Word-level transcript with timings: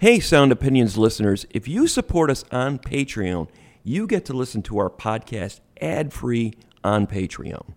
Hey, 0.00 0.18
Sound 0.18 0.50
Opinions 0.50 0.96
listeners, 0.96 1.44
if 1.50 1.68
you 1.68 1.86
support 1.86 2.30
us 2.30 2.42
on 2.50 2.78
Patreon, 2.78 3.50
you 3.84 4.06
get 4.06 4.24
to 4.24 4.32
listen 4.32 4.62
to 4.62 4.78
our 4.78 4.88
podcast 4.88 5.60
ad 5.78 6.14
free 6.14 6.54
on 6.82 7.06
Patreon. 7.06 7.74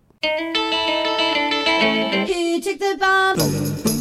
Who 2.26 2.60
took 2.62 2.78
the 2.78 2.96
bomb? 2.98 3.93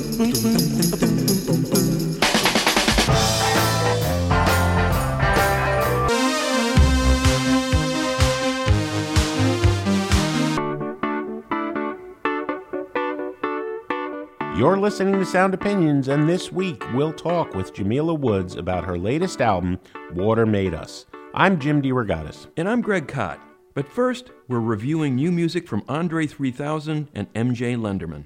You're 14.56 14.78
listening 14.78 15.16
to 15.16 15.26
Sound 15.26 15.56
Opinions, 15.56 16.10
and 16.10 16.30
this 16.30 16.52
week 16.52 16.84
we'll 16.94 17.12
talk 17.12 17.56
with 17.56 17.74
Jamila 17.74 18.14
Woods 18.14 18.56
about 18.56 18.86
her 18.86 19.00
latest 19.00 19.42
album, 19.42 19.80
Water 20.14 20.46
Made 20.46 20.76
Us. 20.76 21.08
I'm 21.34 21.60
Jim 21.60 21.82
DeRogatis. 21.82 22.46
And 22.56 22.70
I'm 22.70 22.82
Greg 22.82 23.08
Kot. 23.08 23.40
But 23.74 23.88
first, 23.88 24.30
we're 24.48 24.60
reviewing 24.60 25.16
new 25.16 25.32
music 25.32 25.68
from 25.68 25.84
Andre 25.90 26.28
3000 26.28 27.08
and 27.16 27.34
MJ 27.34 27.76
Lenderman. 27.76 28.26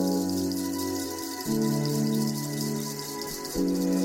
Podcast. 3.53 4.00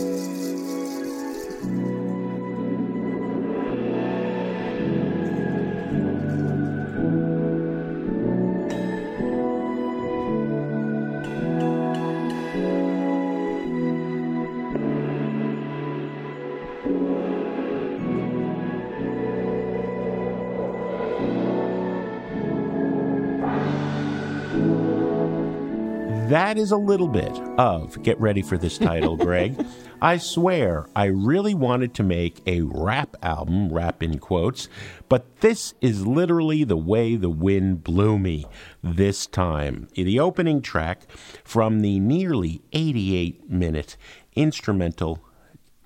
That 26.37 26.59
is 26.59 26.70
a 26.70 26.77
little 26.77 27.08
bit 27.08 27.33
of 27.57 28.02
get 28.02 28.20
ready 28.20 28.42
for 28.42 28.58
this 28.58 28.77
title, 28.77 29.17
Greg. 29.27 29.57
I 30.02 30.19
swear 30.19 30.86
I 30.95 31.07
really 31.07 31.55
wanted 31.55 31.95
to 31.95 32.02
make 32.02 32.42
a 32.47 32.61
rap 32.61 33.17
album, 33.23 33.73
rap 33.73 34.02
in 34.02 34.19
quotes, 34.19 34.69
but 35.08 35.41
this 35.41 35.73
is 35.80 36.07
literally 36.07 36.63
the 36.63 36.77
way 36.77 37.17
the 37.17 37.30
wind 37.30 37.83
blew 37.83 38.19
me 38.19 38.45
this 38.83 39.27
time. 39.27 39.89
The 39.95 40.20
opening 40.20 40.61
track 40.61 41.11
from 41.42 41.80
the 41.80 41.98
nearly 42.01 42.61
88 42.70 43.48
minute 43.48 43.96
instrumental 44.35 45.26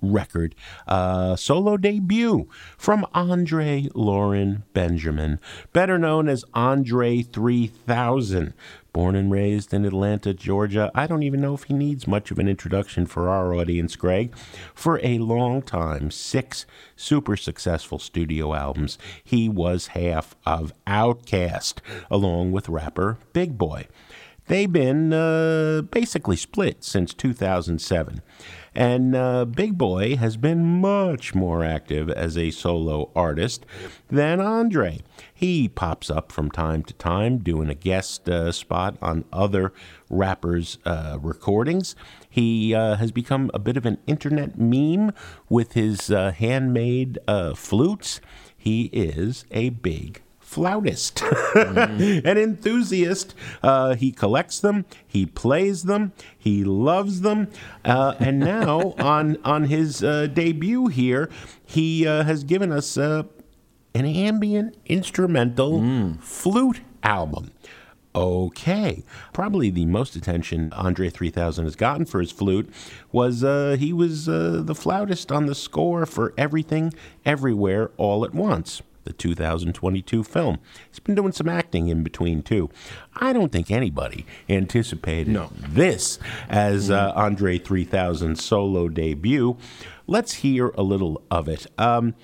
record 0.01 0.55
uh, 0.87 1.35
solo 1.35 1.77
debut 1.77 2.47
from 2.77 3.05
Andre 3.13 3.87
Lauren 3.93 4.63
Benjamin, 4.73 5.39
better 5.73 5.97
known 5.97 6.27
as 6.27 6.45
Andre 6.53 7.21
3000. 7.21 8.53
Born 8.93 9.15
and 9.15 9.31
raised 9.31 9.73
in 9.73 9.85
Atlanta, 9.85 10.33
Georgia, 10.33 10.91
I 10.93 11.07
don't 11.07 11.23
even 11.23 11.39
know 11.39 11.53
if 11.53 11.63
he 11.63 11.73
needs 11.73 12.07
much 12.07 12.29
of 12.29 12.39
an 12.39 12.49
introduction 12.49 13.05
for 13.05 13.29
our 13.29 13.53
audience, 13.53 13.95
Greg. 13.95 14.35
For 14.75 14.99
a 15.01 15.17
long 15.19 15.61
time, 15.61 16.11
six 16.11 16.65
super 16.97 17.37
successful 17.37 17.99
studio 17.99 18.53
albums, 18.53 18.97
he 19.23 19.47
was 19.47 19.87
half 19.87 20.35
of 20.45 20.73
Outkast, 20.85 21.75
along 22.09 22.51
with 22.51 22.67
rapper 22.67 23.17
Big 23.31 23.57
Boi. 23.57 23.87
They've 24.47 24.71
been 24.71 25.13
uh, 25.13 25.83
basically 25.91 26.35
split 26.35 26.83
since 26.83 27.13
2007. 27.13 28.21
And 28.73 29.15
uh, 29.15 29.43
Big 29.45 29.77
Boi 29.77 30.15
has 30.15 30.37
been 30.37 30.79
much 30.79 31.35
more 31.35 31.63
active 31.63 32.09
as 32.09 32.37
a 32.37 32.51
solo 32.51 33.11
artist 33.15 33.65
than 34.09 34.39
Andre. 34.39 34.99
He 35.33 35.67
pops 35.67 36.09
up 36.09 36.31
from 36.31 36.49
time 36.49 36.83
to 36.83 36.93
time 36.93 37.39
doing 37.39 37.69
a 37.69 37.75
guest 37.75 38.29
uh, 38.29 38.53
spot 38.53 38.95
on 39.01 39.25
other 39.33 39.73
rappers' 40.09 40.77
uh, 40.85 41.17
recordings. 41.21 41.95
He 42.29 42.73
uh, 42.73 42.95
has 42.95 43.11
become 43.11 43.51
a 43.53 43.59
bit 43.59 43.75
of 43.75 43.85
an 43.85 43.97
internet 44.07 44.57
meme 44.57 45.11
with 45.49 45.73
his 45.73 46.09
uh, 46.09 46.31
handmade 46.31 47.19
uh, 47.27 47.55
flutes. 47.55 48.21
He 48.55 48.83
is 48.93 49.43
a 49.51 49.69
big 49.69 50.21
flautist, 50.51 51.15
mm. 51.55 52.25
an 52.25 52.37
enthusiast. 52.37 53.33
Uh, 53.63 53.95
he 53.95 54.11
collects 54.11 54.59
them, 54.59 54.85
he 55.07 55.25
plays 55.25 55.83
them, 55.83 56.11
he 56.37 56.63
loves 56.65 57.21
them, 57.21 57.47
uh, 57.85 58.15
and 58.19 58.37
now 58.37 58.93
on 58.99 59.37
on 59.45 59.63
his 59.63 60.03
uh, 60.03 60.27
debut 60.27 60.87
here, 60.87 61.29
he 61.65 62.05
uh, 62.05 62.23
has 62.23 62.43
given 62.43 62.69
us 62.69 62.97
uh, 62.97 63.23
an 63.95 64.05
ambient 64.05 64.75
instrumental 64.87 65.79
mm. 65.79 66.21
flute 66.21 66.81
album. 67.01 67.51
Okay. 68.13 69.05
Probably 69.31 69.69
the 69.69 69.85
most 69.85 70.17
attention 70.17 70.73
Andre 70.73 71.09
3000 71.09 71.63
has 71.63 71.77
gotten 71.77 72.05
for 72.05 72.19
his 72.19 72.29
flute 72.29 72.69
was 73.13 73.41
uh, 73.41 73.77
he 73.79 73.93
was 73.93 74.27
uh, 74.27 74.61
the 74.65 74.75
flautist 74.75 75.31
on 75.31 75.45
the 75.45 75.55
score 75.55 76.05
for 76.05 76.33
Everything, 76.37 76.93
Everywhere, 77.23 77.91
All 77.95 78.25
at 78.25 78.33
Once 78.33 78.81
the 79.03 79.13
2022 79.13 80.23
film. 80.23 80.59
He's 80.89 80.99
been 80.99 81.15
doing 81.15 81.31
some 81.31 81.49
acting 81.49 81.87
in 81.87 82.03
between, 82.03 82.43
too. 82.43 82.69
I 83.15 83.33
don't 83.33 83.51
think 83.51 83.71
anybody 83.71 84.25
anticipated 84.49 85.29
no. 85.29 85.49
this 85.53 86.19
as 86.49 86.89
uh, 86.89 87.13
Andre 87.15 87.59
3000's 87.59 88.43
solo 88.43 88.89
debut. 88.89 89.57
Let's 90.07 90.33
hear 90.35 90.69
a 90.69 90.83
little 90.83 91.21
of 91.31 91.47
it. 91.47 91.67
Um, 91.77 92.15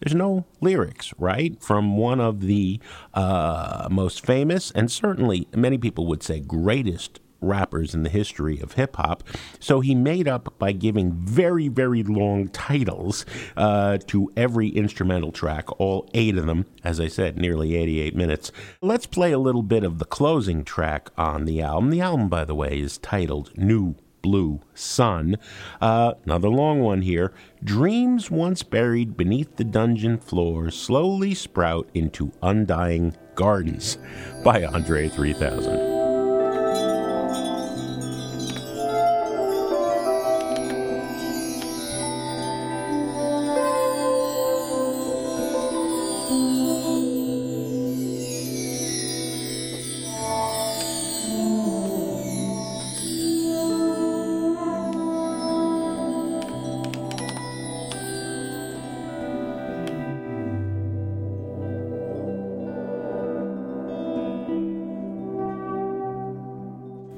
there's 0.00 0.14
no 0.14 0.44
lyrics, 0.60 1.14
right? 1.18 1.60
From 1.62 1.96
one 1.96 2.20
of 2.20 2.42
the 2.42 2.80
uh, 3.14 3.88
most 3.90 4.24
famous 4.24 4.70
and 4.72 4.90
certainly 4.90 5.48
many 5.54 5.78
people 5.78 6.06
would 6.06 6.22
say 6.22 6.40
greatest 6.40 7.20
rappers 7.44 7.94
in 7.94 8.02
the 8.02 8.10
history 8.10 8.60
of 8.60 8.72
hip 8.72 8.96
hop. 8.96 9.22
So 9.60 9.80
he 9.80 9.94
made 9.94 10.28
up 10.28 10.58
by 10.58 10.72
giving 10.72 11.12
very, 11.12 11.68
very 11.68 12.02
long 12.02 12.48
titles 12.48 13.24
uh, 13.56 13.98
to 14.06 14.30
every 14.36 14.68
instrumental 14.68 15.32
track, 15.32 15.80
all 15.80 16.08
eight 16.14 16.36
of 16.36 16.46
them, 16.46 16.66
as 16.82 17.00
I 17.00 17.08
said, 17.08 17.38
nearly 17.38 17.76
88 17.76 18.14
minutes. 18.16 18.52
Let's 18.80 19.06
play 19.06 19.32
a 19.32 19.38
little 19.38 19.62
bit 19.62 19.84
of 19.84 19.98
the 19.98 20.04
closing 20.04 20.64
track 20.64 21.10
on 21.16 21.44
the 21.44 21.60
album. 21.62 21.90
The 21.90 22.00
album, 22.00 22.28
by 22.28 22.44
the 22.44 22.54
way, 22.54 22.80
is 22.80 22.98
titled 22.98 23.56
New 23.56 23.96
Blue 24.24 24.60
Sun. 24.72 25.36
Uh, 25.82 26.14
another 26.24 26.48
long 26.48 26.80
one 26.80 27.02
here. 27.02 27.34
Dreams 27.62 28.30
once 28.30 28.62
buried 28.62 29.18
beneath 29.18 29.56
the 29.56 29.64
dungeon 29.64 30.16
floor 30.16 30.70
slowly 30.70 31.34
sprout 31.34 31.90
into 31.92 32.32
undying 32.42 33.14
gardens 33.34 33.98
by 34.42 34.64
Andre 34.64 35.10
3000. 35.10 36.03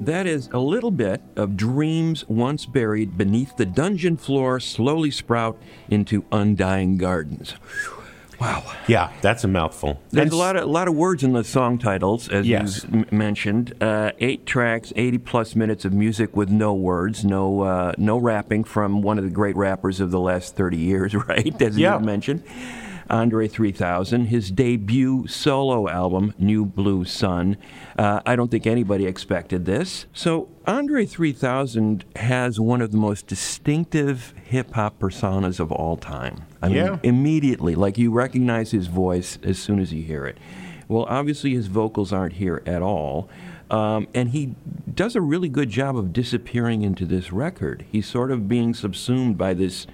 That 0.07 0.25
is 0.25 0.47
a 0.53 0.59
little 0.59 0.89
bit 0.91 1.21
of 1.35 1.57
dreams 1.57 2.23
once 2.29 2.65
buried 2.65 3.17
beneath 3.17 3.57
the 3.57 3.65
dungeon 3.65 4.15
floor 4.15 4.57
slowly 4.61 5.11
sprout 5.11 5.57
into 5.89 6.23
undying 6.31 6.97
gardens. 6.97 7.55
Wow. 8.39 8.63
Yeah, 8.87 9.11
that's 9.21 9.43
a 9.43 9.49
mouthful. 9.49 9.99
There's 10.11 10.23
And 10.27 10.31
a 10.31 10.37
lot 10.37 10.55
of 10.55 10.63
a 10.63 10.65
lot 10.67 10.87
of 10.87 10.95
words 10.95 11.23
in 11.25 11.33
the 11.33 11.43
song 11.43 11.77
titles, 11.77 12.29
as 12.29 12.47
Yes. 12.47 12.85
you 12.89 12.99
m- 12.99 13.17
mentioned. 13.17 13.73
Uh, 13.81 14.11
eight 14.19 14.45
tracks, 14.45 14.93
eighty 14.95 15.17
plus 15.17 15.57
minutes 15.57 15.83
of 15.83 15.91
music 15.91 16.37
with 16.37 16.49
no 16.49 16.73
words, 16.73 17.25
no 17.25 17.63
uh, 17.63 17.91
no 17.97 18.17
rapping 18.17 18.63
from 18.63 19.01
one 19.01 19.17
of 19.17 19.25
the 19.25 19.29
great 19.29 19.57
rappers 19.57 19.99
of 19.99 20.11
the 20.11 20.21
last 20.21 20.55
thirty 20.55 20.77
years, 20.77 21.13
right? 21.27 21.61
As 21.61 21.77
Yeah. 21.77 21.99
you 21.99 22.05
mentioned, 22.05 22.43
Andre 23.09 23.47
3000, 23.47 24.25
his 24.25 24.51
debut 24.51 25.27
solo 25.27 25.87
album, 25.87 26.33
New 26.37 26.65
Blue 26.65 27.05
Sun. 27.05 27.57
Uh, 27.97 28.21
I 28.25 28.35
don't 28.35 28.49
think 28.51 28.67
anybody 28.67 29.05
expected 29.05 29.65
this. 29.65 30.05
So 30.13 30.49
Andre 30.65 31.05
3000 31.05 32.05
has 32.17 32.59
one 32.59 32.81
of 32.81 32.91
the 32.91 32.97
most 32.97 33.27
distinctive 33.27 34.33
hip 34.43 34.73
hop 34.73 34.99
personas 34.99 35.59
of 35.59 35.71
all 35.71 35.97
time. 35.97 36.45
I 36.61 36.69
mean, 36.69 36.99
immediately, 37.03 37.75
like 37.75 37.97
you 37.97 38.11
recognize 38.11 38.71
his 38.71 38.87
voice 38.87 39.39
as 39.43 39.59
soon 39.59 39.79
as 39.79 39.93
you 39.93 40.03
hear 40.03 40.25
it. 40.25 40.37
Well, 40.87 41.05
obviously 41.09 41.53
his 41.53 41.67
vocals 41.67 42.13
aren't 42.13 42.33
here 42.33 42.61
at 42.65 42.81
all. 42.81 43.29
Um, 43.69 44.07
and 44.13 44.29
he 44.29 44.55
does 44.93 45.15
a 45.15 45.21
really 45.21 45.49
good 45.49 45.69
job 45.69 45.97
of 45.97 46.13
disappearing 46.13 46.83
into 46.83 47.05
this 47.05 47.31
record. 47.33 47.85
He's 47.91 48.07
sort 48.07 48.31
of 48.31 48.47
being 48.47 48.73
subsumed 48.73 49.37
by 49.37 49.53
this 49.53 49.87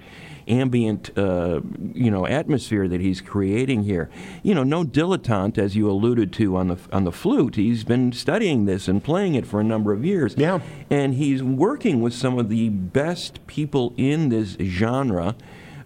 ambient, 0.48 1.16
uh, 1.16 1.60
you 1.92 2.10
know, 2.10 2.26
atmosphere 2.26 2.88
that 2.88 3.00
he's 3.00 3.20
creating 3.20 3.84
here. 3.84 4.10
You 4.42 4.54
know, 4.54 4.62
no 4.62 4.84
dilettante, 4.84 5.58
as 5.58 5.76
you 5.76 5.90
alluded 5.90 6.32
to 6.34 6.56
on 6.56 6.68
the 6.68 6.78
on 6.92 7.04
the 7.04 7.12
flute. 7.12 7.56
He's 7.56 7.84
been 7.84 8.12
studying 8.12 8.64
this 8.64 8.88
and 8.88 9.02
playing 9.02 9.34
it 9.34 9.46
for 9.46 9.60
a 9.60 9.64
number 9.64 9.92
of 9.92 10.04
years. 10.04 10.34
Yeah. 10.36 10.60
and 10.90 11.14
he's 11.14 11.42
working 11.42 12.02
with 12.02 12.12
some 12.14 12.38
of 12.38 12.48
the 12.48 12.68
best 12.68 13.46
people 13.46 13.94
in 13.96 14.28
this 14.28 14.56
genre 14.60 15.36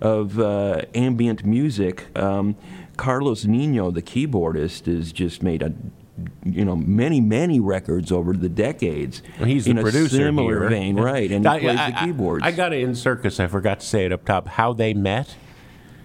of 0.00 0.38
uh, 0.38 0.82
ambient 0.94 1.44
music. 1.44 2.16
Um, 2.16 2.56
Carlos 2.96 3.44
Nino, 3.44 3.90
the 3.90 4.02
keyboardist, 4.02 4.87
has 4.87 5.12
just 5.12 5.43
made 5.43 5.62
a 5.62 5.72
you 6.44 6.65
know 6.65 6.76
many 6.76 7.20
many 7.20 7.61
records 7.61 8.11
over 8.12 8.32
the 8.32 8.49
decades. 8.49 9.23
Well, 9.38 9.49
he's 9.49 9.67
in 9.67 9.76
the 9.76 9.82
a 9.82 9.85
producer 9.85 10.17
similar 10.17 10.61
here. 10.61 10.69
vein, 10.70 10.97
right? 11.00 11.31
And 11.31 11.44
he 11.44 11.49
I- 11.50 11.61
plays 11.61 11.79
I- 11.79 11.91
the 11.91 11.97
keyboards. 11.99 12.44
I, 12.44 12.50
got 12.53 12.73
it 12.73 12.81
in 12.82 12.94
circus. 12.94 13.38
I 13.41 13.47
forgot 13.47 13.81
to 13.81 13.87
say 13.87 14.05
it 14.06 14.12
up 14.12 14.25
top. 14.25 14.49
How 14.49 14.73
they 14.73 14.94
met. 14.94 15.37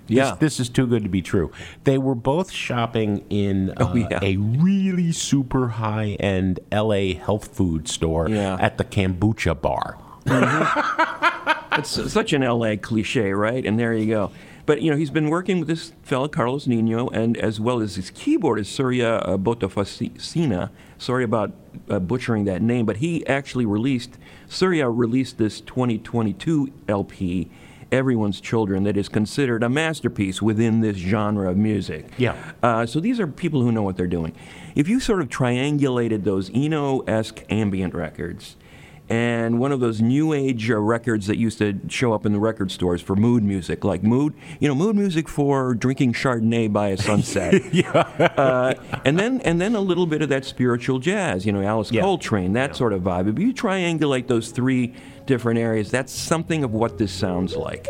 Yeah. 0.05 0.35
this 0.37 0.59
is 0.59 0.67
too 0.67 0.85
good 0.85 1.03
to 1.03 1.09
be 1.09 1.21
true. 1.21 1.51
They 1.85 1.97
were 1.97 2.13
both 2.13 2.51
shopping 2.51 3.23
in 3.29 3.69
uh, 3.77 3.89
Oh, 3.91 3.95
yeah. 3.95 4.19
a 4.21 4.35
really 4.35 5.13
super 5.13 5.69
high 5.69 6.17
end 6.19 6.59
LA 6.73 7.13
health 7.15 7.55
food 7.55 7.87
store 7.87 8.27
Yeah. 8.29 8.57
at 8.59 8.77
the 8.77 8.83
kombucha 8.83 9.59
bar. 9.59 9.97
It's 11.75 11.89
such 12.13 12.33
an 12.33 12.43
LA 12.43 12.75
cliche, 12.75 13.33
right? 13.33 13.65
And 13.65 13.79
there 13.79 13.93
you 13.95 14.05
go. 14.05 14.31
But 14.65 14.81
you 14.81 14.91
know, 14.91 14.97
he's 14.97 15.09
been 15.09 15.29
working 15.29 15.59
with 15.59 15.67
this 15.67 15.93
fellow 16.03 16.27
Carlos 16.27 16.67
Nino, 16.67 17.09
and 17.09 17.35
as 17.37 17.59
well 17.59 17.81
as 17.81 17.95
his 17.95 18.11
keyboardist 18.11 18.67
Surya 18.67 19.15
uh, 19.15 19.37
Botofasina. 19.37 20.69
Sorry 20.97 21.23
about 21.23 21.51
uh, 21.89 21.99
butchering 21.99 22.45
that 22.45 22.61
name, 22.61 22.85
but 22.85 22.97
he 22.97 23.25
actually 23.27 23.65
released 23.65 24.17
Surya 24.47 24.89
released 24.89 25.37
this 25.37 25.59
2022 25.61 26.71
LP, 26.87 27.49
Everyone's 27.91 28.39
Children, 28.39 28.83
that 28.83 28.95
is 28.95 29.09
considered 29.09 29.63
a 29.63 29.69
masterpiece 29.69 30.41
within 30.41 30.79
this 30.79 30.97
genre 30.97 31.49
of 31.49 31.57
music. 31.57 32.07
Yeah. 32.17 32.53
Uh, 32.61 32.85
so 32.85 32.99
these 32.99 33.19
are 33.19 33.27
people 33.27 33.61
who 33.61 33.71
know 33.71 33.83
what 33.83 33.97
they're 33.97 34.07
doing. 34.07 34.33
If 34.75 34.87
you 34.87 34.99
sort 34.99 35.21
of 35.21 35.29
triangulated 35.29 36.23
those 36.23 36.49
Eno-esque 36.53 37.43
ambient 37.49 37.93
records 37.93 38.55
and 39.09 39.59
one 39.59 39.71
of 39.71 39.79
those 39.79 40.01
new 40.01 40.33
age 40.33 40.71
uh, 40.71 40.77
records 40.77 41.27
that 41.27 41.37
used 41.37 41.57
to 41.57 41.79
show 41.89 42.13
up 42.13 42.25
in 42.25 42.31
the 42.31 42.39
record 42.39 42.71
stores 42.71 43.01
for 43.01 43.15
mood 43.15 43.43
music, 43.43 43.83
like 43.83 44.01
mood, 44.03 44.33
you 44.59 44.67
know, 44.67 44.75
mood 44.75 44.95
music 44.95 45.27
for 45.27 45.73
drinking 45.73 46.13
Chardonnay 46.13 46.71
by 46.71 46.89
a 46.89 46.97
sunset. 46.97 47.61
yeah. 47.73 47.89
Uh, 47.91 48.73
and 49.05 49.19
then 49.19 49.41
and 49.41 49.59
then 49.59 49.75
a 49.75 49.81
little 49.81 50.07
bit 50.07 50.21
of 50.21 50.29
that 50.29 50.45
spiritual 50.45 50.99
jazz, 50.99 51.45
you 51.45 51.51
know, 51.51 51.61
Alice 51.61 51.91
Yeah. 51.91 52.01
Coltrane, 52.01 52.53
that 52.53 52.75
sort 52.75 52.93
of 52.93 53.01
vibe. 53.01 53.29
If 53.31 53.39
you 53.39 53.53
triangulate 53.53 54.27
those 54.27 54.51
three 54.51 54.93
different 55.25 55.59
areas, 55.59 55.91
that's 55.91 56.13
something 56.13 56.63
of 56.63 56.71
what 56.71 56.97
this 56.97 57.11
sounds 57.11 57.55
like. 57.55 57.87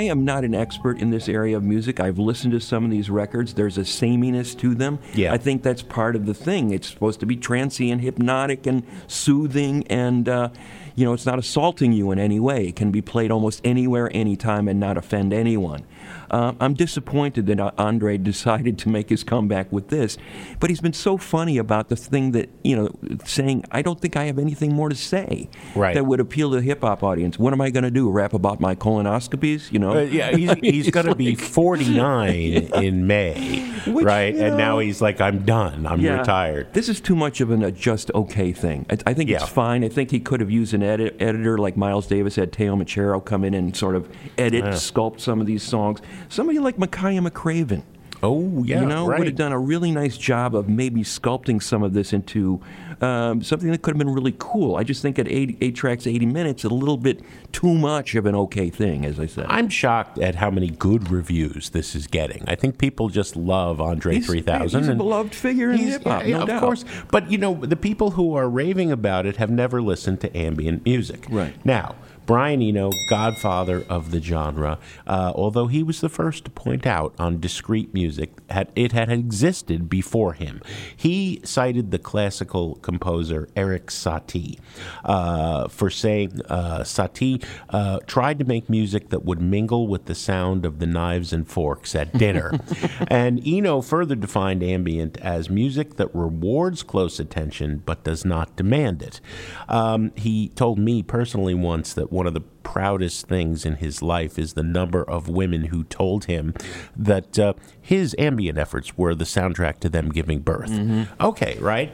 I 0.00 0.04
am 0.04 0.24
not 0.24 0.44
an 0.44 0.54
expert 0.54 0.98
in 0.98 1.10
this 1.10 1.28
area 1.28 1.58
of 1.58 1.62
music. 1.62 2.00
I've 2.00 2.18
listened 2.18 2.52
to 2.52 2.60
some 2.60 2.86
of 2.86 2.90
these 2.90 3.10
records. 3.10 3.52
There's 3.52 3.76
a 3.76 3.84
sameness 3.84 4.54
to 4.54 4.74
them. 4.74 4.98
Yeah. 5.12 5.30
I 5.30 5.36
think 5.36 5.62
that's 5.62 5.82
part 5.82 6.16
of 6.16 6.24
the 6.24 6.32
thing. 6.32 6.70
It's 6.70 6.88
supposed 6.88 7.20
to 7.20 7.26
be 7.26 7.36
trancy 7.36 7.90
and 7.90 8.00
hypnotic 8.00 8.66
and 8.66 8.82
soothing, 9.08 9.86
and 9.88 10.26
uh, 10.26 10.48
you 10.94 11.04
know, 11.04 11.12
it's 11.12 11.26
not 11.26 11.38
assaulting 11.38 11.92
you 11.92 12.12
in 12.12 12.18
any 12.18 12.40
way. 12.40 12.68
It 12.68 12.76
can 12.76 12.90
be 12.90 13.02
played 13.02 13.30
almost 13.30 13.60
anywhere, 13.62 14.10
anytime, 14.14 14.68
and 14.68 14.80
not 14.80 14.96
offend 14.96 15.34
anyone. 15.34 15.84
Uh, 16.30 16.52
I'm 16.60 16.74
disappointed 16.74 17.46
that 17.46 17.58
uh, 17.60 17.70
Andre 17.76 18.16
decided 18.18 18.78
to 18.78 18.88
make 18.88 19.08
his 19.08 19.24
comeback 19.24 19.70
with 19.72 19.88
this, 19.88 20.16
but 20.60 20.70
he's 20.70 20.80
been 20.80 20.92
so 20.92 21.16
funny 21.16 21.58
about 21.58 21.88
the 21.88 21.96
thing 21.96 22.32
that 22.32 22.48
you 22.62 22.76
know, 22.76 22.88
saying, 23.24 23.64
"I 23.70 23.82
don't 23.82 24.00
think 24.00 24.16
I 24.16 24.24
have 24.24 24.38
anything 24.38 24.72
more 24.74 24.88
to 24.88 24.94
say 24.94 25.48
Right. 25.74 25.94
that 25.94 26.04
would 26.06 26.20
appeal 26.20 26.50
to 26.50 26.56
the 26.56 26.62
hip 26.62 26.82
hop 26.82 27.02
audience. 27.02 27.38
What 27.38 27.52
am 27.52 27.60
I 27.60 27.70
going 27.70 27.84
to 27.84 27.90
do? 27.90 28.08
Rap 28.10 28.32
about 28.34 28.60
my 28.60 28.74
colonoscopies? 28.74 29.72
You 29.72 29.78
know? 29.80 29.92
Uh, 29.98 30.00
yeah, 30.02 30.30
he's, 30.36 30.50
I 30.50 30.54
mean, 30.60 30.72
he's 30.74 30.86
it's 30.88 30.94
going 30.94 31.06
to 31.06 31.14
be 31.14 31.30
like- 31.30 31.40
49 31.40 32.30
in 32.82 33.06
May, 33.06 33.68
Which, 33.86 34.04
right? 34.04 34.34
you 34.34 34.40
And 34.42 34.56
now 34.56 34.78
he's 34.78 35.00
like, 35.00 35.20
I'm 35.20 35.44
done. 35.44 35.86
I'm 35.86 36.00
Yeah. 36.00 36.18
retired. 36.18 36.72
This 36.74 36.88
is 36.88 37.00
too 37.00 37.16
much 37.16 37.40
of 37.40 37.50
an 37.50 37.64
uh, 37.64 37.70
just 37.70 38.10
okay 38.14 38.52
thing. 38.52 38.86
I, 38.90 38.98
I 39.06 39.14
think 39.14 39.30
Yeah. 39.30 39.38
it's 39.38 39.48
fine. 39.48 39.84
I 39.84 39.88
think 39.88 40.10
he 40.10 40.20
could 40.20 40.40
have 40.40 40.50
used 40.50 40.74
an 40.74 40.82
edit, 40.82 41.16
editor 41.20 41.58
like 41.58 41.76
Miles 41.76 42.06
Davis 42.06 42.36
had 42.36 42.52
Teo 42.52 42.76
Macero 42.76 43.24
come 43.24 43.44
in 43.44 43.54
and 43.54 43.76
sort 43.76 43.94
of 43.96 44.08
edit, 44.38 44.64
sculpt 44.66 45.20
some 45.20 45.40
of 45.40 45.46
these 45.46 45.62
songs. 45.62 46.00
Somebody 46.28 46.58
like 46.58 46.76
Makaya 46.76 47.26
McCraven. 47.26 47.82
Oh, 48.22 48.62
yeah, 48.64 48.80
you 48.82 48.86
know, 48.86 49.06
right. 49.06 49.18
would 49.18 49.28
have 49.28 49.36
done 49.36 49.52
a 49.52 49.58
really 49.58 49.90
nice 49.90 50.18
job 50.18 50.54
of 50.54 50.68
maybe 50.68 51.00
sculpting 51.00 51.62
some 51.62 51.82
of 51.82 51.94
this 51.94 52.12
into 52.12 52.60
um, 53.00 53.42
something 53.42 53.70
that 53.70 53.80
could 53.80 53.92
have 53.94 53.98
been 53.98 54.12
really 54.12 54.34
cool. 54.38 54.76
I 54.76 54.84
just 54.84 55.00
think 55.00 55.18
at 55.18 55.26
eight, 55.26 55.56
eight 55.62 55.74
tracks, 55.74 56.06
80 56.06 56.26
minutes, 56.26 56.64
a 56.64 56.68
little 56.68 56.98
bit 56.98 57.22
too 57.50 57.72
much 57.74 58.14
of 58.16 58.26
an 58.26 58.34
okay 58.34 58.68
thing, 58.68 59.06
as 59.06 59.18
I 59.18 59.24
said. 59.24 59.46
I'm 59.48 59.70
shocked 59.70 60.18
at 60.18 60.34
how 60.34 60.50
many 60.50 60.68
good 60.68 61.10
reviews 61.10 61.70
this 61.70 61.94
is 61.94 62.06
getting. 62.06 62.44
I 62.46 62.56
think 62.56 62.76
people 62.76 63.08
just 63.08 63.36
love 63.36 63.80
Andre 63.80 64.16
He's- 64.16 64.26
3000. 64.26 64.80
he's 64.80 64.88
a 64.90 64.94
beloved 64.96 65.34
figure 65.34 65.70
in 65.70 65.78
hip-hop, 65.78 66.26
yeah, 66.26 66.36
no 66.36 66.42
of 66.42 66.48
doubt. 66.48 66.60
course. 66.60 66.84
But, 67.10 67.30
you 67.30 67.38
know, 67.38 67.54
the 67.54 67.74
people 67.76 68.10
who 68.10 68.34
are 68.36 68.50
raving 68.50 68.92
about 68.92 69.24
it 69.24 69.36
have 69.36 69.48
never 69.50 69.80
listened 69.80 70.20
to 70.20 70.36
ambient 70.36 70.84
music. 70.84 71.24
Right. 71.30 71.54
Now, 71.64 71.94
Brian 72.26 72.62
Eno, 72.62 72.90
godfather 73.08 73.84
of 73.88 74.10
the 74.10 74.20
genre, 74.20 74.78
uh, 75.06 75.32
although 75.34 75.66
he 75.66 75.82
was 75.82 76.00
the 76.00 76.08
first 76.08 76.44
to 76.44 76.50
point 76.50 76.86
out 76.86 77.14
on 77.18 77.40
Discreet 77.40 77.92
music, 77.92 78.32
had, 78.50 78.70
it 78.76 78.92
had 78.92 79.10
existed 79.10 79.88
before 79.88 80.34
him. 80.34 80.62
He 80.96 81.40
cited 81.44 81.90
the 81.90 81.98
classical 81.98 82.76
composer 82.76 83.48
Erik 83.56 83.86
Satie 83.86 84.58
uh, 85.04 85.68
for 85.68 85.90
saying 85.90 86.40
uh, 86.48 86.80
Satie 86.80 87.44
uh, 87.70 87.98
tried 88.06 88.38
to 88.38 88.44
make 88.44 88.68
music 88.68 89.10
that 89.10 89.24
would 89.24 89.40
mingle 89.40 89.88
with 89.88 90.06
the 90.06 90.14
sound 90.14 90.64
of 90.64 90.78
the 90.78 90.86
knives 90.86 91.32
and 91.32 91.48
forks 91.48 91.94
at 91.94 92.16
dinner. 92.16 92.52
and 93.08 93.40
Eno 93.46 93.80
further 93.80 94.14
defined 94.14 94.62
ambient 94.62 95.18
as 95.18 95.50
music 95.50 95.96
that 95.96 96.14
rewards 96.14 96.82
close 96.82 97.18
attention 97.18 97.82
but 97.84 98.04
does 98.04 98.24
not 98.24 98.56
demand 98.56 99.02
it. 99.02 99.20
Um, 99.68 100.12
he 100.16 100.48
told 100.50 100.78
me 100.78 101.02
personally 101.02 101.54
once 101.54 101.92
that 101.94 102.12
one 102.20 102.26
of 102.26 102.34
the 102.34 102.42
proudest 102.42 103.28
things 103.28 103.64
in 103.64 103.76
his 103.76 104.02
life 104.02 104.38
is 104.38 104.52
the 104.52 104.62
number 104.62 105.02
of 105.02 105.26
women 105.26 105.64
who 105.64 105.84
told 105.84 106.26
him 106.26 106.52
that 106.94 107.38
uh, 107.38 107.54
his 107.80 108.14
ambient 108.18 108.58
efforts 108.58 108.98
were 108.98 109.14
the 109.14 109.24
soundtrack 109.24 109.80
to 109.80 109.88
them 109.88 110.10
giving 110.10 110.40
birth. 110.40 110.70
Okay, 111.18 111.56
right? 111.60 111.90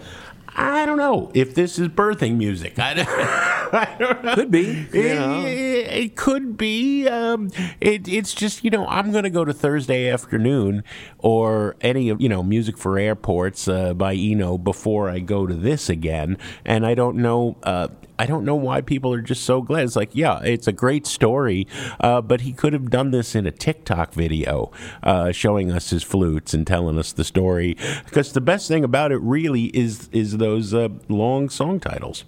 I 0.48 0.84
don't 0.84 0.98
know 0.98 1.30
if 1.32 1.54
this 1.54 1.78
is 1.78 1.86
birthing 1.88 2.38
music. 2.38 2.76
I 2.80 2.94
don't, 2.94 3.08
I 3.08 3.96
don't 4.00 4.24
know. 4.24 4.34
Could 4.34 4.50
be. 4.50 4.88
Know. 4.92 5.44
It, 5.46 5.86
it 5.86 6.16
could 6.16 6.56
be. 6.56 7.06
Um, 7.06 7.52
it, 7.80 8.08
it's 8.08 8.34
just 8.34 8.64
you 8.64 8.70
know 8.70 8.84
I'm 8.88 9.12
going 9.12 9.24
to 9.24 9.30
go 9.30 9.44
to 9.44 9.52
Thursday 9.52 10.08
afternoon 10.08 10.82
or 11.18 11.76
any 11.82 12.08
of 12.08 12.20
you 12.20 12.28
know 12.28 12.42
music 12.42 12.78
for 12.78 12.98
airports 12.98 13.68
uh, 13.68 13.94
by 13.94 14.14
Eno 14.14 14.58
before 14.58 15.08
I 15.08 15.20
go 15.20 15.46
to 15.46 15.54
this 15.54 15.88
again, 15.88 16.36
and 16.64 16.84
I 16.84 16.94
don't 16.94 17.18
know. 17.18 17.58
Uh, 17.62 17.88
I 18.18 18.26
don't 18.26 18.44
know 18.44 18.54
why 18.54 18.80
people 18.80 19.12
are 19.12 19.20
just 19.20 19.44
so 19.44 19.62
glad. 19.62 19.84
It's 19.84 19.96
like, 19.96 20.10
yeah, 20.12 20.40
it's 20.42 20.66
a 20.66 20.72
great 20.72 21.06
story, 21.06 21.66
uh, 22.00 22.20
but 22.20 22.42
he 22.42 22.52
could 22.52 22.72
have 22.72 22.90
done 22.90 23.10
this 23.10 23.34
in 23.34 23.46
a 23.46 23.50
TikTok 23.50 24.12
video, 24.12 24.70
uh, 25.02 25.32
showing 25.32 25.70
us 25.70 25.90
his 25.90 26.02
flutes 26.02 26.54
and 26.54 26.66
telling 26.66 26.98
us 26.98 27.12
the 27.12 27.24
story. 27.24 27.76
Because 28.04 28.32
the 28.32 28.40
best 28.40 28.68
thing 28.68 28.84
about 28.84 29.12
it 29.12 29.18
really 29.18 29.64
is 29.76 30.08
is 30.12 30.38
those 30.38 30.72
uh, 30.74 30.88
long 31.08 31.48
song 31.48 31.80
titles. 31.80 32.24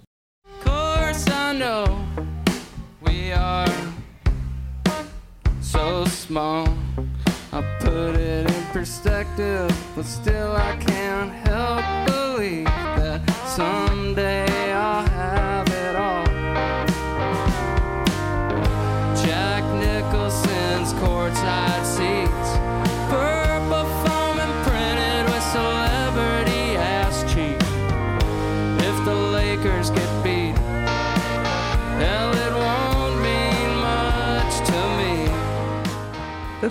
small. 6.29 6.67
I 7.51 7.61
put 7.79 8.15
it 8.15 8.47
in 8.47 8.63
perspective, 8.65 9.71
but 9.95 10.05
still 10.05 10.51
I 10.51 10.75
can't 10.75 11.31
help 11.31 12.05
believe 12.05 12.65
that 12.65 13.27
someday 13.47 14.48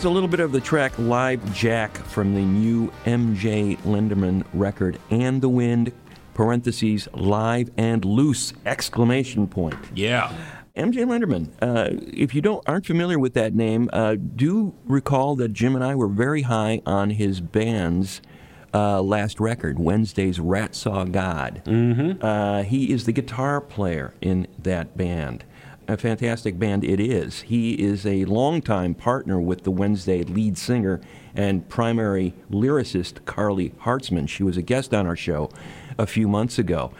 me. 0.04 0.10
A 0.10 0.12
little 0.12 0.28
bit 0.28 0.40
of 0.40 0.52
the 0.52 0.60
track 0.60 0.96
Live 0.98 1.52
Jack 1.52 1.96
from 1.96 2.34
the 2.34 2.40
new 2.40 2.92
MJ 3.04 3.76
Lenderman 3.78 4.44
record, 4.52 4.98
And 5.10 5.42
the 5.42 5.48
Wind, 5.48 5.92
parentheses, 6.34 7.08
live 7.12 7.70
and 7.76 8.04
loose, 8.04 8.52
exclamation 8.64 9.48
point. 9.48 9.76
Yeah. 9.94 10.32
MJ 10.76 11.04
Lenderman, 11.04 11.50
uh, 11.60 11.88
if 12.12 12.32
you 12.32 12.40
don't 12.40 12.62
aren't 12.68 12.86
familiar 12.86 13.18
with 13.18 13.34
that 13.34 13.54
name, 13.54 13.90
uh, 13.92 14.14
do 14.14 14.72
recall 14.86 15.34
that 15.36 15.52
Jim 15.52 15.74
and 15.74 15.84
I 15.84 15.96
were 15.96 16.06
very 16.06 16.42
high 16.42 16.80
on 16.86 17.10
his 17.10 17.40
band's 17.40 18.20
uh, 18.72 19.02
last 19.02 19.40
record, 19.40 19.80
Wednesday's 19.80 20.38
Rat 20.38 20.76
Saw 20.76 21.04
God. 21.04 21.62
Mm-hmm. 21.64 22.24
Uh, 22.24 22.62
he 22.62 22.92
is 22.92 23.06
the 23.06 23.12
guitar 23.12 23.60
player 23.60 24.14
in 24.20 24.46
that 24.60 24.96
band. 24.96 25.44
A 25.90 25.96
fantastic 25.96 26.58
band 26.58 26.84
it 26.84 27.00
is. 27.00 27.40
He 27.42 27.72
is 27.72 28.04
a 28.04 28.26
longtime 28.26 28.94
partner 28.94 29.40
with 29.40 29.62
the 29.64 29.70
Wednesday 29.70 30.22
lead 30.22 30.58
singer 30.58 31.00
and 31.34 31.66
primary 31.70 32.34
lyricist 32.50 33.20
Karly 33.24 33.72
Hartzman. 33.76 34.28
She 34.28 34.42
was 34.42 34.58
a 34.58 34.62
guest 34.62 34.92
on 34.92 35.06
our 35.06 35.16
show 35.16 35.48
a 35.96 36.06
few 36.06 36.28
months 36.28 36.58
ago. 36.58 36.92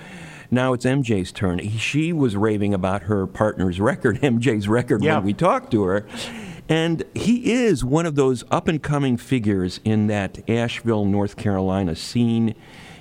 Now 0.51 0.73
it's 0.73 0.87
MJ's 0.87 1.33
turn. 1.33 1.59
She 1.77 2.15
was 2.15 2.35
raving 2.35 2.73
about 2.73 3.03
her 3.03 3.27
partner's 3.27 3.79
record, 3.79 4.21
MJ's 4.23 4.69
record, 4.69 5.05
Yeah. 5.05 5.17
when 5.17 5.25
we 5.27 5.35
talked 5.35 5.71
to 5.73 5.83
her. 5.83 6.07
And 6.71 7.03
he 7.15 7.53
is 7.53 7.85
one 7.85 8.07
of 8.07 8.15
those 8.15 8.43
up 8.51 8.69
and 8.69 8.83
coming 8.83 9.19
figures 9.19 9.81
in 9.85 10.07
that 10.07 10.49
Asheville, 10.49 11.05
North 11.05 11.37
Carolina 11.37 11.95
scene. 11.95 12.55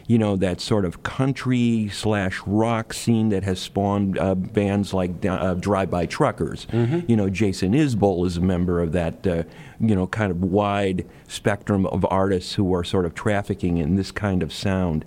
You 0.07 0.17
know, 0.17 0.37
that 0.37 0.61
sort 0.61 0.85
of 0.85 1.03
country 1.03 1.89
slash 1.91 2.41
rock 2.45 2.93
scene 2.93 3.29
that 3.29 3.43
has 3.43 3.59
spawned 3.59 4.17
uh, 4.17 4.35
bands 4.35 4.93
like 4.93 5.25
uh, 5.25 5.53
Drive 5.55 5.89
By 5.91 6.05
Truckers. 6.05 6.65
You 7.07 7.15
know, 7.17 7.29
Jason 7.29 7.73
Isbell 7.73 8.25
is 8.25 8.37
a 8.37 8.41
member 8.41 8.79
of 8.79 8.93
that, 8.93 9.27
uh, 9.27 9.43
you 9.79 9.95
know, 9.95 10.07
kind 10.07 10.31
of 10.31 10.41
wide 10.41 11.05
spectrum 11.27 11.85
of 11.87 12.05
artists 12.09 12.53
who 12.53 12.73
are 12.73 12.85
sort 12.85 13.05
of 13.05 13.13
trafficking 13.15 13.77
in 13.77 13.95
this 13.95 14.11
kind 14.11 14.41
of 14.41 14.53
sound. 14.53 15.03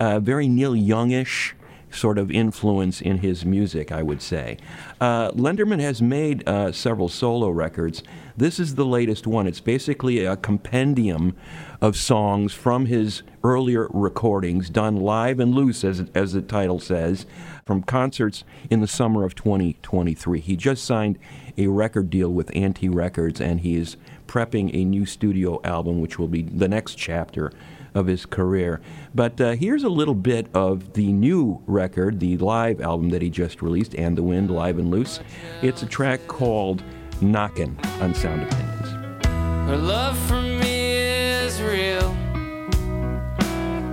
Uh, 0.00 0.18
very 0.18 0.48
Neil 0.48 0.74
Youngish 0.74 1.54
sort 1.90 2.18
of 2.18 2.30
influence 2.30 3.00
in 3.00 3.18
his 3.18 3.44
music, 3.44 3.90
I 3.90 4.02
would 4.02 4.22
say. 4.22 4.58
Uh, 5.00 5.30
Lenderman 5.32 5.80
has 5.80 6.02
made 6.02 6.46
uh, 6.48 6.72
several 6.72 7.08
solo 7.08 7.48
records. 7.48 8.02
This 8.36 8.60
is 8.60 8.74
the 8.74 8.84
latest 8.84 9.26
one. 9.26 9.46
It's 9.46 9.60
basically 9.60 10.24
a 10.24 10.36
compendium 10.36 11.36
of 11.80 11.96
songs 11.96 12.52
from 12.52 12.86
his 12.86 13.22
earlier 13.42 13.88
recordings, 13.90 14.68
done 14.68 14.96
live 14.96 15.40
and 15.40 15.54
loose, 15.54 15.84
as, 15.84 16.04
as 16.14 16.32
the 16.32 16.42
title 16.42 16.80
says, 16.80 17.26
from 17.64 17.82
concerts 17.82 18.44
in 18.70 18.80
the 18.80 18.86
summer 18.86 19.24
of 19.24 19.34
2023. 19.34 20.40
He 20.40 20.56
just 20.56 20.84
signed 20.84 21.18
a 21.56 21.66
record 21.68 22.10
deal 22.10 22.30
with 22.30 22.54
Anti 22.54 22.88
Records, 22.88 23.40
and 23.40 23.60
he 23.60 23.76
is 23.76 23.96
prepping 24.26 24.70
a 24.74 24.84
new 24.84 25.06
studio 25.06 25.60
album, 25.64 26.00
which 26.00 26.18
will 26.18 26.28
be 26.28 26.42
the 26.42 26.68
next 26.68 26.96
chapter 26.96 27.50
of 27.98 28.06
his 28.06 28.24
career. 28.24 28.80
But 29.14 29.40
uh, 29.40 29.50
here's 29.52 29.82
a 29.82 29.88
little 29.88 30.14
bit 30.14 30.46
of 30.54 30.94
the 30.94 31.12
new 31.12 31.62
record, 31.66 32.20
the 32.20 32.38
live 32.38 32.80
album 32.80 33.10
that 33.10 33.20
he 33.20 33.28
just 33.28 33.60
released, 33.60 33.94
And 33.94 34.16
the 34.16 34.22
Wind, 34.22 34.50
Live 34.50 34.78
and 34.78 34.90
Loose. 34.90 35.20
It's 35.60 35.82
a 35.82 35.86
track 35.86 36.26
called 36.28 36.82
Knockin' 37.20 37.78
on 38.00 38.14
Sound 38.14 38.42
Opinions. 38.44 39.26
Her 39.68 39.76
love 39.76 40.16
for 40.26 40.40
me 40.40 40.96
is 40.96 41.60
real. 41.60 42.14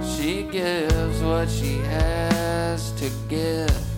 She 0.01 0.43
gives 0.43 1.21
what 1.21 1.49
she 1.49 1.79
has 1.79 2.91
to 2.93 3.09
give. 3.27 3.94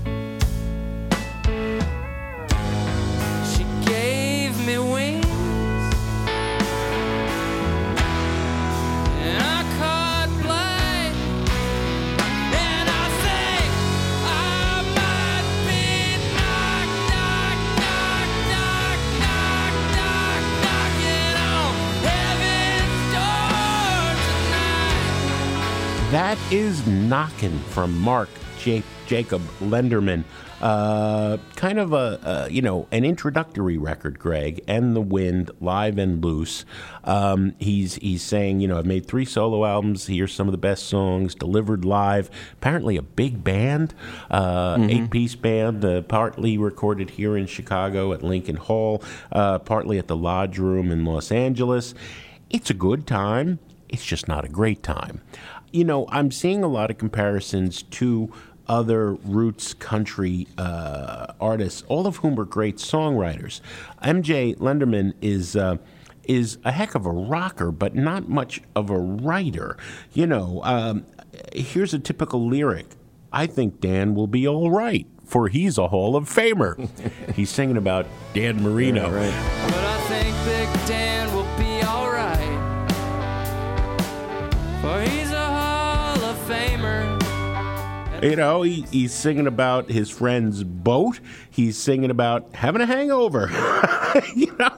That 26.11 26.37
is 26.53 26.87
knocking 26.87 27.59
from 27.59 27.99
Mark 27.99 28.29
J- 28.59 28.81
Jacob 29.07 29.41
Lenderman. 29.59 30.23
Uh, 30.61 31.37
kind 31.57 31.79
of 31.79 31.91
a, 31.91 31.95
uh, 32.23 32.47
you 32.49 32.61
know, 32.61 32.87
an 32.93 33.03
introductory 33.03 33.77
record, 33.77 34.17
Greg, 34.17 34.63
and 34.69 34.95
the 34.95 35.01
Wind, 35.01 35.51
live 35.59 35.97
and 35.97 36.23
loose. 36.23 36.63
Um, 37.03 37.55
he's 37.59 37.95
he's 37.95 38.23
saying, 38.23 38.61
you 38.61 38.69
know, 38.69 38.79
I've 38.79 38.85
made 38.85 39.05
three 39.05 39.25
solo 39.25 39.65
albums. 39.65 40.07
Here's 40.07 40.33
some 40.33 40.47
of 40.47 40.53
the 40.53 40.57
best 40.57 40.87
songs 40.87 41.35
delivered 41.35 41.83
live. 41.83 42.31
Apparently, 42.53 42.95
a 42.95 43.01
big 43.01 43.43
band, 43.43 43.93
uh, 44.31 44.77
eight-piece 44.89 45.35
band, 45.35 45.83
uh, 45.83 46.03
partly 46.03 46.57
recorded 46.57 47.11
here 47.11 47.35
in 47.35 47.47
Chicago 47.47 48.13
at 48.13 48.23
Lincoln 48.23 48.55
Hall, 48.55 49.03
uh, 49.33 49.59
partly 49.59 49.99
at 49.99 50.07
the 50.07 50.15
Lodge 50.15 50.57
Room 50.57 50.89
in 50.89 51.03
Los 51.03 51.33
Angeles. 51.33 51.93
It's 52.49 52.69
a 52.69 52.73
good 52.73 53.05
time. 53.05 53.59
It's 53.89 54.05
just 54.05 54.27
not 54.27 54.43
a 54.43 54.49
great 54.49 54.83
time. 54.83 55.21
You 55.71 55.83
know, 55.83 56.05
I'm 56.09 56.31
seeing 56.31 56.63
a 56.63 56.67
lot 56.67 56.89
of 56.89 56.97
comparisons 56.97 57.83
to 57.83 58.31
other 58.67 59.13
roots 59.13 59.73
country 59.73 60.47
uh, 60.57 61.33
artists, 61.39 61.83
all 61.87 62.07
of 62.07 62.17
whom 62.17 62.39
are 62.39 62.45
great 62.45 62.77
songwriters. 62.77 63.61
MJ 64.03 64.57
Lenderman 64.57 65.13
is. 65.21 65.55
Uh, 65.55 65.77
is 66.23 66.57
a 66.65 66.73
heck 66.73 66.93
of 66.93 67.05
a 67.05 67.09
rocker, 67.09 67.71
but 67.71 67.95
not 67.95 68.27
much 68.27 68.59
of 68.75 68.89
a 68.89 68.99
writer. 68.99 69.77
You 70.11 70.27
know, 70.27 70.59
um, 70.65 71.05
here's 71.55 71.93
a 71.93 71.99
typical 71.99 72.45
lyric 72.45 72.85
I 73.31 73.47
think 73.47 73.79
Dan 73.79 74.15
will 74.15 74.27
be 74.27 74.47
all 74.47 74.69
right, 74.71 75.07
for 75.25 75.47
he's 75.47 75.77
a 75.77 75.87
Hall 75.87 76.15
of 76.15 76.25
Famer. 76.25 76.89
he's 77.35 77.49
singing 77.49 77.77
about 77.77 78.07
Dan 78.33 78.61
Marino. 78.63 79.09
But 79.09 79.33
I 79.73 79.97
You 88.29 88.35
know, 88.35 88.61
he, 88.61 88.81
he's 88.91 89.13
singing 89.13 89.47
about 89.47 89.89
his 89.89 90.09
friend's 90.09 90.63
boat. 90.63 91.19
He's 91.49 91.77
singing 91.77 92.11
about 92.11 92.53
having 92.53 92.81
a 92.81 92.85
hangover. 92.85 93.49
you 94.35 94.53
know, 94.59 94.71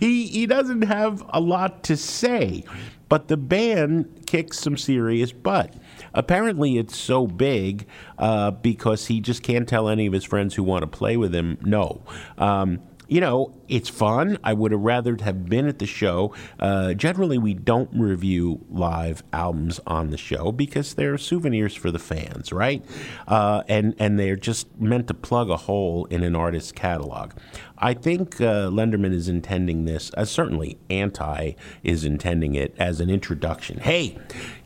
he 0.00 0.26
he 0.26 0.46
doesn't 0.46 0.82
have 0.82 1.22
a 1.28 1.40
lot 1.40 1.82
to 1.84 1.96
say, 1.98 2.64
but 3.10 3.28
the 3.28 3.36
band 3.36 4.24
kicks 4.26 4.58
some 4.58 4.78
serious 4.78 5.32
butt. 5.32 5.74
Apparently, 6.14 6.78
it's 6.78 6.96
so 6.96 7.26
big 7.26 7.86
uh, 8.18 8.52
because 8.52 9.06
he 9.06 9.20
just 9.20 9.42
can't 9.42 9.68
tell 9.68 9.88
any 9.88 10.06
of 10.06 10.14
his 10.14 10.24
friends 10.24 10.54
who 10.54 10.62
want 10.62 10.82
to 10.82 10.86
play 10.86 11.18
with 11.18 11.34
him 11.34 11.58
no. 11.62 12.02
Um, 12.38 12.80
you 13.08 13.20
know, 13.20 13.54
it's 13.68 13.88
fun. 13.88 14.38
I 14.42 14.52
would 14.52 14.72
have 14.72 14.80
rather 14.80 15.16
have 15.22 15.46
been 15.46 15.66
at 15.68 15.78
the 15.78 15.86
show. 15.86 16.34
Uh, 16.58 16.94
generally, 16.94 17.38
we 17.38 17.54
don't 17.54 17.90
review 17.92 18.64
live 18.70 19.22
albums 19.32 19.80
on 19.86 20.10
the 20.10 20.16
show 20.16 20.52
because 20.52 20.94
they're 20.94 21.18
souvenirs 21.18 21.74
for 21.74 21.90
the 21.90 21.98
fans, 21.98 22.52
right? 22.52 22.84
Uh, 23.28 23.62
and 23.68 23.94
and 23.98 24.18
they're 24.18 24.36
just 24.36 24.78
meant 24.80 25.08
to 25.08 25.14
plug 25.14 25.50
a 25.50 25.56
hole 25.56 26.06
in 26.06 26.22
an 26.22 26.34
artist's 26.34 26.72
catalog. 26.72 27.32
I 27.76 27.92
think 27.92 28.40
uh, 28.40 28.70
Lenderman 28.70 29.12
is 29.12 29.28
intending 29.28 29.84
this, 29.84 30.10
uh, 30.16 30.24
certainly 30.24 30.78
Anti 30.88 31.52
is 31.82 32.04
intending 32.04 32.54
it 32.54 32.74
as 32.78 33.00
an 33.00 33.10
introduction. 33.10 33.78
Hey, 33.80 34.16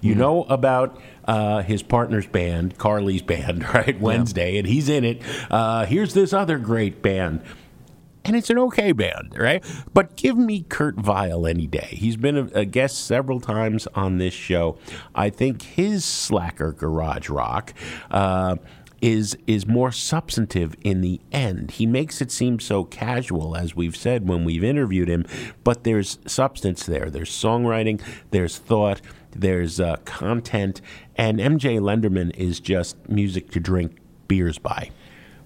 you 0.01 0.13
Mm-hmm. 0.13 0.21
know 0.21 0.43
about 0.45 1.01
uh, 1.25 1.63
his 1.63 1.83
partner's 1.83 2.27
band, 2.27 2.79
Karly's 2.79 3.23
band, 3.23 3.63
right? 3.75 3.99
Wednesday, 4.01 4.59
and 4.59 4.67
he's 4.69 4.89
in 4.89 5.05
it. 5.05 5.23
Uh, 5.51 5.85
here's 5.87 6.15
this 6.15 6.33
other 6.33 6.59
great 6.59 7.03
band. 7.03 7.41
And 8.29 8.37
it's 8.37 8.51
an 8.51 8.59
okay 8.59 8.93
band, 8.93 9.35
right? 9.39 9.65
But 9.95 10.17
give 10.17 10.37
me 10.37 10.67
Kurt 10.69 10.97
Vile 10.97 11.47
any 11.47 11.67
day. 11.67 11.89
He's 11.93 12.19
been 12.19 12.37
a, 12.37 12.45
a 12.53 12.65
guest 12.67 13.07
several 13.07 13.41
times 13.41 13.89
on 13.95 14.19
this 14.19 14.35
show. 14.35 14.77
I 15.15 15.31
think 15.31 15.63
his 15.63 16.05
slacker 16.05 16.73
garage 16.73 17.31
rock 17.31 17.73
uh, 18.11 18.57
is 19.01 19.39
is 19.47 19.67
more 19.67 19.91
substantive 19.93 20.77
in 20.83 21.01
the 21.01 21.23
end. 21.33 21.71
He 21.71 21.87
makes 21.87 22.21
it 22.21 22.31
seem 22.31 22.61
so 22.61 22.85
casual, 22.85 23.57
as 23.57 23.75
we've 23.75 23.97
said 23.97 24.29
when 24.29 24.45
we've 24.45 24.65
interviewed 24.65 25.09
him, 25.09 25.25
but 25.65 25.85
there's 25.85 26.19
substance 26.27 26.85
there. 26.85 27.09
There's 27.09 27.31
songwriting, 27.31 27.99
there's 28.31 28.59
thought, 28.59 29.01
there's 29.31 29.81
uh, 29.81 29.97
content, 30.05 30.83
and 31.17 31.39
MJ 31.39 31.81
Lenderman 31.81 32.37
is 32.37 32.61
just 32.61 33.09
music 33.09 33.51
to 33.53 33.61
drink 33.61 33.97
beers 34.27 34.59
by. 34.59 34.91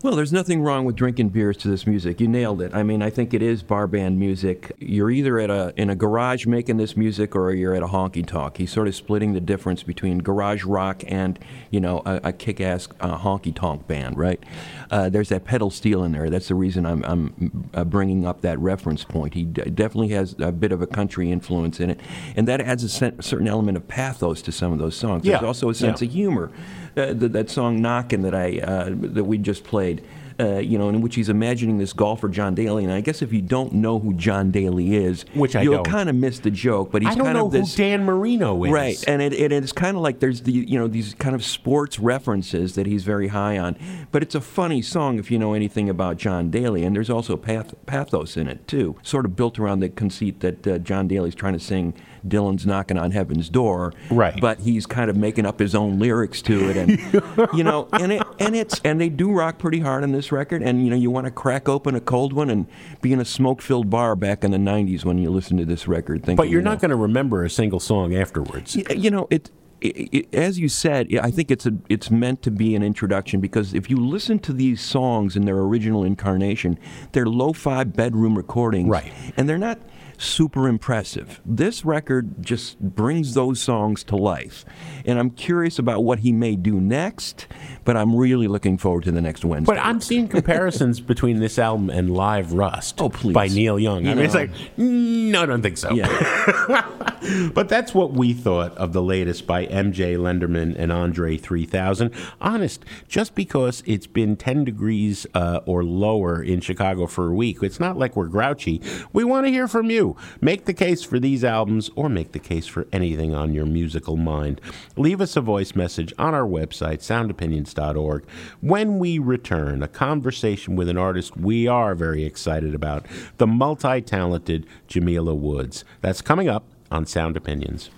Well, 0.03 0.17
there's 0.17 0.33
nothing 0.33 0.63
wrong 0.63 0.85
with 0.85 0.97
drinking 0.97 1.29
beers 1.29 1.57
to 1.59 1.69
this 1.69 1.87
music. 1.87 2.21
You 2.21 2.27
nailed 2.27 2.61
it. 2.61 2.75
I 2.75 2.83
mean, 2.83 3.03
I 3.03 3.09
think 3.11 3.33
it 3.33 3.41
is 3.41 3.63
bar 3.63 3.87
band 3.87 4.19
music. 4.19 4.73
You're 4.81 5.13
either 5.13 5.39
at 5.39 5.49
a 5.49 5.73
in 5.77 5.91
a 5.91 5.95
garage 5.95 6.45
making 6.45 6.77
this 6.77 6.97
music, 6.97 7.37
or 7.37 7.53
you're 7.53 7.73
at 7.77 7.85
a 7.85 7.87
honky 7.87 8.27
tonk. 8.27 8.57
He's 8.57 8.73
sort 8.73 8.89
of 8.89 8.97
splitting 8.97 9.33
the 9.33 9.41
difference 9.41 9.85
between 9.85 10.19
garage 10.19 10.65
rock 10.65 11.05
and 11.07 11.39
you 11.71 11.79
know 11.81 12.03
a, 12.05 12.21
a 12.25 12.33
kick-ass 12.33 12.89
uh, 12.99 13.17
honky 13.17 13.55
tonk 13.55 13.87
band, 13.87 14.19
right? 14.19 14.43
Uh, 14.91 15.09
there's 15.09 15.29
that 15.29 15.45
pedal 15.45 15.71
steel 15.71 16.03
in 16.03 16.11
there. 16.11 16.29
That's 16.31 16.49
the 16.49 16.57
reason 16.57 16.85
I'm, 16.85 17.05
I'm 17.05 17.69
uh, 17.73 17.85
bringing 17.85 18.27
up 18.27 18.41
that 18.41 18.59
reference 18.59 19.05
point. 19.05 19.35
He 19.35 19.45
d- 19.45 19.71
definitely 19.71 20.09
has 20.09 20.35
a 20.41 20.51
bit 20.51 20.73
of 20.73 20.83
a 20.83 20.87
country 20.89 21.31
influence 21.31 21.79
in 21.79 21.91
it, 21.91 22.01
and 22.35 22.49
that 22.49 22.61
adds 22.61 22.83
a 22.83 22.89
cer- 22.89 23.23
certain 23.23 23.47
element 23.47 23.77
of 23.77 23.87
pathos 23.87 24.43
to 24.43 24.51
some 24.53 24.73
of 24.73 24.81
those 24.81 24.97
songs. 24.97 25.25
Yeah. 25.25 25.35
There's 25.39 25.47
also 25.47 25.71
a 25.71 25.75
sense 25.75 26.03
Yeah. 26.03 26.09
of 26.09 26.13
humor. 26.13 26.51
Uh, 26.97 27.15
th- 27.15 27.33
that 27.33 27.49
song 27.51 27.81
"Knockin'" 27.81 28.23
that 28.23 28.35
I 28.35 28.59
uh, 28.59 28.91
that 28.93 29.25
we 29.25 29.39
just 29.39 29.65
played, 29.65 30.05
uh, 30.39 30.59
you 30.59 30.77
know, 30.77 30.89
in 30.91 31.01
which 31.01 31.15
he's 31.15 31.29
imagining 31.31 31.79
this 31.79 31.93
golfer 31.95 32.29
John 32.29 32.55
Daly. 32.55 32.85
And 32.85 32.93
I 32.93 33.01
guess 33.01 33.23
if 33.23 33.33
you 33.33 33.41
don't 33.41 33.73
know 33.75 33.99
who 33.99 34.13
John 34.15 34.51
Daly 34.51 34.95
is, 34.95 35.25
Which 35.35 35.57
I 35.57 35.63
you'll 35.63 35.85
kind 35.85 36.11
of 36.11 36.17
miss 36.17 36.39
the 36.41 36.51
joke. 36.51 36.93
But 36.93 37.03
he's 37.03 37.13
I 37.13 37.15
don't 37.15 37.25
kind 37.25 37.39
know 37.39 37.47
of 37.47 37.53
this. 37.53 37.75
who 37.75 37.83
Dan 37.83 38.05
Marino 38.05 38.63
is. 38.65 38.71
Right, 38.73 39.03
and 39.09 39.23
it, 39.23 39.33
it 39.33 39.53
is 39.53 39.73
kind 39.73 39.97
of 39.97 40.03
like 40.03 40.21
there's 40.21 40.43
the 40.43 40.53
you 40.53 40.79
know 40.79 40.87
these 40.87 41.15
kind 41.15 41.35
of 41.35 41.43
sports 41.45 41.99
references 41.99 42.75
that 42.75 42.87
he's 42.87 43.05
very 43.05 43.29
high 43.29 43.57
on, 43.59 43.77
but 44.11 44.23
it's 44.23 44.35
a 44.35 44.41
funny 44.41 44.83
song 44.83 45.19
if 45.19 45.31
you 45.31 45.39
know 45.39 45.55
anything 45.55 45.89
about 45.89 46.19
John 46.19 46.51
Daly, 46.51 46.85
and 46.85 46.95
there's 46.95 47.11
also 47.11 47.37
path, 47.37 47.75
pathos 47.87 48.37
in 48.37 48.49
it 48.49 48.69
too, 48.69 48.97
sort 49.03 49.25
of 49.25 49.35
built 49.35 49.59
around 49.59 49.81
the 49.81 49.89
conceit 49.89 50.41
that 50.41 50.67
uh, 50.67 50.79
John 50.79 51.09
Daly's 51.09 51.35
trying 51.35 51.55
to 51.55 51.61
sing 51.61 51.95
Dylan's 52.27 52.67
knocking 52.67 52.99
on 52.99 53.11
heaven's 53.11 53.49
door, 53.49 53.93
Right. 54.11 54.41
But 54.41 54.61
he's 54.61 54.87
kind 54.87 55.11
of 55.11 55.17
making 55.17 55.47
up 55.47 55.59
his 55.59 55.75
own 55.75 55.99
lyrics 55.99 56.41
to 56.43 56.71
it, 56.71 56.77
and 56.77 57.49
you 57.55 57.65
know, 57.65 57.89
and 57.93 58.13
it 58.13 58.23
and 58.39 58.55
it's 58.57 58.81
and 58.85 59.01
they 59.01 59.09
do 59.09 59.33
rock 59.33 59.59
pretty 59.59 59.81
hard 59.81 60.03
on 60.03 60.13
this 60.13 60.31
record, 60.33 60.63
and 60.63 60.85
you 60.85 60.91
know 60.91 60.97
you 60.97 61.11
want 61.11 61.27
to 61.27 61.31
crack 61.31 61.69
open 61.69 61.95
a 61.95 62.01
cold 62.01 62.33
one 62.33 62.51
and 62.51 62.67
be 63.01 63.13
in 63.13 63.21
a 63.21 63.25
smoke-filled 63.25 63.91
bar 63.91 64.15
back 64.17 64.45
in 64.45 64.51
the 64.51 64.59
'90s 64.59 65.05
when 65.05 65.19
you 65.19 65.31
listen 65.31 65.57
to 65.57 65.65
this 65.65 65.89
record, 65.89 66.19
thinking, 66.21 66.37
But 66.37 66.49
you're 66.49 66.61
you 66.61 66.65
know, 66.65 66.71
not 66.73 66.81
going 66.81 66.91
to 66.91 66.97
remember 66.97 67.45
a 67.45 67.51
single 67.51 67.81
song 67.81 68.15
afterwards. 68.15 68.77
Y- 68.77 68.85
you 68.95 69.11
know 69.11 69.27
it, 69.31 69.51
it, 69.81 70.09
it- 70.13 70.35
as 70.35 70.59
you 70.61 70.69
said 70.69 71.09
i 71.23 71.31
think 71.31 71.51
it's 71.51 71.67
a 71.67 71.73
it's 71.89 72.09
meant 72.11 72.41
to 72.43 72.51
be 72.53 72.77
an 72.77 72.83
introduction 72.85 73.41
because 73.41 73.75
if 73.75 73.91
you 73.91 73.97
listen 73.97 74.39
to 74.39 74.53
these 74.53 74.81
songs 74.81 75.35
in 75.37 75.45
their 75.45 75.59
original 75.59 76.05
incarnation 76.05 76.79
they're 77.11 77.27
lo-fi 77.27 77.83
bedroom 77.83 78.37
recordings 78.37 78.89
Right. 78.89 79.13
and 79.37 79.49
they're 79.49 79.59
not 79.59 79.81
super 80.23 80.69
impressive 80.69 81.41
this 81.45 81.85
record 81.85 82.43
just 82.45 82.79
brings 82.81 83.35
those 83.35 83.61
songs 83.61 84.05
to 84.05 84.15
life 84.17 84.65
and 85.05 85.19
i'm 85.19 85.31
curious 85.31 85.79
about 85.79 86.05
what 86.05 86.21
he 86.21 86.33
may 86.33 86.55
do 86.57 86.81
next 86.81 87.47
but 87.85 87.97
i'm 87.97 88.15
really 88.15 88.47
looking 88.47 88.79
forward 88.79 89.03
to 89.05 89.11
the 89.11 89.21
next 89.21 89.45
wednesday 89.45 89.73
But 89.75 89.81
I'm 89.85 90.01
seeing 90.01 90.29
comparisons 90.29 91.01
between 91.13 91.41
this 91.41 91.59
album 91.59 91.91
and 91.91 92.15
Live 92.15 92.53
Rust 92.53 93.01
Oh, 93.01 93.09
please. 93.09 93.33
by 93.35 93.49
Neil 93.49 93.79
Young. 93.79 94.07
I 94.07 94.11
You 94.11 94.17
mean, 94.17 94.25
it's 94.25 94.35
like, 94.35 94.51
no, 94.77 95.43
I 95.43 95.47
don't 95.47 95.63
think 95.63 95.77
so. 95.77 95.93
yeah 95.93 96.89
But 97.55 97.69
that's 97.69 97.95
what 97.95 98.13
we 98.13 98.33
thought 98.33 98.77
of 98.77 98.93
the 98.93 99.03
latest 99.03 99.47
by 99.47 99.67
MJ 99.67 100.17
Lenderman 100.19 100.75
and 100.77 100.91
Andre 100.91 101.37
3000. 101.37 102.13
Honest, 102.41 102.85
just 103.07 103.35
because 103.37 103.83
it's 103.87 104.09
been 104.09 104.37
10 104.37 104.65
degrees 104.65 105.25
uh, 105.35 105.61
or 105.65 105.85
lower 105.85 106.43
in 106.43 106.61
Chicago 106.61 107.07
for 107.07 107.29
a 107.29 107.35
week, 107.35 107.63
it's 107.63 107.79
not 107.79 107.97
like 107.97 108.17
we're 108.17 108.27
grouchy. 108.27 108.83
We 109.13 109.23
want 109.23 109.47
to 109.47 109.53
hear 109.53 109.69
from 109.69 109.89
you. 109.89 110.12
Make 110.41 110.65
the 110.65 110.75
case 110.75 111.03
for 111.03 111.19
these 111.19 111.45
albums 111.45 111.91
or 111.95 112.09
make 112.09 112.33
the 112.33 112.39
case 112.39 112.67
for 112.67 112.87
anything 112.93 113.35
on 113.35 113.53
your 113.53 113.67
musical 113.67 114.17
mind. 114.17 114.61
Leave 114.97 115.21
us 115.21 115.37
a 115.37 115.41
voice 115.41 115.75
message 115.75 116.13
on 116.19 116.35
our 116.35 116.47
website, 116.47 116.99
soundopinions.org. 116.99 118.27
When 118.61 118.99
we 118.99 119.19
return, 119.19 119.83
a 119.83 119.89
conversation 119.89 120.77
with 120.77 120.89
an 120.89 120.99
artist 120.99 121.37
we 121.37 121.67
are 121.67 121.95
very 121.95 122.25
excited 122.25 122.75
about, 122.75 123.07
the 123.39 123.47
multi 123.47 124.01
talented 124.01 124.67
Jamila 124.87 125.35
Woods. 125.35 125.85
That's 126.01 126.23
coming 126.23 126.49
up 126.49 126.65
on 126.91 127.07
Sound 127.07 127.37
Opinions. 127.37 127.91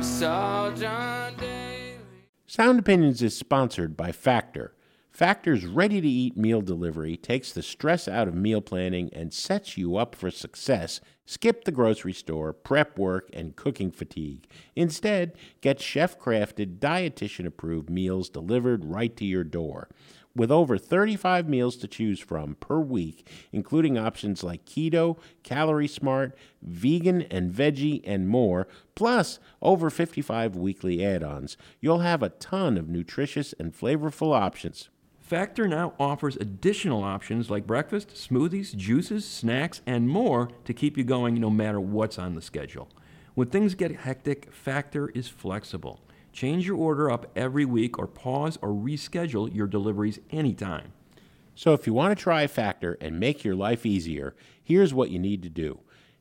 Saw 0.00 0.70
John 0.74 1.34
Daly. 1.36 1.94
Sound 2.46 2.78
Opinions 2.78 3.22
is 3.22 3.36
sponsored 3.36 3.96
by 3.96 4.12
Factor. 4.12 4.74
Factor's 5.20 5.66
ready 5.66 6.00
to 6.00 6.08
eat 6.08 6.34
meal 6.34 6.62
delivery 6.62 7.14
takes 7.14 7.52
the 7.52 7.62
stress 7.62 8.08
out 8.08 8.26
of 8.26 8.34
meal 8.34 8.62
planning 8.62 9.10
and 9.12 9.34
sets 9.34 9.76
you 9.76 9.98
up 9.98 10.14
for 10.14 10.30
success. 10.30 11.02
Skip 11.26 11.64
the 11.64 11.70
grocery 11.70 12.14
store, 12.14 12.54
prep 12.54 12.98
work, 12.98 13.28
and 13.34 13.54
cooking 13.54 13.90
fatigue. 13.90 14.48
Instead, 14.74 15.36
get 15.60 15.78
chef 15.78 16.18
crafted, 16.18 16.78
dietitian 16.78 17.44
approved 17.44 17.90
meals 17.90 18.30
delivered 18.30 18.86
right 18.86 19.14
to 19.18 19.26
your 19.26 19.44
door. 19.44 19.90
With 20.34 20.50
over 20.50 20.78
35 20.78 21.46
meals 21.46 21.76
to 21.76 21.86
choose 21.86 22.18
from 22.18 22.54
per 22.54 22.80
week, 22.80 23.28
including 23.52 23.98
options 23.98 24.42
like 24.42 24.64
keto, 24.64 25.18
calorie 25.42 25.86
smart, 25.86 26.34
vegan 26.62 27.20
and 27.30 27.52
veggie, 27.52 28.00
and 28.04 28.26
more, 28.26 28.66
plus 28.94 29.38
over 29.60 29.90
55 29.90 30.56
weekly 30.56 31.04
add 31.04 31.22
ons, 31.22 31.58
you'll 31.78 31.98
have 31.98 32.22
a 32.22 32.30
ton 32.30 32.78
of 32.78 32.88
nutritious 32.88 33.52
and 33.58 33.74
flavorful 33.74 34.34
options. 34.34 34.88
Factor 35.30 35.68
now 35.68 35.92
offers 36.00 36.34
additional 36.34 37.04
options 37.04 37.48
like 37.48 37.64
breakfast, 37.64 38.08
smoothies, 38.14 38.74
juices, 38.74 39.24
snacks, 39.24 39.80
and 39.86 40.08
more 40.08 40.50
to 40.64 40.74
keep 40.74 40.98
you 40.98 41.04
going 41.04 41.36
no 41.40 41.48
matter 41.48 41.80
what's 41.80 42.18
on 42.18 42.34
the 42.34 42.42
schedule. 42.42 42.88
When 43.34 43.46
things 43.46 43.76
get 43.76 43.94
hectic, 43.94 44.52
Factor 44.52 45.10
is 45.10 45.28
flexible. 45.28 46.00
Change 46.32 46.66
your 46.66 46.76
order 46.76 47.08
up 47.08 47.30
every 47.36 47.64
week 47.64 47.96
or 47.96 48.08
pause 48.08 48.58
or 48.60 48.70
reschedule 48.70 49.54
your 49.54 49.68
deliveries 49.68 50.18
anytime. 50.32 50.94
So 51.54 51.74
if 51.74 51.86
you 51.86 51.94
want 51.94 52.10
to 52.18 52.20
try 52.20 52.48
Factor 52.48 52.98
and 53.00 53.20
make 53.20 53.44
your 53.44 53.54
life 53.54 53.86
easier, 53.86 54.34
here's 54.60 54.92
what 54.92 55.10
you 55.10 55.20
need 55.20 55.44
to 55.44 55.48
do. 55.48 55.78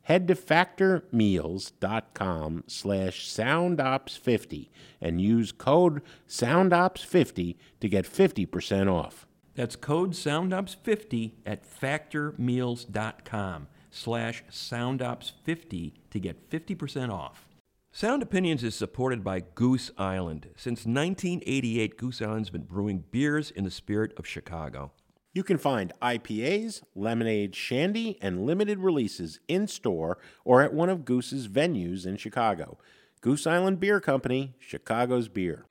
Head 0.09 0.27
to 0.29 0.35
factormeals.com 0.35 2.63
slash 2.65 3.27
soundops50 3.27 4.69
and 4.99 5.21
use 5.21 5.51
code 5.51 6.01
soundops50 6.27 7.57
to 7.79 7.87
get 7.87 8.11
50% 8.11 8.91
off. 8.91 9.27
That's 9.53 9.75
code 9.75 10.13
SoundOps50 10.13 11.33
at 11.45 11.63
factormeals.com 11.63 13.67
slash 13.91 14.43
SoundOps50 14.49 15.93
to 16.09 16.19
get 16.19 16.49
50% 16.49 17.13
off. 17.13 17.47
Sound 17.91 18.23
Opinions 18.23 18.63
is 18.63 18.73
supported 18.73 19.23
by 19.23 19.43
Goose 19.53 19.91
Island. 19.95 20.47
Since 20.55 20.87
1988, 20.87 21.97
Goose 21.97 22.19
Island's 22.19 22.49
been 22.49 22.63
brewing 22.63 23.03
beers 23.11 23.51
in 23.51 23.63
the 23.63 23.69
spirit 23.69 24.13
of 24.17 24.25
Chicago. 24.25 24.91
You 25.39 25.43
can 25.45 25.57
find 25.57 25.93
IPAs, 26.01 26.81
lemonade, 26.95 27.55
shandy, 27.55 28.17
and 28.21 28.45
limited 28.45 28.79
releases 28.79 29.39
in 29.47 29.67
store 29.67 30.17
or 30.43 30.61
at 30.61 30.73
one 30.73 30.89
of 30.89 31.05
Goose's 31.05 31.47
venues 31.47 32.05
in 32.05 32.17
Chicago. 32.17 32.77
Goose 33.21 33.47
Island 33.47 33.79
Beer 33.79 34.01
Company, 34.01 34.55
Chicago's 34.59 35.29
beer. 35.29 35.65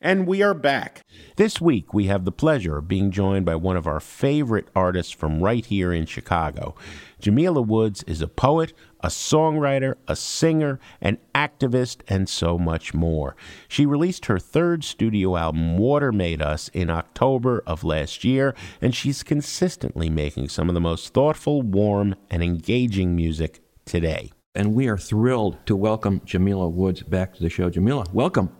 And 0.00 0.28
we 0.28 0.44
are 0.44 0.54
back. 0.54 1.02
This 1.34 1.60
week, 1.60 1.92
we 1.92 2.06
have 2.06 2.24
the 2.24 2.30
pleasure 2.30 2.78
of 2.78 2.86
being 2.86 3.10
joined 3.10 3.44
by 3.44 3.56
one 3.56 3.76
of 3.76 3.88
our 3.88 3.98
favorite 3.98 4.68
artists 4.76 5.10
from 5.12 5.42
right 5.42 5.66
here 5.66 5.92
in 5.92 6.06
Chicago. 6.06 6.76
Jamila 7.20 7.62
Woods 7.62 8.04
is 8.04 8.22
a 8.22 8.28
poet, 8.28 8.72
a 9.02 9.08
songwriter, 9.08 9.94
a 10.06 10.16
singer, 10.16 10.78
an 11.00 11.18
activist, 11.34 12.00
and 12.08 12.28
so 12.28 12.58
much 12.58 12.94
more. 12.94 13.36
She 13.68 13.86
released 13.86 14.26
her 14.26 14.38
third 14.38 14.84
studio 14.84 15.36
album, 15.36 15.76
Water 15.78 16.12
Made 16.12 16.40
Us, 16.40 16.68
in 16.68 16.90
October 16.90 17.62
of 17.66 17.84
last 17.84 18.24
year, 18.24 18.54
and 18.80 18.94
she's 18.94 19.22
consistently 19.22 20.08
making 20.08 20.48
some 20.48 20.68
of 20.68 20.74
the 20.74 20.80
most 20.80 21.12
thoughtful, 21.12 21.62
warm, 21.62 22.14
and 22.30 22.42
engaging 22.42 23.16
music 23.16 23.60
today. 23.84 24.30
And 24.54 24.74
we 24.74 24.86
are 24.88 24.98
thrilled 24.98 25.64
to 25.66 25.74
welcome 25.74 26.20
Jamila 26.24 26.68
Woods 26.68 27.02
back 27.02 27.34
to 27.34 27.42
the 27.42 27.48
show. 27.48 27.70
Jamila, 27.70 28.04
welcome. 28.12 28.50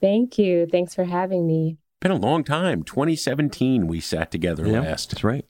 Thank 0.00 0.38
you. 0.38 0.66
Thanks 0.66 0.94
for 0.94 1.04
having 1.04 1.46
me. 1.46 1.78
Been 2.00 2.10
a 2.10 2.16
long 2.16 2.44
time. 2.44 2.82
2017 2.82 3.86
we 3.86 4.00
sat 4.00 4.30
together 4.30 4.66
Yeah, 4.66 4.80
last. 4.80 5.10
That's 5.10 5.24
right. 5.24 5.44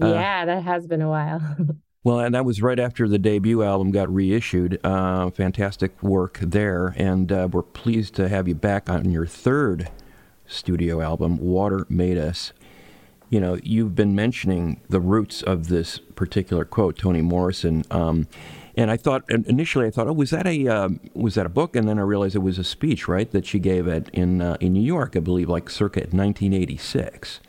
Uh, 0.00 0.08
yeah, 0.08 0.44
that 0.44 0.62
has 0.62 0.86
been 0.86 1.02
a 1.02 1.08
while. 1.08 1.56
Well, 2.06 2.20
and 2.20 2.36
that 2.36 2.44
was 2.44 2.62
right 2.62 2.78
after 2.78 3.08
the 3.08 3.18
debut 3.18 3.64
album 3.64 3.90
got 3.90 4.08
reissued. 4.14 4.78
Uh, 4.84 5.28
fantastic 5.30 6.00
work 6.04 6.38
there, 6.40 6.94
and 6.96 7.32
uh, 7.32 7.48
we're 7.50 7.62
pleased 7.62 8.14
to 8.14 8.28
have 8.28 8.46
you 8.46 8.54
back 8.54 8.88
on 8.88 9.10
your 9.10 9.26
third 9.26 9.90
studio 10.46 11.00
album, 11.00 11.36
Water 11.38 11.84
Made 11.88 12.16
Us. 12.16 12.52
You 13.28 13.40
know, 13.40 13.58
you've 13.60 13.96
been 13.96 14.14
mentioning 14.14 14.80
the 14.88 15.00
roots 15.00 15.42
of 15.42 15.66
this 15.66 15.98
particular 15.98 16.64
quote, 16.64 16.96
Toni 16.96 17.22
Morrison, 17.22 17.82
um, 17.90 18.28
and 18.76 18.88
I 18.88 18.96
thought 18.96 19.28
initially 19.28 19.88
I 19.88 19.90
thought, 19.90 20.06
oh, 20.06 20.12
was 20.12 20.30
that 20.30 20.46
a 20.46 20.68
um, 20.68 21.00
was 21.12 21.34
that 21.34 21.44
a 21.44 21.48
book? 21.48 21.74
And 21.74 21.88
then 21.88 21.98
I 21.98 22.02
realized 22.02 22.36
it 22.36 22.38
was 22.38 22.60
a 22.60 22.62
speech, 22.62 23.08
right, 23.08 23.28
that 23.32 23.44
she 23.44 23.58
gave 23.58 23.88
at 23.88 24.10
in 24.10 24.40
uh, 24.40 24.56
in 24.60 24.74
New 24.74 24.80
York, 24.80 25.16
I 25.16 25.18
believe, 25.18 25.48
like 25.48 25.68
circa 25.68 25.98
1986. 26.02 27.40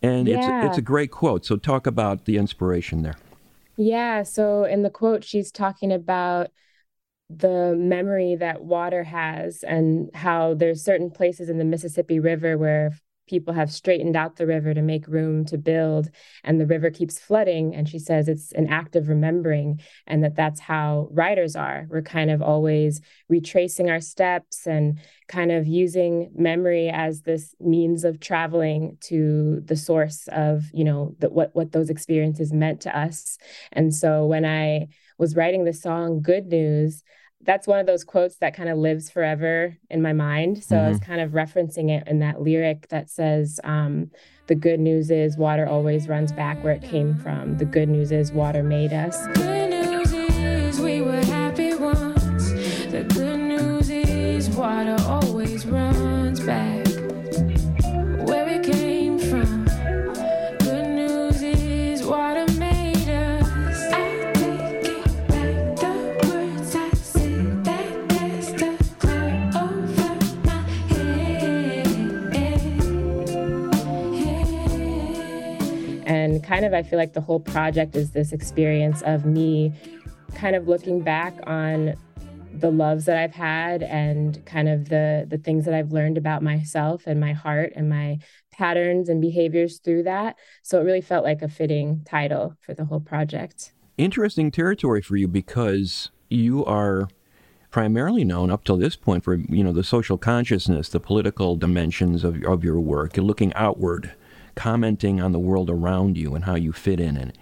And 0.00 0.26
it's 0.28 0.46
it's 0.66 0.78
a 0.78 0.82
great 0.82 1.10
quote. 1.10 1.44
So 1.44 1.58
talk 1.58 1.86
about 1.86 2.24
the 2.24 2.38
inspiration 2.38 3.02
there. 3.02 3.16
Yeah, 3.76 4.22
so 4.22 4.64
in 4.64 4.82
the 4.82 4.90
quote, 4.90 5.24
she's 5.24 5.50
talking 5.50 5.92
about 5.92 6.50
the 7.30 7.74
memory 7.76 8.36
that 8.36 8.64
water 8.64 9.04
has 9.04 9.64
and 9.64 10.10
how 10.14 10.54
there's 10.54 10.84
certain 10.84 11.10
places 11.10 11.50
in 11.50 11.58
the 11.58 11.64
Mississippi 11.64 12.20
River 12.20 12.58
where 12.58 12.92
people 13.26 13.54
have 13.54 13.70
straightened 13.70 14.16
out 14.16 14.36
the 14.36 14.46
river 14.46 14.74
to 14.74 14.82
make 14.82 15.06
room 15.06 15.44
to 15.44 15.56
build 15.56 16.10
and 16.44 16.60
the 16.60 16.66
river 16.66 16.90
keeps 16.90 17.18
flooding 17.18 17.74
and 17.74 17.88
she 17.88 17.98
says 17.98 18.28
it's 18.28 18.52
an 18.52 18.68
act 18.68 18.96
of 18.96 19.08
remembering 19.08 19.80
and 20.06 20.24
that 20.24 20.34
that's 20.34 20.60
how 20.60 21.08
writers 21.10 21.56
are. 21.56 21.86
We're 21.88 22.02
kind 22.02 22.30
of 22.30 22.42
always 22.42 23.00
retracing 23.28 23.90
our 23.90 24.00
steps 24.00 24.66
and 24.66 24.98
kind 25.28 25.52
of 25.52 25.66
using 25.66 26.30
memory 26.34 26.88
as 26.88 27.22
this 27.22 27.54
means 27.60 28.04
of 28.04 28.20
traveling 28.20 28.98
to 29.02 29.62
the 29.64 29.76
source 29.76 30.28
of 30.32 30.64
you 30.72 30.84
know 30.84 31.14
the, 31.18 31.30
what 31.30 31.50
what 31.54 31.72
those 31.72 31.90
experiences 31.90 32.52
meant 32.52 32.80
to 32.82 32.96
us. 32.96 33.38
And 33.72 33.94
so 33.94 34.26
when 34.26 34.44
i 34.44 34.88
was 35.18 35.36
writing 35.36 35.64
the 35.64 35.72
song 35.72 36.20
good 36.20 36.46
news 36.46 37.02
that's 37.44 37.66
one 37.66 37.80
of 37.80 37.86
those 37.86 38.04
quotes 38.04 38.36
that 38.36 38.54
kind 38.54 38.68
of 38.68 38.78
lives 38.78 39.10
forever 39.10 39.76
in 39.90 40.00
my 40.02 40.12
mind. 40.12 40.62
So 40.62 40.78
I 40.78 40.88
was 40.88 41.00
kind 41.00 41.20
of 41.20 41.32
referencing 41.32 41.90
it 41.90 42.06
in 42.06 42.20
that 42.20 42.40
lyric 42.40 42.88
that 42.88 43.10
says, 43.10 43.58
um, 43.64 44.10
The 44.46 44.54
good 44.54 44.80
news 44.80 45.10
is 45.10 45.36
water 45.36 45.66
always 45.66 46.08
runs 46.08 46.32
back 46.32 46.62
where 46.62 46.74
it 46.74 46.82
came 46.82 47.16
from. 47.16 47.58
The 47.58 47.64
good 47.64 47.88
news 47.88 48.12
is 48.12 48.32
water 48.32 48.62
made 48.62 48.92
us. 48.92 49.61
Kind 76.52 76.66
of, 76.66 76.74
I 76.74 76.82
feel 76.82 76.98
like 76.98 77.14
the 77.14 77.20
whole 77.22 77.40
project 77.40 77.96
is 77.96 78.10
this 78.10 78.30
experience 78.30 79.00
of 79.02 79.24
me 79.24 79.72
kind 80.34 80.54
of 80.54 80.68
looking 80.68 81.00
back 81.00 81.32
on 81.46 81.94
the 82.52 82.70
loves 82.70 83.06
that 83.06 83.16
I've 83.16 83.32
had 83.32 83.82
and 83.82 84.44
kind 84.44 84.68
of 84.68 84.90
the 84.90 85.26
the 85.26 85.38
things 85.38 85.64
that 85.64 85.72
I've 85.72 85.92
learned 85.92 86.18
about 86.18 86.42
myself 86.42 87.06
and 87.06 87.18
my 87.18 87.32
heart 87.32 87.72
and 87.74 87.88
my 87.88 88.18
patterns 88.50 89.08
and 89.08 89.18
behaviors 89.22 89.78
through 89.78 90.02
that. 90.02 90.36
So 90.62 90.78
it 90.78 90.84
really 90.84 91.00
felt 91.00 91.24
like 91.24 91.40
a 91.40 91.48
fitting 91.48 92.02
title 92.04 92.54
for 92.60 92.74
the 92.74 92.84
whole 92.84 93.00
project. 93.00 93.72
interesting 93.96 94.50
territory 94.50 95.00
for 95.00 95.16
you 95.16 95.28
because 95.28 96.10
you 96.28 96.64
are 96.66 97.08
primarily 97.70 98.24
known 98.24 98.50
up 98.50 98.64
till 98.64 98.76
this 98.76 98.94
point 98.94 99.24
for 99.24 99.36
you 99.36 99.64
know 99.64 99.72
the 99.72 99.82
social 99.82 100.18
consciousness, 100.18 100.90
the 100.90 101.00
political 101.00 101.56
dimensions 101.56 102.24
of 102.24 102.42
of 102.44 102.62
your 102.62 102.78
work. 102.78 103.16
You're 103.16 103.24
looking 103.24 103.54
outward, 103.54 104.12
commenting 104.54 105.20
on 105.20 105.32
the 105.32 105.38
world 105.38 105.70
around 105.70 106.16
you 106.16 106.34
and 106.34 106.44
how 106.44 106.54
you 106.54 106.72
fit 106.72 107.00
in 107.00 107.16
it. 107.16 107.36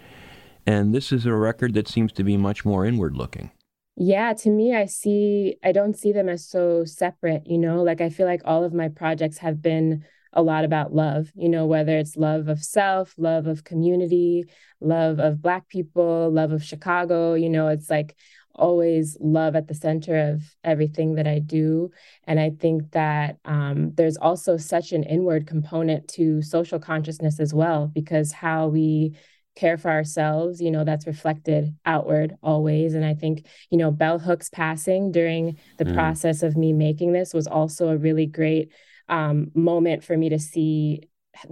And 0.65 0.93
this 0.93 1.11
is 1.11 1.25
a 1.25 1.33
record 1.33 1.73
that 1.73 1.87
seems 1.87 2.11
to 2.13 2.23
be 2.23 2.37
much 2.37 2.65
more 2.65 2.85
inward 2.85 3.15
looking. 3.15 3.51
Yeah, 3.97 4.33
to 4.33 4.49
me, 4.49 4.75
I 4.75 4.85
see, 4.85 5.57
I 5.63 5.71
don't 5.71 5.97
see 5.97 6.11
them 6.11 6.29
as 6.29 6.47
so 6.47 6.85
separate, 6.85 7.43
you 7.45 7.57
know, 7.57 7.83
like 7.83 8.01
I 8.01 8.09
feel 8.09 8.25
like 8.25 8.41
all 8.45 8.63
of 8.63 8.73
my 8.73 8.87
projects 8.87 9.39
have 9.39 9.61
been 9.61 10.05
a 10.33 10.41
lot 10.41 10.63
about 10.63 10.93
love, 10.93 11.31
you 11.35 11.49
know, 11.49 11.65
whether 11.65 11.97
it's 11.97 12.15
love 12.15 12.47
of 12.47 12.63
self, 12.63 13.13
love 13.17 13.47
of 13.47 13.63
community, 13.63 14.45
love 14.79 15.19
of 15.19 15.41
Black 15.41 15.67
people, 15.67 16.31
love 16.31 16.51
of 16.51 16.63
Chicago, 16.63 17.33
you 17.33 17.49
know, 17.49 17.67
it's 17.67 17.89
like 17.89 18.15
always 18.55 19.17
love 19.19 19.55
at 19.55 19.67
the 19.67 19.73
center 19.73 20.17
of 20.31 20.41
everything 20.63 21.15
that 21.15 21.27
I 21.27 21.39
do. 21.39 21.91
And 22.25 22.39
I 22.39 22.51
think 22.51 22.91
that 22.91 23.37
um, 23.45 23.93
there's 23.95 24.17
also 24.17 24.57
such 24.57 24.91
an 24.91 25.03
inward 25.03 25.47
component 25.47 26.07
to 26.09 26.41
social 26.41 26.79
consciousness 26.79 27.39
as 27.39 27.53
well, 27.53 27.87
because 27.87 28.31
how 28.31 28.67
we 28.67 29.15
care 29.55 29.77
for 29.77 29.91
ourselves, 29.91 30.61
you 30.61 30.71
know, 30.71 30.83
that's 30.85 31.07
reflected 31.07 31.75
outward 31.85 32.35
always. 32.41 32.93
And 32.93 33.03
I 33.03 33.13
think, 33.13 33.45
you 33.69 33.77
know, 33.77 33.91
Bell 33.91 34.17
Hook's 34.17 34.49
passing 34.49 35.11
during 35.11 35.57
the 35.77 35.85
Mm. 35.85 35.93
process 35.93 36.41
of 36.41 36.55
me 36.55 36.71
making 36.71 37.11
this 37.11 37.33
was 37.33 37.47
also 37.47 37.89
a 37.89 37.97
really 37.97 38.25
great 38.25 38.71
um, 39.09 39.51
moment 39.53 40.05
for 40.05 40.15
me 40.15 40.29
to 40.29 40.39
see 40.39 41.01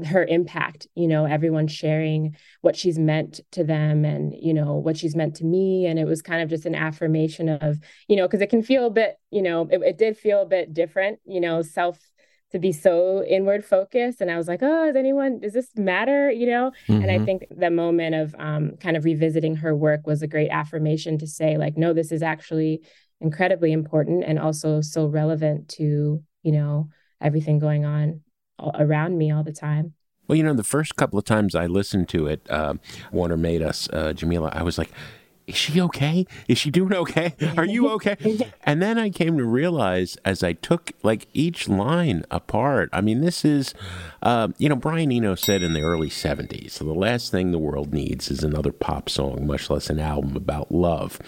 her 0.05 0.23
impact, 0.25 0.87
you 0.95 1.07
know, 1.07 1.25
everyone 1.25 1.67
sharing 1.67 2.35
what 2.61 2.75
she's 2.75 2.99
meant 2.99 3.39
to 3.51 3.63
them 3.63 4.05
and, 4.05 4.33
you 4.39 4.53
know, 4.53 4.73
what 4.75 4.97
she's 4.97 5.15
meant 5.15 5.35
to 5.37 5.45
me. 5.45 5.85
And 5.85 5.99
it 5.99 6.05
was 6.05 6.21
kind 6.21 6.41
of 6.41 6.49
just 6.49 6.65
an 6.65 6.75
affirmation 6.75 7.49
of, 7.49 7.79
you 8.07 8.15
know, 8.15 8.27
because 8.27 8.41
it 8.41 8.49
can 8.49 8.63
feel 8.63 8.85
a 8.85 8.91
bit, 8.91 9.17
you 9.31 9.41
know, 9.41 9.67
it, 9.71 9.81
it 9.81 9.97
did 9.97 10.17
feel 10.17 10.41
a 10.41 10.45
bit 10.45 10.73
different, 10.73 11.19
you 11.25 11.41
know, 11.41 11.61
self 11.61 11.99
to 12.51 12.59
be 12.59 12.71
so 12.71 13.23
inward 13.25 13.63
focused 13.63 14.21
and 14.21 14.31
i 14.31 14.35
was 14.35 14.47
like 14.47 14.61
oh 14.63 14.87
does 14.87 14.95
anyone 14.95 15.39
does 15.39 15.53
this 15.53 15.69
matter 15.75 16.31
you 16.31 16.47
know 16.47 16.71
and 16.89 17.11
i 17.11 17.19
Mhm. 17.19 17.25
think 17.25 17.43
the 17.55 17.69
moment 17.69 18.15
of 18.15 18.35
um, 18.39 18.71
kind 18.79 18.97
of 18.97 19.05
revisiting 19.05 19.55
her 19.57 19.75
work 19.75 20.07
was 20.07 20.23
a 20.23 20.27
great 20.27 20.49
affirmation 20.49 21.19
to 21.19 21.27
say 21.27 21.57
like 21.57 21.77
no 21.77 21.93
this 21.93 22.11
is 22.11 22.23
actually 22.23 22.81
incredibly 23.21 23.71
important 23.71 24.23
and 24.23 24.39
also 24.39 24.81
so 24.81 25.05
relevant 25.05 25.69
to 25.69 26.23
you 26.41 26.51
know 26.51 26.89
everything 27.21 27.59
going 27.59 27.85
on 27.85 28.21
around 28.79 29.17
me 29.17 29.31
all 29.31 29.43
the 29.43 29.53
time 29.53 29.93
Well, 30.27 30.37
you 30.37 30.43
know, 30.43 30.53
the 30.53 30.63
first 30.63 30.95
couple 30.95 31.17
of 31.17 31.25
times 31.25 31.55
I 31.55 31.65
listened 31.65 32.07
to 32.09 32.27
it, 32.27 32.41
uh, 32.49 32.75
Water 33.11 33.37
made 33.37 33.61
us, 33.61 33.89
uh, 33.91 34.13
Jamila, 34.13 34.51
I 34.53 34.63
was 34.63 34.77
like, 34.77 34.91
is 35.49 35.55
she 35.57 35.81
okay? 35.81 36.27
Is 36.47 36.59
she 36.59 36.69
doing 36.69 36.93
okay? 36.93 37.33
Are 37.57 37.65
you 37.65 37.89
okay? 37.89 38.15
and 38.63 38.81
then 38.83 38.99
I 38.99 39.09
came 39.09 39.35
to 39.39 39.43
realize 39.43 40.15
as 40.23 40.43
I 40.43 40.53
took 40.53 40.91
like 41.01 41.27
each 41.33 41.67
line 41.67 42.23
apart, 42.29 42.89
I 42.93 43.01
mean, 43.01 43.21
this 43.21 43.43
is, 43.43 43.73
uh, 44.21 44.49
you 44.59 44.69
know, 44.69 44.75
Brian 44.75 45.11
Eno 45.11 45.33
said 45.33 45.63
in 45.63 45.73
the 45.73 45.81
early 45.81 46.09
70s, 46.09 46.77
the 46.77 46.85
last 46.93 47.31
thing 47.31 47.51
the 47.51 47.57
world 47.57 47.91
needs 47.91 48.29
is 48.29 48.43
another 48.43 48.71
pop 48.71 49.09
song, 49.09 49.47
much 49.47 49.71
less 49.71 49.89
an 49.89 49.99
album 49.99 50.35
about 50.35 50.71
love. 50.71 51.19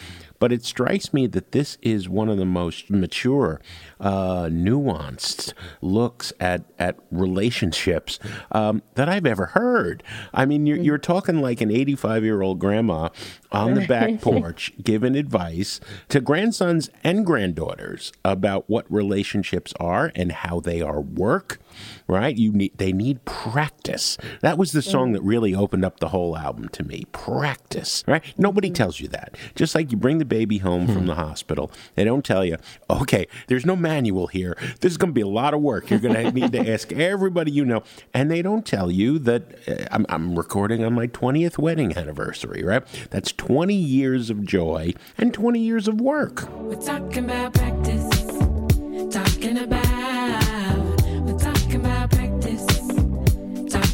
But 0.41 0.51
it 0.51 0.65
strikes 0.65 1.13
me 1.13 1.27
that 1.27 1.51
this 1.51 1.77
is 1.83 2.09
one 2.09 2.27
of 2.27 2.39
the 2.39 2.45
most 2.45 2.89
mature, 2.89 3.61
uh, 3.99 4.45
nuanced 4.45 5.53
looks 5.83 6.33
at, 6.39 6.63
at 6.79 6.97
relationships 7.11 8.17
um, 8.51 8.81
that 8.95 9.07
I've 9.07 9.27
ever 9.27 9.45
heard. 9.45 10.01
I 10.33 10.47
mean, 10.47 10.65
you're, 10.65 10.77
you're 10.77 10.97
talking 10.97 11.41
like 11.41 11.61
an 11.61 11.69
85 11.69 12.23
year 12.23 12.41
old 12.41 12.57
grandma 12.57 13.09
on 13.51 13.75
the 13.75 13.85
back 13.85 14.19
porch 14.21 14.73
giving 14.83 15.15
advice 15.15 15.79
to 16.09 16.19
grandsons 16.19 16.89
and 17.03 17.23
granddaughters 17.23 18.11
about 18.25 18.67
what 18.67 18.91
relationships 18.91 19.75
are 19.79 20.11
and 20.15 20.31
how 20.31 20.59
they 20.59 20.81
are 20.81 20.99
work. 20.99 21.59
Right? 22.07 22.35
You 22.35 22.51
need 22.51 22.77
they 22.77 22.91
need 22.91 23.23
practice. 23.25 24.17
That 24.41 24.57
was 24.57 24.71
the 24.71 24.81
song 24.81 25.13
that 25.13 25.21
really 25.21 25.55
opened 25.55 25.85
up 25.85 25.99
the 25.99 26.09
whole 26.09 26.37
album 26.37 26.69
to 26.69 26.83
me. 26.83 27.05
Practice. 27.11 28.03
Right? 28.07 28.23
Nobody 28.37 28.69
tells 28.69 28.99
you 28.99 29.07
that. 29.09 29.35
Just 29.55 29.75
like 29.75 29.91
you 29.91 29.97
bring 29.97 30.17
the 30.17 30.25
baby 30.25 30.59
home 30.59 30.87
from 30.87 31.07
the 31.07 31.15
hospital. 31.15 31.71
They 31.95 32.03
don't 32.03 32.25
tell 32.25 32.43
you, 32.45 32.57
okay, 32.89 33.27
there's 33.47 33.65
no 33.65 33.75
manual 33.75 34.27
here. 34.27 34.57
This 34.79 34.91
is 34.91 34.97
going 34.97 35.11
to 35.11 35.13
be 35.13 35.21
a 35.21 35.27
lot 35.27 35.53
of 35.53 35.61
work. 35.61 35.89
You're 35.89 35.99
going 35.99 36.15
to 36.25 36.31
need 36.31 36.51
to 36.51 36.71
ask 36.71 36.91
everybody 36.91 37.51
you 37.51 37.65
know. 37.65 37.83
And 38.13 38.29
they 38.29 38.41
don't 38.41 38.65
tell 38.65 38.91
you 38.91 39.19
that 39.19 39.43
uh, 39.67 39.87
I'm, 39.91 40.05
I'm 40.09 40.35
recording 40.37 40.83
on 40.83 40.93
my 40.93 41.07
20th 41.07 41.57
wedding 41.57 41.97
anniversary, 41.97 42.63
right? 42.63 42.83
That's 43.09 43.31
20 43.31 43.73
years 43.73 44.29
of 44.29 44.43
joy 44.43 44.93
and 45.17 45.33
20 45.33 45.59
years 45.59 45.87
of 45.87 46.01
work. 46.01 46.49
We're 46.51 46.75
talking 46.75 47.25
about 47.25 47.53
practice. 47.53 48.10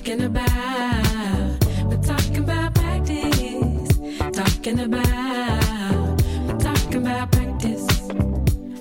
Talking 0.08 0.24
about. 0.24 1.66
We're 1.84 2.02
talking 2.02 2.38
about 2.38 2.74
practice. 2.76 3.98
Talking 4.32 4.80
about. 4.80 6.22
We're 6.48 6.60
talking 6.60 6.96
about 7.02 7.32
practice. 7.34 7.88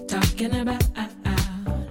Talking 0.06 0.54
about. 0.54 0.84
Uh, 0.96 1.08
uh. 1.24 1.84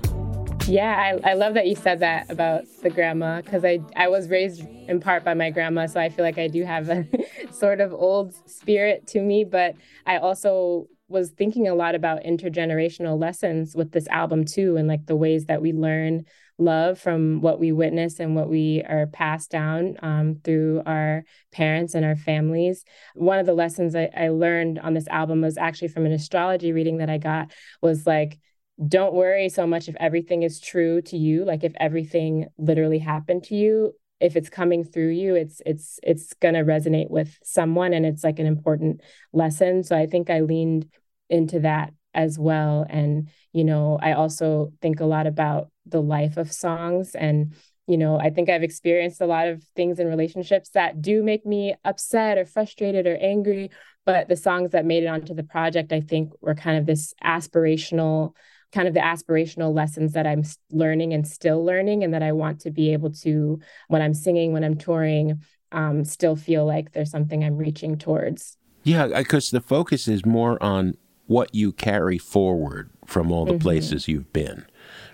Yeah, 0.68 1.20
I, 1.26 1.32
I 1.32 1.34
love 1.34 1.54
that 1.56 1.68
you 1.68 1.76
said 1.76 2.00
that 2.00 2.32
about 2.32 2.64
the 2.82 2.90
grandma 2.90 3.42
because 3.42 3.66
I, 3.66 3.80
I 3.98 4.08
was 4.08 4.30
raised 4.30 4.62
in 4.88 5.02
part 5.02 5.26
by 5.26 5.34
my 5.34 5.50
grandma, 5.50 5.88
so 5.88 6.00
I 6.00 6.08
feel 6.08 6.24
like 6.24 6.38
I 6.38 6.48
do 6.48 6.64
have 6.64 6.88
a 6.88 7.06
sort 7.52 7.82
of 7.82 7.92
old 7.92 8.34
spirit 8.50 9.06
to 9.08 9.20
me. 9.20 9.44
But 9.44 9.76
I 10.06 10.16
also 10.16 10.88
was 11.10 11.32
thinking 11.32 11.68
a 11.68 11.76
lot 11.76 11.94
about 11.94 12.24
intergenerational 12.24 13.20
lessons 13.20 13.76
with 13.76 13.92
this 13.92 14.08
album 14.08 14.46
too, 14.46 14.78
and 14.78 14.88
like 14.88 15.08
the 15.08 15.16
ways 15.18 15.48
that 15.48 15.62
we 15.62 15.74
learn 15.74 16.24
love 16.58 17.00
from 17.00 17.42
what 17.42 17.60
we 17.60 17.72
witness 17.72 18.20
and 18.20 18.36
what 18.36 18.50
we 18.50 18.82
are 18.88 19.08
passed 19.08 19.52
down 19.52 19.98
um, 20.02 20.40
through 20.44 20.82
our 20.86 21.24
parents 21.52 21.96
and 21.96 22.06
our 22.06 22.16
families. 22.16 22.84
One 23.14 23.40
of 23.40 23.46
the 23.46 23.54
lessons 23.54 23.96
I, 23.96 24.10
I 24.16 24.30
learned 24.30 24.80
on 24.80 24.94
this 24.94 25.08
album 25.08 25.42
was 25.42 25.58
actually 25.58 25.90
from 25.90 26.06
an 26.06 26.14
astrology 26.14 26.72
reading 26.72 26.98
that 26.98 27.10
I 27.10 27.18
got 27.18 27.52
was 27.82 28.08
like 28.08 28.40
don't 28.88 29.14
worry 29.14 29.48
so 29.48 29.66
much 29.66 29.88
if 29.88 29.96
everything 30.00 30.44
is 30.44 30.60
true 30.60 31.02
to 31.02 31.18
you 31.18 31.46
like 31.46 31.64
if 31.64 31.72
everything 31.80 32.46
literally 32.58 33.00
happened 33.00 33.44
to 33.44 33.56
you 33.56 33.94
if 34.20 34.36
it's 34.36 34.50
coming 34.50 34.84
through 34.84 35.10
you 35.10 35.36
it's 35.36 35.62
it's 35.66 35.98
it's 36.04 36.34
going 36.42 36.54
to 36.54 36.64
resonate 36.64 37.10
with 37.10 37.38
someone 37.44 37.94
and 37.94 38.06
it's 38.06 38.24
like 38.24 38.38
an 38.38 38.46
important 38.46 39.00
lesson 39.32 39.82
so 39.82 39.96
i 39.96 40.06
think 40.06 40.30
i 40.30 40.42
leaned 40.42 40.86
into 41.30 41.62
that 41.62 41.94
as 42.16 42.40
well. 42.40 42.86
And 42.90 43.30
you 43.54 43.64
know 43.64 43.98
i 44.02 44.12
also 44.12 44.74
think 44.82 45.00
a 45.00 45.06
lot 45.06 45.28
about 45.28 45.70
the 45.86 46.02
life 46.02 46.38
of 46.38 46.52
songs. 46.52 47.16
And 47.16 47.54
you 47.88 47.98
know 47.98 48.20
i 48.20 48.30
think 48.32 48.50
i've 48.50 48.64
experienced 48.64 49.22
a 49.22 49.28
lot 49.28 49.48
of 49.48 49.64
things 49.76 50.00
in 50.00 50.08
relationships 50.08 50.70
that 50.70 51.02
do 51.02 51.22
make 51.22 51.46
me 51.46 51.76
upset 51.86 52.38
or 52.38 52.46
frustrated 52.46 53.06
or 53.06 53.18
angry. 53.18 53.70
But 54.06 54.28
the 54.28 54.36
songs 54.36 54.72
that 54.72 54.86
made 54.86 55.04
it 55.04 55.08
onto 55.08 55.34
the 55.36 55.44
project 55.44 55.94
i 55.94 56.02
think 56.02 56.34
were 56.42 56.56
kind 56.56 56.78
of 56.80 56.86
this 56.86 57.14
aspirational 57.24 58.34
kind 58.72 58.88
of 58.88 58.94
the 58.94 59.00
aspirational 59.00 59.74
lessons 59.74 60.14
that 60.14 60.28
I'm 60.28 60.44
learning 60.72 61.14
and 61.14 61.26
still 61.26 61.64
learning, 61.64 62.04
and 62.04 62.14
that 62.14 62.22
I 62.24 62.34
want 62.34 62.60
to 62.62 62.72
be 62.72 62.92
able 62.92 63.12
to, 63.24 63.60
when 63.88 64.02
I'm 64.02 64.14
singing, 64.14 64.52
when 64.52 64.66
I'm 64.66 64.78
touring, 64.78 65.42
um, 65.72 66.04
still 66.04 66.36
feel 66.36 66.66
like 66.66 66.92
there's 66.92 67.10
something 67.10 67.44
I'm 67.44 67.56
reaching 67.56 67.98
towards. 67.98 68.58
Yeah, 68.84 69.08
because 69.08 69.50
the 69.50 69.62
focus 69.62 70.08
is 70.08 70.26
more 70.26 70.62
on 70.62 70.98
what 71.28 71.54
you 71.54 71.72
carry 71.72 72.18
forward 72.18 72.90
from 73.06 73.32
all 73.32 73.46
the 73.46 73.54
mm-hmm. 73.54 73.62
places 73.62 74.08
you've 74.08 74.32
been 74.34 74.66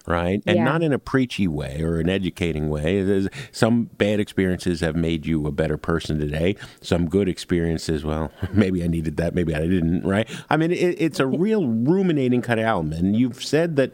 right? 0.07 0.41
And 0.45 0.57
yeah. 0.57 0.63
not 0.63 0.83
in 0.83 0.93
a 0.93 0.99
preachy 0.99 1.47
way 1.47 1.81
or 1.81 1.99
an 1.99 2.09
educating 2.09 2.69
way. 2.69 3.01
There's, 3.03 3.27
some 3.51 3.85
bad 3.97 4.19
experiences 4.19 4.79
have 4.81 4.95
made 4.95 5.25
you 5.25 5.45
a 5.47 5.51
better 5.51 5.77
person 5.77 6.19
today. 6.19 6.55
Some 6.81 7.09
good 7.09 7.29
experiences, 7.29 8.03
well, 8.03 8.31
maybe 8.53 8.83
I 8.83 8.87
needed 8.87 9.17
that, 9.17 9.35
maybe 9.35 9.55
I 9.55 9.61
didn't, 9.61 10.03
right? 10.03 10.29
I 10.49 10.57
mean, 10.57 10.71
it, 10.71 10.99
it's 10.99 11.19
a 11.19 11.27
real 11.27 11.67
ruminating 11.67 12.41
kind 12.41 12.59
of 12.59 12.65
album. 12.65 12.93
And 12.93 13.15
you've 13.15 13.43
said 13.43 13.75
that 13.77 13.93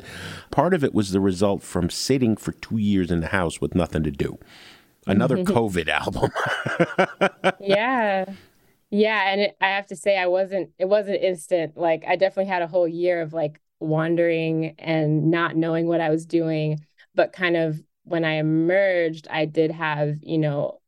part 0.52 0.74
of 0.74 0.84
it 0.84 0.94
was 0.94 1.12
the 1.12 1.20
result 1.20 1.64
from 1.64 1.90
sitting 1.90 2.36
for 2.36 2.52
two 2.54 2.78
years 2.78 3.12
in 3.12 3.22
the 3.22 3.28
house 3.28 3.62
with 3.62 3.76
nothing 3.76 4.04
to 4.04 4.12
do. 4.12 4.38
Another 5.06 5.38
COVID 5.44 5.88
album. 5.88 6.32
yeah. 7.60 8.26
Yeah, 8.90 9.30
and 9.32 9.42
it, 9.42 9.58
I 9.60 9.68
have 9.70 9.88
to 9.88 9.96
say 9.96 10.18
I 10.18 10.28
wasn't 10.28 10.72
it 10.78 10.86
wasn't 10.86 11.22
instant. 11.22 11.78
Like 11.78 12.04
I 12.08 12.16
definitely 12.16 12.50
had 12.52 12.62
a 12.62 12.68
whole 12.68 12.88
year 12.88 13.22
of 13.22 13.34
like 13.34 13.60
wandering 13.80 14.76
and 14.80 15.30
not 15.30 15.56
knowing 15.56 15.88
what 15.88 16.02
I 16.02 16.10
was 16.10 16.26
doing. 16.26 16.80
But 17.14 17.34
kind 17.34 17.58
of 17.58 17.82
when 18.04 18.24
I 18.24 18.34
emerged, 18.34 19.28
I 19.30 19.46
did 19.46 19.72
have, 19.72 20.18
you 20.22 20.38
know, 20.38 20.80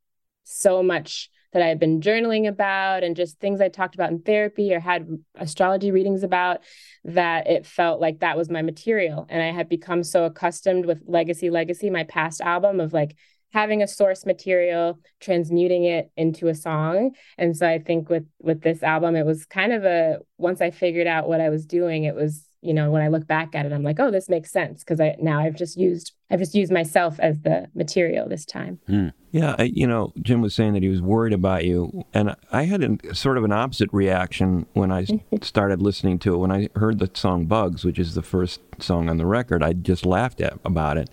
so 0.44 0.82
much 0.82 1.30
that 1.52 1.62
I 1.64 1.68
had 1.68 1.80
been 1.80 2.00
journaling 2.00 2.48
about 2.48 3.04
and 3.04 3.16
just 3.16 3.40
things 3.40 3.60
I 3.60 3.70
talked 3.70 3.96
about 3.96 4.12
in 4.12 4.22
therapy 4.22 4.74
or 4.74 4.80
had 4.80 5.08
astrology 5.36 5.92
readings 5.92 6.22
about 6.24 6.62
that 7.04 7.48
it 7.48 7.66
felt 7.66 8.00
like 8.00 8.20
that 8.20 8.38
was 8.38 8.50
my 8.50 8.62
material. 8.62 9.26
And 9.30 9.42
I 9.42 9.52
had 9.52 9.68
become 9.68 10.04
so 10.04 10.26
accustomed 10.26 10.86
with 10.86 11.04
Legacy 11.08 11.50
Legacy, 11.50 11.90
my 11.90 12.04
past 12.04 12.40
album 12.40 12.80
of 12.80 12.94
like 12.94 13.16
having 13.52 13.82
a 13.82 13.88
source 13.88 14.26
material, 14.26 15.00
transmuting 15.20 15.84
it 15.86 16.12
into 16.16 16.48
a 16.48 16.56
song. 16.56 17.12
And 17.38 17.56
so 17.56 17.68
I 17.68 17.80
think 17.80 18.10
with 18.10 18.26
with 18.40 18.62
this 18.62 18.84
album, 18.84 19.16
it 19.16 19.26
was 19.26 19.46
kind 19.46 19.74
of 19.74 19.84
a 19.86 20.20
once 20.38 20.62
I 20.62 20.72
figured 20.72 21.08
out 21.08 21.28
what 21.28 21.42
I 21.42 21.50
was 21.50 21.66
doing, 21.66 22.04
it 22.04 22.16
was 22.16 22.50
you 22.62 22.74
know 22.74 22.92
when 22.92 23.02
i 23.02 23.08
look 23.08 23.26
back 23.26 23.56
at 23.56 23.66
it 23.66 23.72
i'm 23.72 23.84
like 23.84 24.00
oh 24.00 24.12
this 24.12 24.30
makes 24.30 24.52
sense 24.52 24.84
because 24.84 25.00
i 25.00 25.16
now 25.20 25.40
i've 25.40 25.56
just 25.56 25.78
used 25.78 26.12
i've 26.30 26.40
just 26.40 26.54
used 26.54 26.72
myself 26.72 27.20
as 27.20 27.40
the 27.42 27.68
material 27.74 28.28
this 28.28 28.46
time 28.46 28.80
mm. 28.90 29.12
yeah 29.32 29.56
I, 29.58 29.64
you 29.64 29.88
know 29.88 30.12
jim 30.22 30.42
was 30.42 30.54
saying 30.54 30.74
that 30.74 30.84
he 30.84 30.90
was 30.90 31.02
worried 31.02 31.34
about 31.34 31.66
you 31.66 32.04
and 32.14 32.36
i 32.52 32.66
had 32.66 32.84
a, 32.84 33.16
sort 33.16 33.38
of 33.38 33.44
an 33.44 33.52
opposite 33.52 33.90
reaction 33.94 34.66
when 34.74 34.92
i 34.92 35.06
started 35.42 35.82
listening 35.82 36.20
to 36.20 36.36
it 36.36 36.38
when 36.38 36.52
i 36.52 36.70
heard 36.76 37.00
the 37.00 37.10
song 37.14 37.46
bugs 37.46 37.86
which 37.86 38.00
is 38.00 38.14
the 38.14 38.24
first 38.24 38.60
song 38.80 39.10
on 39.10 39.18
the 39.18 39.26
record 39.26 39.64
i 39.64 39.72
just 39.72 40.06
laughed 40.06 40.42
at 40.42 40.60
about 40.66 40.98
it 40.98 41.10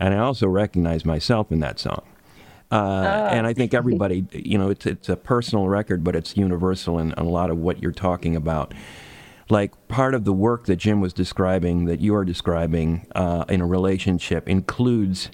and 0.00 0.14
i 0.14 0.18
also 0.18 0.46
recognize 0.46 1.04
myself 1.04 1.50
in 1.52 1.60
that 1.60 1.78
song 1.78 2.02
uh, 2.68 2.74
oh. 2.74 3.26
And 3.36 3.46
I 3.46 3.52
think 3.52 3.74
everybody, 3.74 4.26
you 4.32 4.58
know, 4.58 4.70
it's 4.70 4.86
it's 4.86 5.08
a 5.08 5.14
personal 5.14 5.68
record, 5.68 6.02
but 6.02 6.16
it's 6.16 6.36
universal 6.36 6.98
in, 6.98 7.12
in 7.12 7.18
a 7.18 7.28
lot 7.28 7.48
of 7.48 7.58
what 7.58 7.80
you're 7.80 7.92
talking 7.92 8.34
about 8.34 8.74
like 9.48 9.88
part 9.88 10.14
of 10.14 10.24
the 10.24 10.32
work 10.32 10.66
that 10.66 10.76
Jim 10.76 11.00
was 11.00 11.12
describing, 11.12 11.84
that 11.84 12.00
you 12.00 12.14
are 12.14 12.24
describing 12.24 13.06
uh, 13.14 13.44
in 13.48 13.60
a 13.60 13.66
relationship, 13.66 14.48
includes 14.48 15.30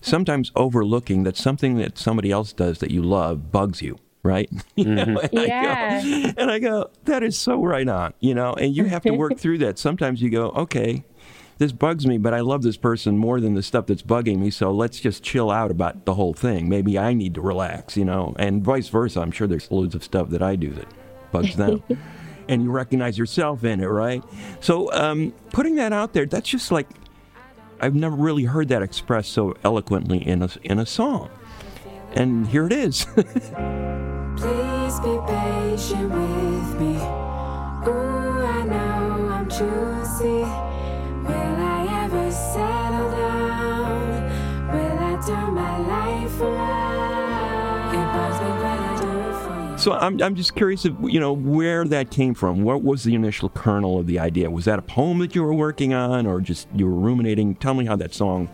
sometimes 0.00 0.50
overlooking 0.56 1.22
that 1.24 1.36
something 1.36 1.76
that 1.76 1.98
somebody 1.98 2.30
else 2.30 2.52
does 2.52 2.78
that 2.78 2.90
you 2.90 3.02
love 3.02 3.52
bugs 3.52 3.82
you. 3.82 3.98
Right? 4.22 4.48
Mm-hmm. 4.78 5.16
and 5.18 5.30
yeah. 5.32 6.00
I 6.02 6.02
go, 6.02 6.32
and 6.38 6.50
I 6.50 6.58
go, 6.58 6.90
that 7.04 7.22
is 7.22 7.38
so 7.38 7.62
right 7.62 7.86
on, 7.88 8.14
you 8.20 8.34
know, 8.34 8.54
and 8.54 8.74
you 8.74 8.84
have 8.84 9.02
to 9.02 9.12
work 9.12 9.36
through 9.38 9.58
that. 9.58 9.78
Sometimes 9.78 10.22
you 10.22 10.30
go, 10.30 10.50
okay, 10.50 11.04
this 11.62 11.70
bugs 11.70 12.08
me, 12.08 12.18
but 12.18 12.34
I 12.34 12.40
love 12.40 12.62
this 12.62 12.76
person 12.76 13.16
more 13.16 13.40
than 13.40 13.54
the 13.54 13.62
stuff 13.62 13.86
that's 13.86 14.02
bugging 14.02 14.38
me. 14.38 14.50
So 14.50 14.72
let's 14.72 14.98
just 14.98 15.22
chill 15.22 15.48
out 15.48 15.70
about 15.70 16.06
the 16.06 16.14
whole 16.14 16.34
thing. 16.34 16.68
Maybe 16.68 16.98
I 16.98 17.14
need 17.14 17.36
to 17.36 17.40
relax, 17.40 17.96
you 17.96 18.04
know, 18.04 18.34
and 18.36 18.64
vice 18.64 18.88
versa. 18.88 19.20
I'm 19.20 19.30
sure 19.30 19.46
there's 19.46 19.70
loads 19.70 19.94
of 19.94 20.02
stuff 20.02 20.30
that 20.30 20.42
I 20.42 20.56
do 20.56 20.70
that 20.70 20.88
bugs 21.30 21.54
them. 21.54 21.84
and 22.48 22.64
you 22.64 22.72
recognize 22.72 23.16
yourself 23.16 23.62
in 23.62 23.78
it, 23.80 23.86
right? 23.86 24.24
So 24.58 24.92
um, 24.92 25.32
putting 25.52 25.76
that 25.76 25.92
out 25.92 26.14
there, 26.14 26.26
that's 26.26 26.48
just 26.48 26.72
like 26.72 26.88
I've 27.80 27.94
never 27.94 28.16
really 28.16 28.44
heard 28.44 28.66
that 28.68 28.82
expressed 28.82 29.30
so 29.30 29.54
eloquently 29.62 30.18
in 30.18 30.42
a 30.42 30.48
in 30.64 30.80
a 30.80 30.86
song, 30.86 31.30
and 32.14 32.48
here 32.48 32.66
it 32.66 32.72
is. 32.72 33.04
Please 33.14 34.98
be 34.98 35.16
patient 35.28 36.10
with 36.10 36.80
me. 36.80 36.96
Ooh, 37.86 38.42
I 38.42 38.64
know 38.64 39.28
I'm 39.30 39.48
choosy. 39.48 40.71
So 49.82 49.92
I'm, 49.92 50.22
I'm 50.22 50.36
just 50.36 50.54
curious, 50.54 50.84
if, 50.84 50.94
you 51.02 51.18
know, 51.18 51.32
where 51.32 51.84
that 51.84 52.10
came 52.10 52.34
from. 52.34 52.62
What 52.62 52.82
was 52.82 53.02
the 53.02 53.14
initial 53.14 53.48
kernel 53.48 53.98
of 53.98 54.06
the 54.06 54.18
idea? 54.18 54.48
Was 54.48 54.64
that 54.66 54.78
a 54.78 54.82
poem 54.82 55.18
that 55.18 55.34
you 55.34 55.42
were 55.42 55.54
working 55.54 55.92
on, 55.92 56.26
or 56.26 56.40
just 56.40 56.68
you 56.74 56.86
were 56.86 56.94
ruminating? 56.94 57.56
Tell 57.56 57.74
me 57.74 57.84
how 57.84 57.96
that 57.96 58.14
song 58.14 58.48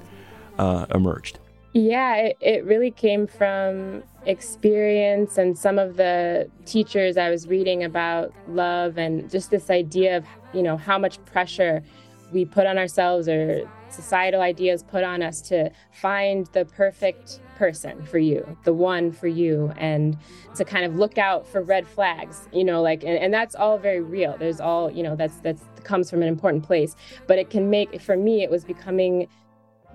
uh, 0.59 0.87
emerged. 0.95 1.39
Yeah, 1.75 2.17
it, 2.17 2.39
it 2.41 2.65
really 2.65 2.91
came 2.91 3.27
from 3.27 4.03
experience 4.25 5.39
and 5.39 5.57
some 5.57 5.79
of 5.79 5.97
the 5.97 6.51
teachers 6.65 7.17
I 7.17 7.31
was 7.31 7.47
reading 7.47 7.85
about 7.85 8.33
love 8.49 8.99
and 8.99 9.31
just 9.31 9.51
this 9.51 9.71
idea 9.71 10.17
of, 10.17 10.25
you 10.55 10.63
know, 10.63 10.77
how 10.79 10.99
much 10.99 11.23
pressure 11.27 11.83
we 12.33 12.45
put 12.45 12.67
on 12.67 12.79
ourselves 12.79 13.29
or 13.29 13.69
societal 13.91 14.41
ideas 14.41 14.83
put 14.83 15.03
on 15.03 15.23
us 15.23 15.41
to 15.41 15.71
find 15.93 16.47
the 16.53 16.65
perfect 16.65 17.41
person 17.57 18.05
for 18.05 18.19
you, 18.19 18.57
the 18.65 18.73
one 18.73 19.11
for 19.11 19.27
you, 19.27 19.73
and 19.77 20.17
to 20.55 20.65
kind 20.65 20.85
of 20.85 20.97
look 20.97 21.19
out 21.19 21.47
for 21.47 21.63
red 21.63 21.87
flags, 21.87 22.49
you 22.53 22.65
know, 22.65 22.81
like, 22.83 23.03
and, 23.03 23.19
and 23.19 23.33
that's 23.33 23.55
all 23.55 23.79
very 23.79 24.01
real. 24.01 24.37
There's 24.39 24.61
all, 24.61 24.91
you 24.91 25.03
know, 25.03 25.17
that's, 25.17 25.37
that's 25.41 25.63
comes 25.85 26.11
from 26.11 26.23
an 26.23 26.29
important 26.29 26.65
place, 26.65 26.95
but 27.27 27.39
it 27.39 27.51
can 27.51 27.71
make, 27.71 28.01
for 28.01 28.17
me, 28.17 28.43
it 28.43 28.51
was 28.51 28.65
becoming 28.65 29.27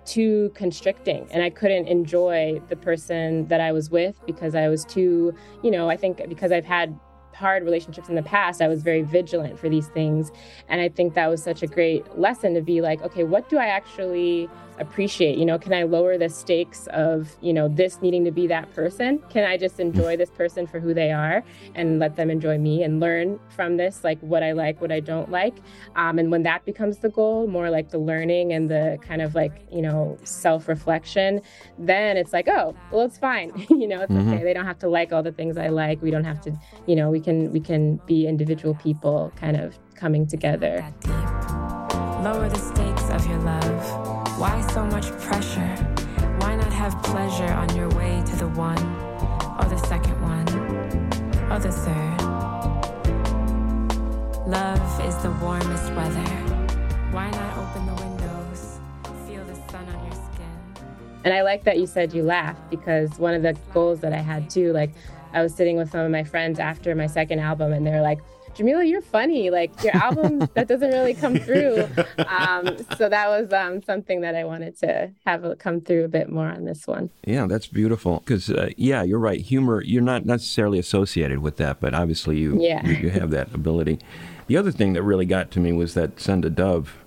too 0.05 0.51
constricting 0.53 1.25
and 1.31 1.41
I 1.41 1.49
couldn't 1.49 1.87
enjoy 1.87 2.61
the 2.67 2.75
person 2.75 3.47
that 3.47 3.61
I 3.61 3.71
was 3.71 3.89
with 3.89 4.19
because 4.25 4.53
I 4.53 4.67
was 4.67 4.83
too, 4.83 5.33
you 5.63 5.71
know, 5.71 5.89
I 5.89 5.95
think 5.95 6.21
because 6.27 6.51
I've 6.51 6.65
had 6.65 6.99
hard 7.43 7.63
relationships 7.63 8.07
in 8.07 8.15
the 8.15 8.23
past, 8.23 8.61
I 8.61 8.69
was 8.69 8.81
very 8.81 9.01
vigilant 9.01 9.59
for 9.59 9.67
these 9.67 9.87
things. 9.87 10.31
And 10.69 10.79
I 10.79 10.87
think 10.87 11.13
that 11.13 11.27
was 11.27 11.43
such 11.43 11.61
a 11.61 11.67
great 11.67 12.17
lesson 12.17 12.53
to 12.53 12.61
be 12.61 12.79
like, 12.79 13.01
okay, 13.01 13.25
what 13.25 13.49
do 13.49 13.57
I 13.57 13.65
actually 13.65 14.49
appreciate? 14.79 15.37
You 15.37 15.45
know, 15.45 15.57
can 15.57 15.73
I 15.73 15.83
lower 15.83 16.17
the 16.17 16.29
stakes 16.29 16.87
of, 16.87 17.35
you 17.41 17.53
know, 17.53 17.67
this 17.67 18.01
needing 18.01 18.25
to 18.25 18.31
be 18.31 18.47
that 18.47 18.73
person? 18.73 19.19
Can 19.29 19.43
I 19.43 19.57
just 19.57 19.79
enjoy 19.79 20.17
this 20.17 20.29
person 20.29 20.67
for 20.67 20.79
who 20.79 20.93
they 20.93 21.11
are 21.11 21.43
and 21.75 21.99
let 21.99 22.15
them 22.15 22.29
enjoy 22.29 22.57
me 22.57 22.83
and 22.83 22.99
learn 22.99 23.39
from 23.49 23.77
this, 23.77 24.03
like 24.03 24.19
what 24.19 24.43
I 24.43 24.51
like, 24.51 24.81
what 24.81 24.91
I 24.91 24.99
don't 24.99 25.29
like? 25.31 25.55
Um, 25.95 26.19
and 26.19 26.31
when 26.31 26.43
that 26.43 26.65
becomes 26.65 26.97
the 26.97 27.09
goal, 27.09 27.47
more 27.47 27.69
like 27.69 27.89
the 27.89 27.99
learning 27.99 28.53
and 28.53 28.69
the 28.69 28.97
kind 29.01 29.21
of 29.21 29.35
like, 29.35 29.65
you 29.71 29.81
know, 29.81 30.17
self 30.23 30.67
reflection, 30.67 31.41
then 31.77 32.17
it's 32.17 32.33
like, 32.33 32.47
oh, 32.47 32.75
well, 32.91 33.05
it's 33.05 33.17
fine. 33.17 33.51
you 33.69 33.87
know, 33.87 34.01
it's 34.01 34.11
mm-hmm. 34.11 34.33
okay. 34.33 34.43
They 34.43 34.53
don't 34.53 34.65
have 34.65 34.79
to 34.79 34.89
like 34.89 35.13
all 35.13 35.23
the 35.23 35.31
things 35.31 35.57
I 35.57 35.69
like. 35.69 36.01
We 36.01 36.11
don't 36.11 36.25
have 36.25 36.41
to, 36.41 36.57
you 36.87 36.95
know, 36.95 37.09
we 37.09 37.19
can 37.19 37.51
we 37.51 37.59
can 37.59 37.97
be 38.05 38.27
individual 38.27 38.75
people 38.75 39.31
kind 39.35 39.57
of 39.57 39.77
coming 39.95 40.27
together. 40.27 40.85
Lower 42.23 42.49
the 42.49 42.59
stakes 42.59 43.09
of 43.09 43.25
your 43.27 43.39
love. 43.39 44.12
Why 44.43 44.59
so 44.73 44.85
much 44.87 45.09
pressure? 45.21 45.73
Why 46.39 46.57
not 46.57 46.73
have 46.73 47.01
pleasure 47.01 47.47
on 47.47 47.73
your 47.77 47.87
way 47.91 48.21
to 48.25 48.35
the 48.35 48.49
one, 48.49 48.77
or 49.57 49.69
the 49.69 49.77
second 49.87 50.21
one, 50.21 50.45
or 51.49 51.59
the 51.59 51.71
third? 51.71 52.21
Love 54.45 55.07
is 55.07 55.15
the 55.23 55.31
warmest 55.41 55.93
weather. 55.93 56.29
Why 57.13 57.31
not 57.31 57.57
open 57.57 57.85
the 57.85 57.93
windows? 57.93 58.81
Feel 59.25 59.45
the 59.45 59.55
sun 59.71 59.87
on 59.87 60.03
your 60.03 60.13
skin. 60.13 60.83
And 61.23 61.33
I 61.33 61.43
like 61.43 61.63
that 61.63 61.77
you 61.77 61.87
said 61.87 62.13
you 62.13 62.23
laughed 62.23 62.69
because 62.69 63.17
one 63.17 63.35
of 63.35 63.43
the 63.43 63.57
goals 63.73 64.01
that 64.01 64.11
I 64.11 64.19
had 64.19 64.49
too, 64.49 64.73
like 64.73 64.91
I 65.31 65.41
was 65.41 65.55
sitting 65.55 65.77
with 65.77 65.89
some 65.89 66.01
of 66.01 66.11
my 66.11 66.25
friends 66.25 66.59
after 66.59 66.93
my 66.95 67.07
second 67.07 67.39
album 67.39 67.71
and 67.71 67.87
they're 67.87 68.01
like, 68.01 68.19
Jamila, 68.55 68.83
you're 68.83 69.01
funny. 69.01 69.49
Like 69.49 69.83
your 69.83 69.95
album 69.95 70.39
that 70.53 70.67
doesn't 70.67 70.91
really 70.91 71.13
come 71.13 71.37
through. 71.37 71.87
Um, 72.27 72.77
so 72.97 73.09
that 73.09 73.27
was 73.27 73.51
um, 73.53 73.81
something 73.83 74.21
that 74.21 74.35
I 74.35 74.43
wanted 74.43 74.77
to 74.79 75.11
have 75.25 75.57
come 75.59 75.81
through 75.81 76.05
a 76.05 76.07
bit 76.07 76.29
more 76.29 76.47
on 76.47 76.65
this 76.65 76.87
one. 76.87 77.09
Yeah, 77.25 77.47
that's 77.47 77.67
beautiful. 77.67 78.19
Because 78.19 78.49
uh, 78.49 78.69
yeah, 78.77 79.03
you're 79.03 79.19
right. 79.19 79.41
Humor, 79.41 79.83
you're 79.83 80.01
not 80.01 80.25
necessarily 80.25 80.79
associated 80.79 81.39
with 81.39 81.57
that, 81.57 81.79
but 81.79 81.93
obviously 81.93 82.37
you 82.37 82.59
yeah. 82.61 82.85
you, 82.85 82.93
you, 82.93 83.09
have 83.09 83.31
that 83.31 83.53
ability. 83.53 83.99
The 84.47 84.57
other 84.57 84.71
thing 84.71 84.93
that 84.93 85.03
really 85.03 85.25
got 85.25 85.51
to 85.51 85.59
me 85.59 85.71
was 85.71 85.93
that 85.93 86.19
send 86.19 86.45
a 86.45 86.49
dove. 86.49 86.97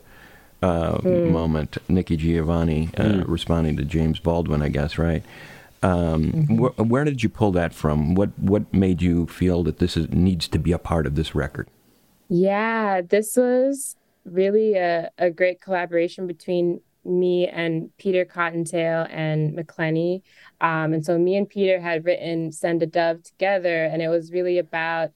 Uh, 0.63 0.97
mm. 0.99 1.31
moment, 1.31 1.77
Nikki 1.87 2.17
Giovanni 2.17 2.89
uh, 2.97 3.03
mm. 3.03 3.25
responding 3.29 3.77
to 3.77 3.85
James 3.85 4.19
Baldwin, 4.19 4.63
I 4.63 4.71
guess, 4.71 4.97
right? 4.97 5.23
Um, 5.87 6.33
mm-hmm. 6.33 6.65
wh- 6.65 6.91
where 6.91 7.05
did 7.05 7.23
you 7.23 7.29
pull 7.29 7.53
that 7.53 7.73
from? 7.73 8.15
What 8.15 8.37
what 8.39 8.73
made 8.75 9.01
you 9.01 9.27
feel 9.27 9.63
that 9.65 9.79
this 9.79 9.97
is, 9.97 10.09
needs 10.11 10.49
to 10.49 10.59
be 10.59 10.73
a 10.73 10.79
part 10.79 11.07
of 11.07 11.15
this 11.15 11.35
record? 11.35 11.69
Yeah, 12.29 13.03
this 13.03 13.37
was 13.37 13.95
really 14.25 14.75
a, 14.75 15.11
a 15.17 15.31
great 15.31 15.61
collaboration 15.61 16.27
between 16.27 16.81
me 17.05 17.47
and 17.47 17.97
Peter 17.99 18.25
CottonTale 18.25 19.07
and 19.13 19.57
McClenney. 19.57 20.23
Um, 20.61 20.93
and 20.93 21.07
so 21.07 21.19
me 21.19 21.37
and 21.37 21.49
Peter 21.49 21.79
had 21.81 22.05
written 22.05 22.51
Send 22.51 22.83
a 22.83 22.87
Dove 22.87 23.23
together, 23.23 23.85
and 23.85 24.03
it 24.03 24.09
was 24.09 24.33
really 24.33 24.59
about 24.59 25.11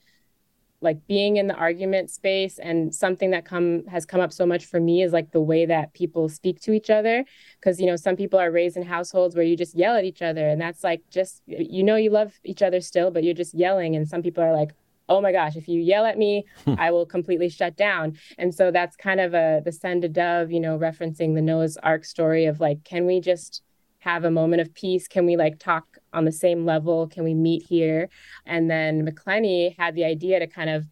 like 0.81 1.07
being 1.07 1.37
in 1.37 1.47
the 1.47 1.55
argument 1.55 2.11
space 2.11 2.59
and 2.59 2.95
something 2.95 3.31
that 3.31 3.45
come 3.45 3.87
has 3.87 4.07
come 4.07 4.21
up 4.21 4.33
so 4.33 4.47
much 4.47 4.65
for 4.65 4.81
me 4.81 5.03
is 5.03 5.13
like 5.13 5.31
the 5.33 5.41
way 5.41 5.67
that 5.67 5.93
people 5.93 6.29
speak 6.29 6.61
to 6.61 6.73
each 6.73 6.91
other 6.91 7.25
because 7.59 7.81
you 7.81 7.87
know 7.87 7.97
some 7.97 8.17
people 8.17 8.39
are 8.39 8.51
raised 8.51 8.77
in 8.77 8.83
households 8.83 9.35
where 9.35 9.45
you 9.45 9.57
just 9.57 9.77
yell 9.77 9.95
at 9.97 10.05
each 10.05 10.23
other 10.23 10.49
and 10.49 10.61
that's 10.61 10.83
like 10.83 11.03
just 11.11 11.43
you 11.47 11.83
know 11.83 11.97
you 11.97 12.11
love 12.11 12.39
each 12.45 12.63
other 12.63 12.81
still 12.81 13.11
but 13.11 13.25
you're 13.25 13.35
just 13.35 13.55
yelling 13.55 13.95
and 13.95 14.09
some 14.09 14.23
people 14.23 14.43
are 14.43 14.53
like 14.53 14.71
oh 15.09 15.21
my 15.21 15.33
gosh 15.33 15.57
if 15.57 15.69
you 15.69 15.81
yell 15.81 16.07
at 16.07 16.17
me 16.17 16.45
hmm. 16.65 16.75
i 16.79 16.91
will 16.91 17.05
completely 17.05 17.49
shut 17.49 17.77
down 17.77 18.17
and 18.39 18.55
so 18.55 18.71
that's 18.71 18.97
kind 18.97 19.21
of 19.21 19.35
a 19.35 19.61
the 19.65 19.73
send 19.73 20.05
a 20.05 20.09
dove 20.09 20.51
you 20.51 20.61
know 20.61 20.79
referencing 20.79 21.35
the 21.35 21.43
noah's 21.43 21.77
ark 21.79 22.05
story 22.05 22.47
of 22.47 22.61
like 22.61 22.83
can 22.85 23.07
we 23.07 23.21
just 23.21 23.63
have 24.01 24.25
a 24.25 24.31
moment 24.31 24.61
of 24.61 24.75
peace? 24.75 25.07
Can 25.07 25.27
we 25.27 25.37
like 25.37 25.59
talk 25.59 25.99
on 26.13 26.25
the 26.25 26.33
same 26.33 26.65
level? 26.65 27.07
Can 27.07 27.25
we 27.25 27.35
meet 27.35 27.63
here? 27.63 28.09
And 28.47 28.71
then 28.71 29.07
McClenney 29.07 29.77
had 29.79 29.95
the 29.95 30.05
idea 30.05 30.41
to 30.41 30.47
kind 30.47 30.71
of 30.71 30.87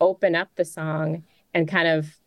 open 0.00 0.34
up 0.34 0.48
the 0.56 0.64
song 0.64 1.24
and 1.52 1.68
kind 1.68 1.88
of 1.88 2.18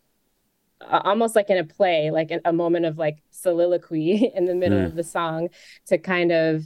uh, 0.80 1.00
almost 1.04 1.34
like 1.34 1.50
in 1.50 1.58
a 1.58 1.64
play, 1.64 2.10
like 2.10 2.30
a, 2.30 2.40
a, 2.44 2.52
moment 2.52 2.86
of 2.86 2.98
like 2.98 3.18
soliloquy 3.30 4.30
in 4.34 4.44
the 4.44 4.54
middle 4.54 4.78
mm. 4.78 4.86
of 4.86 4.94
the 4.94 5.02
song 5.02 5.48
to 5.86 5.98
kind 5.98 6.30
of 6.30 6.64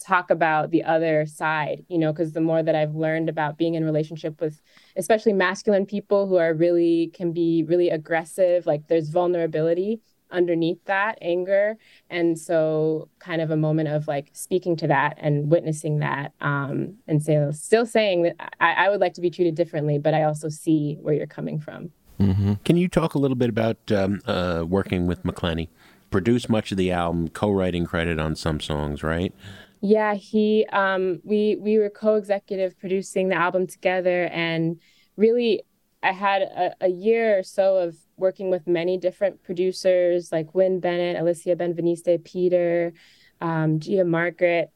talk 0.00 0.30
about 0.30 0.70
the 0.70 0.82
other 0.82 1.26
side, 1.26 1.84
you 1.88 1.98
know, 1.98 2.12
because 2.12 2.32
the 2.32 2.40
more 2.40 2.62
that 2.62 2.74
I've 2.74 2.94
learned 2.94 3.28
about 3.28 3.58
being 3.58 3.74
in 3.74 3.84
relationship 3.84 4.40
with 4.40 4.60
especially 4.96 5.32
masculine 5.32 5.86
people 5.86 6.26
who 6.26 6.36
are 6.36 6.54
really 6.54 7.10
can 7.14 7.32
be 7.32 7.64
really 7.66 7.90
aggressive, 7.90 8.66
like 8.66 8.88
there's 8.88 9.10
vulnerability 9.10 10.00
underneath 10.34 10.84
that 10.84 11.16
anger. 11.22 11.76
And 12.10 12.38
so 12.38 13.08
kind 13.18 13.40
of 13.40 13.50
a 13.50 13.56
moment 13.56 13.88
of 13.88 14.06
like 14.08 14.30
speaking 14.32 14.76
to 14.76 14.86
that 14.88 15.16
and 15.18 15.50
witnessing 15.50 16.00
that 16.00 16.32
um, 16.40 16.96
and 17.06 17.22
say, 17.22 17.50
still 17.52 17.86
saying 17.86 18.22
that 18.22 18.54
I, 18.60 18.86
I, 18.86 18.88
would 18.90 19.00
like 19.00 19.14
to 19.14 19.20
be 19.20 19.30
treated 19.30 19.54
differently 19.54 19.98
but 19.98 20.14
i 20.14 20.24
also 20.24 20.48
see 20.48 20.98
where 21.00 21.14
you're 21.14 21.26
coming 21.26 21.58
from. 21.60 21.90
Mm-hmm. 22.20 22.54
can 22.64 22.76
you 22.76 22.86
talk 22.86 23.14
a 23.14 23.18
little 23.18 23.34
bit 23.36 23.48
about 23.48 23.76
um, 23.90 24.20
uh, 24.26 24.64
working 24.66 25.06
with 25.06 25.24
McClenney? 25.24 25.68
Produced 26.10 26.48
much 26.48 26.70
of 26.70 26.78
the 26.78 26.92
album 26.92 27.28
co-writing 27.28 27.86
credit 27.86 28.20
on 28.20 28.36
some 28.36 28.60
songs 28.60 29.02
right? 29.02 29.34
Yeah 29.80 30.14
he 30.14 30.66
um, 30.72 31.20
we 31.24 31.56
we 31.56 31.78
were 31.78 31.90
co-executive 31.90 32.78
producing 32.78 33.28
the 33.28 33.36
album 33.36 33.66
together 33.66 34.26
and 34.26 34.80
really 35.16 35.62
I 36.02 36.12
had 36.12 36.42
a, 36.42 36.74
a, 36.82 36.88
year 36.88 37.38
or 37.38 37.42
so 37.42 37.78
of 37.78 37.96
working 38.16 38.50
with 38.50 38.66
many 38.66 38.96
different 38.98 39.42
producers 39.42 40.30
like 40.30 40.54
Wynne 40.54 40.80
Bennett, 40.80 41.16
Alicia 41.16 41.56
Benveniste, 41.56 42.22
Peter, 42.24 42.92
um, 43.40 43.80
Gia 43.80 44.04
Margaret. 44.04 44.70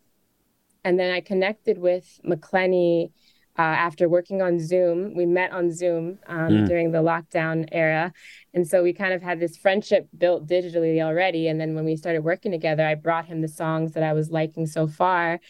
And 0.84 0.98
then 0.98 1.12
I 1.12 1.20
connected 1.20 1.78
with 1.78 2.20
McClenney 2.24 3.10
uh, 3.58 3.62
after 3.62 4.08
working 4.08 4.40
on 4.40 4.60
Zoom. 4.60 5.14
We 5.14 5.26
met 5.26 5.50
on 5.50 5.72
Zoom 5.72 6.18
um, 6.28 6.48
mm. 6.48 6.68
during 6.68 6.92
the 6.92 6.98
lockdown 6.98 7.68
era. 7.72 8.12
And 8.54 8.66
so 8.66 8.82
we 8.82 8.92
kind 8.92 9.12
of 9.12 9.20
had 9.20 9.40
this 9.40 9.56
friendship 9.56 10.08
built 10.16 10.46
digitally 10.46 11.02
already. 11.02 11.48
And 11.48 11.60
then 11.60 11.74
when 11.74 11.84
we 11.84 11.96
started 11.96 12.22
working 12.22 12.52
together, 12.52 12.86
I 12.86 12.94
brought 12.94 13.26
him 13.26 13.40
the 13.40 13.48
songs 13.48 13.92
that 13.92 14.04
I 14.04 14.12
was 14.12 14.30
liking 14.30 14.66
so 14.66 14.86
far. 14.86 15.40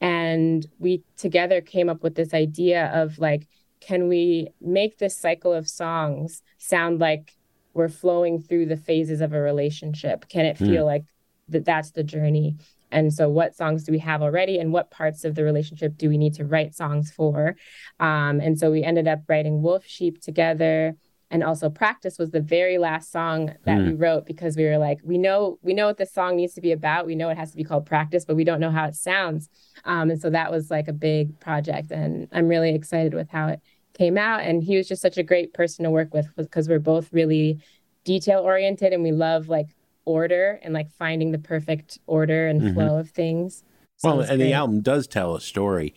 And 0.00 0.64
we 0.78 1.02
together 1.16 1.60
came 1.60 1.88
up 1.88 2.02
with 2.02 2.14
this 2.14 2.32
idea 2.32 2.90
of 2.94 3.18
like, 3.18 3.48
can 3.80 4.08
we 4.08 4.48
make 4.60 4.98
this 4.98 5.16
cycle 5.16 5.52
of 5.52 5.68
songs 5.68 6.42
sound 6.58 7.00
like 7.00 7.35
we're 7.76 7.88
flowing 7.88 8.40
through 8.40 8.66
the 8.66 8.76
phases 8.76 9.20
of 9.20 9.32
a 9.32 9.40
relationship? 9.40 10.28
Can 10.28 10.46
it 10.46 10.58
feel 10.58 10.82
mm. 10.82 10.86
like 10.86 11.04
that 11.48 11.64
that's 11.64 11.92
the 11.92 12.02
journey? 12.02 12.56
And 12.90 13.12
so, 13.12 13.28
what 13.28 13.54
songs 13.54 13.84
do 13.84 13.92
we 13.92 13.98
have 13.98 14.22
already, 14.22 14.58
and 14.58 14.72
what 14.72 14.90
parts 14.90 15.24
of 15.24 15.34
the 15.34 15.44
relationship 15.44 15.96
do 15.98 16.08
we 16.08 16.18
need 16.18 16.34
to 16.34 16.44
write 16.44 16.74
songs 16.74 17.10
for? 17.10 17.56
Um, 17.98 18.40
and 18.40 18.58
so, 18.58 18.70
we 18.70 18.82
ended 18.82 19.08
up 19.08 19.20
writing 19.28 19.60
Wolf 19.62 19.84
Sheep 19.84 20.20
together 20.20 20.96
and 21.30 21.42
also 21.42 21.68
practice 21.68 22.18
was 22.18 22.30
the 22.30 22.40
very 22.40 22.78
last 22.78 23.10
song 23.10 23.52
that 23.64 23.78
mm. 23.78 23.88
we 23.88 23.94
wrote 23.94 24.26
because 24.26 24.56
we 24.56 24.64
were 24.64 24.78
like 24.78 25.00
we 25.02 25.18
know 25.18 25.58
we 25.62 25.74
know 25.74 25.86
what 25.86 25.98
this 25.98 26.12
song 26.12 26.36
needs 26.36 26.54
to 26.54 26.60
be 26.60 26.72
about 26.72 27.06
we 27.06 27.14
know 27.14 27.28
it 27.28 27.36
has 27.36 27.50
to 27.50 27.56
be 27.56 27.64
called 27.64 27.84
practice 27.84 28.24
but 28.24 28.36
we 28.36 28.44
don't 28.44 28.60
know 28.60 28.70
how 28.70 28.86
it 28.86 28.94
sounds 28.94 29.48
um, 29.84 30.10
and 30.10 30.20
so 30.20 30.30
that 30.30 30.50
was 30.50 30.70
like 30.70 30.88
a 30.88 30.92
big 30.92 31.38
project 31.40 31.90
and 31.90 32.28
i'm 32.32 32.48
really 32.48 32.74
excited 32.74 33.12
with 33.12 33.28
how 33.30 33.48
it 33.48 33.60
came 33.96 34.18
out 34.18 34.40
and 34.40 34.62
he 34.62 34.76
was 34.76 34.88
just 34.88 35.02
such 35.02 35.16
a 35.16 35.22
great 35.22 35.52
person 35.54 35.84
to 35.84 35.90
work 35.90 36.12
with 36.12 36.28
because 36.36 36.68
we're 36.68 36.78
both 36.78 37.12
really 37.12 37.58
detail 38.04 38.40
oriented 38.40 38.92
and 38.92 39.02
we 39.02 39.12
love 39.12 39.48
like 39.48 39.68
order 40.04 40.60
and 40.62 40.72
like 40.72 40.90
finding 40.92 41.32
the 41.32 41.38
perfect 41.38 41.98
order 42.06 42.46
and 42.46 42.60
mm-hmm. 42.60 42.74
flow 42.74 42.98
of 42.98 43.10
things 43.10 43.64
so 43.96 44.10
well 44.10 44.20
and 44.20 44.28
great. 44.28 44.38
the 44.38 44.52
album 44.52 44.80
does 44.80 45.06
tell 45.06 45.34
a 45.34 45.40
story 45.40 45.94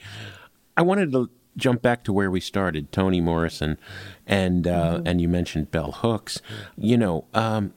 i 0.76 0.82
wanted 0.82 1.12
to 1.12 1.30
jump 1.56 1.82
back 1.82 2.04
to 2.04 2.12
where 2.12 2.32
we 2.32 2.40
started 2.40 2.92
toni 2.92 3.22
morrison 3.22 3.78
and 4.26 4.66
uh, 4.66 4.96
mm-hmm. 4.96 5.08
and 5.08 5.22
you 5.22 5.28
mentioned 5.28 5.70
bell 5.70 5.92
hooks 5.92 6.42
you 6.76 6.98
know 6.98 7.26
um, 7.34 7.74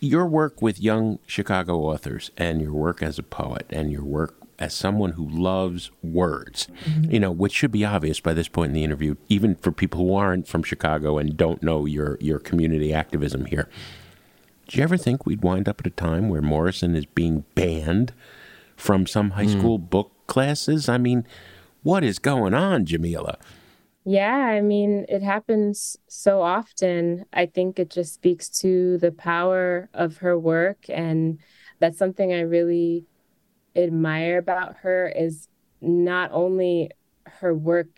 your 0.00 0.26
work 0.26 0.62
with 0.62 0.80
young 0.80 1.18
chicago 1.26 1.78
authors 1.80 2.30
and 2.38 2.62
your 2.62 2.72
work 2.72 3.02
as 3.02 3.18
a 3.18 3.22
poet 3.22 3.66
and 3.70 3.92
your 3.92 4.04
work 4.04 4.41
as 4.62 4.72
someone 4.72 5.10
who 5.12 5.28
loves 5.28 5.90
words, 6.04 6.68
mm-hmm. 6.84 7.10
you 7.10 7.18
know, 7.18 7.32
which 7.32 7.52
should 7.52 7.72
be 7.72 7.84
obvious 7.84 8.20
by 8.20 8.32
this 8.32 8.46
point 8.46 8.68
in 8.68 8.74
the 8.74 8.84
interview, 8.84 9.16
even 9.28 9.56
for 9.56 9.72
people 9.72 9.98
who 10.00 10.14
aren't 10.14 10.46
from 10.46 10.62
Chicago 10.62 11.18
and 11.18 11.36
don't 11.36 11.64
know 11.64 11.84
your, 11.84 12.16
your 12.20 12.38
community 12.38 12.94
activism 12.94 13.46
here. 13.46 13.68
Do 14.68 14.78
you 14.78 14.84
ever 14.84 14.96
think 14.96 15.26
we'd 15.26 15.42
wind 15.42 15.68
up 15.68 15.80
at 15.80 15.86
a 15.88 15.90
time 15.90 16.28
where 16.28 16.40
Morrison 16.40 16.94
is 16.94 17.06
being 17.06 17.44
banned 17.56 18.12
from 18.76 19.04
some 19.04 19.30
high 19.30 19.46
mm. 19.46 19.58
school 19.58 19.78
book 19.78 20.12
classes? 20.28 20.88
I 20.88 20.96
mean, 20.96 21.26
what 21.82 22.04
is 22.04 22.20
going 22.20 22.54
on, 22.54 22.86
Jamila? 22.86 23.38
Yeah, 24.04 24.32
I 24.32 24.60
mean, 24.60 25.06
it 25.08 25.22
happens 25.22 25.96
so 26.06 26.40
often. 26.40 27.24
I 27.32 27.46
think 27.46 27.80
it 27.80 27.90
just 27.90 28.14
speaks 28.14 28.48
to 28.60 28.98
the 28.98 29.10
power 29.10 29.88
of 29.92 30.18
her 30.18 30.38
work. 30.38 30.84
And 30.88 31.40
that's 31.80 31.98
something 31.98 32.32
I 32.32 32.40
really 32.42 33.06
admire 33.76 34.38
about 34.38 34.76
her 34.78 35.08
is 35.08 35.48
not 35.80 36.30
only 36.32 36.90
her 37.26 37.54
work 37.54 37.88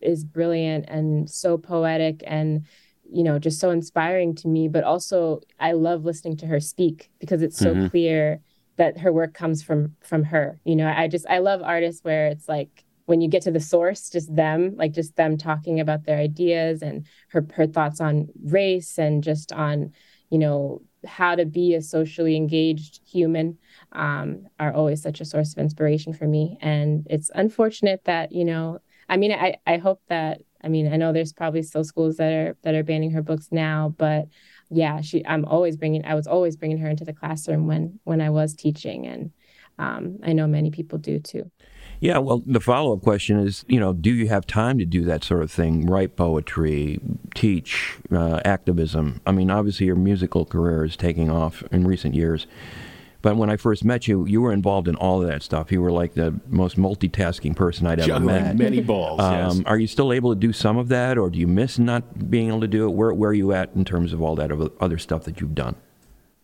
is 0.00 0.24
brilliant 0.24 0.86
and 0.88 1.28
so 1.28 1.58
poetic 1.58 2.22
and 2.26 2.64
you 3.12 3.22
know 3.22 3.38
just 3.38 3.60
so 3.60 3.70
inspiring 3.70 4.34
to 4.34 4.48
me 4.48 4.68
but 4.68 4.84
also 4.84 5.40
i 5.58 5.72
love 5.72 6.04
listening 6.04 6.36
to 6.36 6.46
her 6.46 6.60
speak 6.60 7.10
because 7.20 7.42
it's 7.42 7.58
so 7.58 7.74
Mhm. 7.74 7.90
clear 7.90 8.40
that 8.76 8.98
her 8.98 9.12
work 9.12 9.34
comes 9.34 9.62
from 9.62 9.96
from 10.00 10.24
her 10.24 10.58
you 10.64 10.74
know 10.76 10.86
i 10.88 11.06
just 11.08 11.26
i 11.28 11.38
love 11.38 11.60
artists 11.62 12.02
where 12.04 12.28
it's 12.28 12.48
like 12.48 12.84
when 13.06 13.20
you 13.20 13.28
get 13.28 13.42
to 13.42 13.50
the 13.50 13.60
source 13.60 14.08
just 14.10 14.34
them 14.34 14.74
like 14.76 14.92
just 14.92 15.16
them 15.16 15.36
talking 15.36 15.80
about 15.80 16.04
their 16.04 16.18
ideas 16.18 16.82
and 16.82 17.06
her 17.28 17.46
her 17.54 17.66
thoughts 17.66 18.00
on 18.00 18.28
race 18.44 18.98
and 18.98 19.22
just 19.22 19.52
on 19.52 19.92
you 20.30 20.38
know 20.38 20.80
how 21.04 21.34
to 21.34 21.44
be 21.44 21.74
a 21.74 21.82
socially 21.82 22.36
engaged 22.36 23.00
human 23.10 23.58
um, 23.92 24.46
are 24.58 24.72
always 24.72 25.02
such 25.02 25.20
a 25.20 25.24
source 25.24 25.52
of 25.52 25.58
inspiration 25.58 26.12
for 26.12 26.26
me 26.26 26.58
and 26.60 27.06
it's 27.10 27.30
unfortunate 27.34 28.02
that 28.04 28.32
you 28.32 28.44
know 28.44 28.78
i 29.08 29.16
mean 29.16 29.32
i 29.32 29.56
i 29.66 29.76
hope 29.76 30.00
that 30.08 30.40
i 30.62 30.68
mean 30.68 30.92
i 30.92 30.96
know 30.96 31.12
there's 31.12 31.32
probably 31.32 31.62
still 31.62 31.84
schools 31.84 32.16
that 32.16 32.32
are 32.32 32.56
that 32.62 32.74
are 32.74 32.84
banning 32.84 33.10
her 33.10 33.22
books 33.22 33.48
now 33.50 33.94
but 33.98 34.28
yeah 34.70 35.00
she 35.00 35.26
i'm 35.26 35.44
always 35.44 35.76
bringing 35.76 36.04
i 36.04 36.14
was 36.14 36.26
always 36.26 36.56
bringing 36.56 36.78
her 36.78 36.88
into 36.88 37.04
the 37.04 37.12
classroom 37.12 37.66
when 37.66 37.98
when 38.04 38.20
i 38.20 38.30
was 38.30 38.54
teaching 38.54 39.06
and 39.06 39.32
um, 39.78 40.18
i 40.24 40.32
know 40.32 40.46
many 40.46 40.70
people 40.70 40.98
do 40.98 41.18
too 41.18 41.50
Yeah, 42.00 42.16
well, 42.18 42.42
the 42.46 42.60
follow 42.60 42.94
up 42.94 43.02
question 43.02 43.38
is, 43.38 43.64
you 43.68 43.78
know, 43.78 43.92
do 43.92 44.10
you 44.10 44.28
have 44.28 44.46
time 44.46 44.78
to 44.78 44.86
do 44.86 45.04
that 45.04 45.22
sort 45.22 45.42
of 45.42 45.50
thing? 45.50 45.84
Write 45.84 46.16
poetry, 46.16 46.98
teach, 47.34 47.98
uh, 48.10 48.40
activism. 48.42 49.20
I 49.26 49.32
mean, 49.32 49.50
obviously, 49.50 49.84
your 49.84 49.96
musical 49.96 50.46
career 50.46 50.84
is 50.84 50.96
taking 50.96 51.30
off 51.30 51.62
in 51.70 51.86
recent 51.86 52.14
years. 52.14 52.46
But 53.22 53.36
when 53.36 53.50
I 53.50 53.56
first 53.56 53.84
met 53.84 54.08
you, 54.08 54.24
you 54.26 54.40
were 54.40 54.52
involved 54.52 54.88
in 54.88 54.94
all 54.96 55.20
of 55.22 55.28
that 55.28 55.42
stuff. 55.42 55.70
You 55.70 55.82
were 55.82 55.92
like 55.92 56.14
the 56.14 56.40
most 56.48 56.76
multitasking 56.78 57.54
person 57.54 57.86
I'd 57.86 57.98
ever 57.98 58.06
Juggling 58.08 58.26
met. 58.42 58.56
many 58.56 58.80
balls, 58.80 59.20
yes. 59.20 59.52
Um, 59.52 59.62
Are 59.66 59.78
you 59.78 59.86
still 59.86 60.12
able 60.12 60.32
to 60.34 60.40
do 60.40 60.52
some 60.52 60.78
of 60.78 60.88
that, 60.88 61.18
or 61.18 61.28
do 61.28 61.38
you 61.38 61.46
miss 61.46 61.78
not 61.78 62.30
being 62.30 62.48
able 62.48 62.60
to 62.62 62.68
do 62.68 62.86
it? 62.88 62.92
Where, 62.92 63.12
where 63.12 63.30
are 63.30 63.34
you 63.34 63.52
at 63.52 63.70
in 63.74 63.84
terms 63.84 64.12
of 64.14 64.22
all 64.22 64.34
that 64.36 64.50
other- 64.50 64.70
other 64.80 64.96
stuff 64.98 65.24
that 65.24 65.40
you've 65.40 65.54
done? 65.54 65.76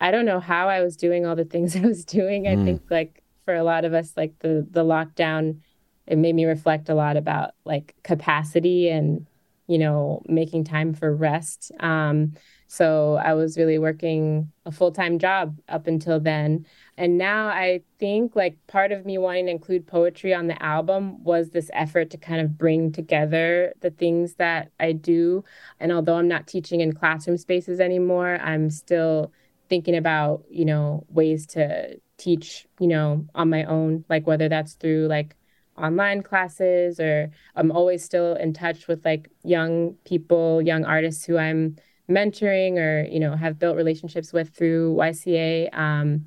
I 0.00 0.10
don't 0.10 0.26
know 0.26 0.40
how 0.40 0.68
I 0.68 0.82
was 0.82 0.96
doing 0.96 1.24
all 1.24 1.34
the 1.34 1.46
things 1.46 1.74
I 1.76 1.80
was 1.80 2.04
doing. 2.04 2.46
I 2.46 2.56
Mm. 2.56 2.64
think 2.66 2.82
like 2.90 3.22
for 3.46 3.54
a 3.54 3.64
lot 3.64 3.84
of 3.86 3.94
us, 3.94 4.12
like 4.16 4.34
the 4.40 4.66
the 4.70 4.84
lockdown, 4.84 5.60
it 6.06 6.18
made 6.18 6.34
me 6.34 6.44
reflect 6.44 6.88
a 6.90 6.94
lot 6.94 7.16
about 7.16 7.52
like 7.64 7.94
capacity 8.04 8.90
and 8.90 9.26
you 9.66 9.78
know 9.78 10.20
making 10.28 10.64
time 10.64 10.92
for 10.92 11.14
rest. 11.16 11.72
Um, 11.80 12.34
so 12.66 13.14
I 13.16 13.34
was 13.34 13.56
really 13.56 13.78
working 13.78 14.50
a 14.64 14.72
full 14.72 14.92
time 14.92 15.18
job 15.18 15.58
up 15.68 15.86
until 15.86 16.18
then, 16.20 16.66
and 16.96 17.18
now 17.18 17.48
I 17.48 17.82
think 17.98 18.34
like 18.36 18.58
part 18.66 18.92
of 18.92 19.06
me 19.06 19.18
wanting 19.18 19.46
to 19.46 19.52
include 19.52 19.86
poetry 19.86 20.34
on 20.34 20.46
the 20.46 20.60
album 20.62 21.22
was 21.24 21.50
this 21.50 21.70
effort 21.72 22.10
to 22.10 22.16
kind 22.18 22.40
of 22.40 22.58
bring 22.58 22.92
together 22.92 23.72
the 23.80 23.90
things 23.90 24.34
that 24.34 24.72
I 24.80 24.92
do. 24.92 25.44
And 25.80 25.92
although 25.92 26.16
I'm 26.16 26.28
not 26.28 26.46
teaching 26.46 26.80
in 26.80 26.92
classroom 26.92 27.38
spaces 27.38 27.80
anymore, 27.80 28.38
I'm 28.42 28.70
still 28.70 29.32
thinking 29.68 29.96
about 29.96 30.44
you 30.50 30.64
know 30.64 31.04
ways 31.08 31.46
to 31.46 31.98
teach 32.18 32.66
you 32.80 32.86
know 32.86 33.26
on 33.34 33.50
my 33.50 33.64
own 33.64 34.04
like 34.08 34.26
whether 34.26 34.48
that's 34.48 34.74
through 34.74 35.06
like 35.06 35.36
online 35.76 36.22
classes 36.22 36.98
or 36.98 37.30
i'm 37.54 37.70
always 37.70 38.02
still 38.02 38.34
in 38.34 38.52
touch 38.52 38.88
with 38.88 39.04
like 39.04 39.28
young 39.42 39.94
people 40.04 40.62
young 40.62 40.84
artists 40.84 41.24
who 41.24 41.36
i'm 41.36 41.76
mentoring 42.08 42.76
or 42.78 43.04
you 43.10 43.18
know 43.20 43.34
have 43.36 43.58
built 43.58 43.76
relationships 43.76 44.32
with 44.32 44.48
through 44.54 44.94
yca 44.96 45.68
um, 45.76 46.26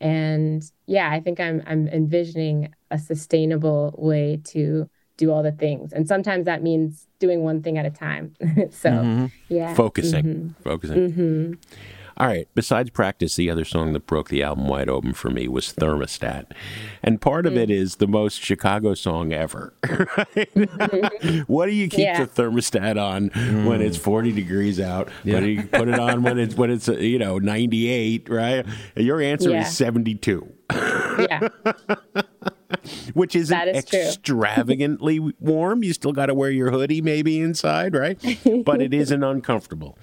and 0.00 0.62
yeah 0.86 1.10
i 1.10 1.20
think 1.20 1.38
i'm 1.40 1.62
i'm 1.66 1.86
envisioning 1.88 2.72
a 2.90 2.98
sustainable 2.98 3.94
way 3.98 4.40
to 4.44 4.88
do 5.16 5.30
all 5.30 5.42
the 5.42 5.52
things 5.52 5.92
and 5.92 6.08
sometimes 6.08 6.46
that 6.46 6.62
means 6.62 7.06
doing 7.18 7.42
one 7.44 7.62
thing 7.62 7.76
at 7.78 7.84
a 7.86 7.90
time 7.90 8.34
so 8.70 8.90
Mhm. 8.90 9.30
yeah 9.48 9.74
Focusing. 9.74 10.24
Mhm. 10.24 10.54
Focusing. 10.64 11.12
Mhm. 11.12 11.58
All 12.20 12.26
right. 12.26 12.46
Besides 12.54 12.90
practice, 12.90 13.34
the 13.36 13.48
other 13.48 13.64
song 13.64 13.94
that 13.94 14.06
broke 14.06 14.28
the 14.28 14.42
album 14.42 14.68
wide 14.68 14.90
open 14.90 15.14
for 15.14 15.30
me 15.30 15.48
was 15.48 15.72
Thermostat. 15.72 16.52
And 17.02 17.18
part 17.18 17.46
of 17.46 17.56
it 17.56 17.70
mm. 17.70 17.74
is 17.74 17.96
the 17.96 18.06
most 18.06 18.42
Chicago 18.42 18.92
song 18.92 19.32
ever. 19.32 19.72
right? 19.88 20.54
Mm-hmm. 20.54 21.38
what 21.50 21.64
do 21.64 21.72
you 21.72 21.88
keep 21.88 22.00
Yeah. 22.00 22.22
the 22.22 22.42
thermostat 22.42 23.00
on 23.00 23.30
when 23.64 23.80
it's 23.80 23.96
mm. 23.96 24.02
40 24.02 24.32
degrees 24.32 24.78
out? 24.78 25.08
Yeah. 25.24 25.34
What 25.36 25.40
do 25.40 25.46
you 25.46 25.62
put 25.62 25.88
it 25.88 25.98
on 25.98 26.22
when 26.22 26.38
it's 26.38 26.54
when 26.54 26.70
it's 26.70 26.90
uh, 26.90 26.98
you 26.98 27.18
know 27.18 27.38
98, 27.38 28.28
right? 28.28 28.66
And 28.96 29.06
your 29.06 29.22
answer 29.22 29.48
Yeah. 29.48 29.62
is 29.62 29.74
72. 29.74 30.46
yeah 30.72 31.48
Which 33.14 33.34
isn't 33.34 33.56
That 33.56 33.68
is 33.68 33.84
extravagantly 33.92 35.18
warm. 35.40 35.82
You 35.82 35.92
still 35.94 36.12
got 36.12 36.26
to 36.26 36.34
wear 36.34 36.50
your 36.50 36.70
hoodie 36.70 37.00
maybe 37.00 37.40
inside, 37.40 37.94
right? 37.94 38.18
But 38.64 38.82
it 38.82 38.92
isn't 38.92 39.22
uncomfortable. 39.22 39.96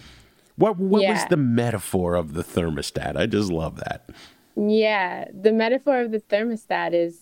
What 0.57 0.77
what 0.77 1.03
was 1.07 1.25
the 1.29 1.37
metaphor 1.37 2.15
of 2.15 2.33
the 2.33 2.43
thermostat? 2.43 3.15
I 3.15 3.27
just 3.27 3.51
love 3.51 3.77
that. 3.77 4.09
Yeah, 4.55 5.25
the 5.31 5.51
metaphor 5.51 6.01
of 6.01 6.11
the 6.11 6.19
thermostat 6.19 6.93
is 6.93 7.19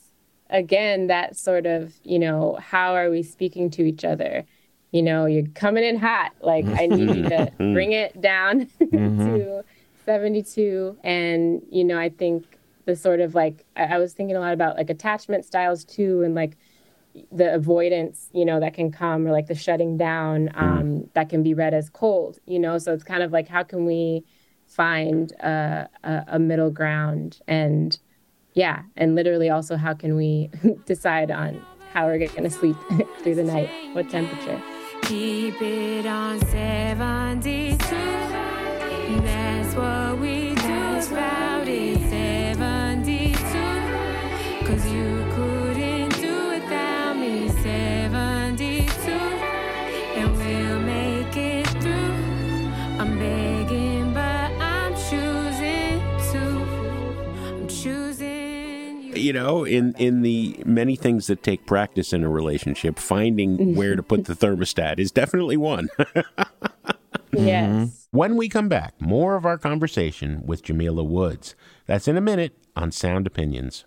again 0.49 1.07
that 1.07 1.35
sort 1.35 1.65
of, 1.65 1.93
you 2.03 2.17
know, 2.17 2.57
how 2.61 2.95
are 2.95 3.09
we 3.09 3.23
speaking 3.23 3.69
to 3.71 3.83
each 3.83 4.05
other? 4.05 4.45
You 4.91 5.03
know, 5.03 5.25
you're 5.25 5.47
coming 5.47 5.83
in 5.83 5.97
hot. 5.97 6.31
Like 6.41 6.65
I 6.65 6.85
need 6.85 7.13
you 7.13 7.23
to 7.23 7.51
bring 7.57 7.91
it 7.91 8.21
down 8.21 8.67
mm-hmm. 8.81 9.35
to 9.35 9.63
72 10.05 10.97
and 11.03 11.61
you 11.69 11.83
know, 11.83 11.99
I 11.99 12.09
think 12.09 12.45
the 12.85 12.95
sort 12.95 13.19
of 13.19 13.35
like 13.35 13.65
I, 13.75 13.83
I 13.83 13.97
was 13.97 14.13
thinking 14.13 14.37
a 14.37 14.39
lot 14.39 14.53
about 14.53 14.77
like 14.77 14.89
attachment 14.89 15.43
styles 15.43 15.83
too 15.83 16.21
and 16.23 16.35
like 16.35 16.55
the 17.31 17.53
avoidance, 17.53 18.29
you 18.33 18.45
know, 18.45 18.59
that 18.59 18.73
can 18.73 18.91
come 18.91 19.27
or 19.27 19.31
like 19.31 19.47
the 19.47 19.55
shutting 19.55 19.97
down 19.97 20.51
um, 20.55 21.09
that 21.13 21.29
can 21.29 21.43
be 21.43 21.53
read 21.53 21.73
as 21.73 21.89
cold, 21.89 22.39
you 22.45 22.59
know. 22.59 22.77
So 22.77 22.93
it's 22.93 23.03
kind 23.03 23.23
of 23.23 23.31
like 23.31 23.47
how 23.47 23.63
can 23.63 23.85
we 23.85 24.23
find 24.67 25.31
a, 25.33 25.89
a, 26.03 26.23
a 26.27 26.39
middle 26.39 26.71
ground 26.71 27.39
and 27.47 27.97
yeah, 28.53 28.83
and 28.95 29.15
literally 29.15 29.49
also 29.49 29.75
how 29.75 29.93
can 29.93 30.15
we 30.15 30.49
decide 30.85 31.29
on 31.29 31.63
how 31.93 32.05
we're 32.05 32.17
going 32.17 32.43
to 32.43 32.49
sleep 32.49 32.75
through 33.21 33.35
the 33.35 33.43
night, 33.43 33.69
what 33.93 34.09
temperature. 34.09 34.61
Keep 35.03 35.61
it 35.61 36.05
on 36.05 36.39
72. 36.47 37.77
That's 39.21 39.75
what 39.75 40.19
we 40.19 40.55
do 40.55 41.44
you. 59.25 59.27
You 59.27 59.33
know, 59.33 59.63
in 59.63 59.93
in 59.97 60.21
the 60.21 60.61
many 60.65 60.95
things 60.95 61.27
that 61.27 61.43
take 61.43 61.65
practice 61.65 62.13
in 62.13 62.23
a 62.23 62.29
relationship, 62.29 62.99
finding 62.99 63.57
mm-hmm. 63.57 63.75
where 63.75 63.95
to 63.95 64.03
put 64.03 64.25
the 64.25 64.33
thermostat 64.33 64.99
is 64.99 65.11
definitely 65.11 65.57
one. 65.57 65.89
Yes. 67.37 67.69
Mm-hmm. 67.69 67.85
when 68.11 68.37
we 68.37 68.47
come 68.47 68.69
back, 68.69 68.93
more 68.99 69.35
of 69.35 69.45
our 69.45 69.57
conversation 69.57 70.43
with 70.45 70.63
Jamila 70.63 71.03
Woods. 71.03 71.55
That's 71.85 72.07
in 72.07 72.15
a 72.15 72.21
minute 72.21 72.57
on 72.75 72.91
Sound 72.91 73.27
Opinions. 73.27 73.83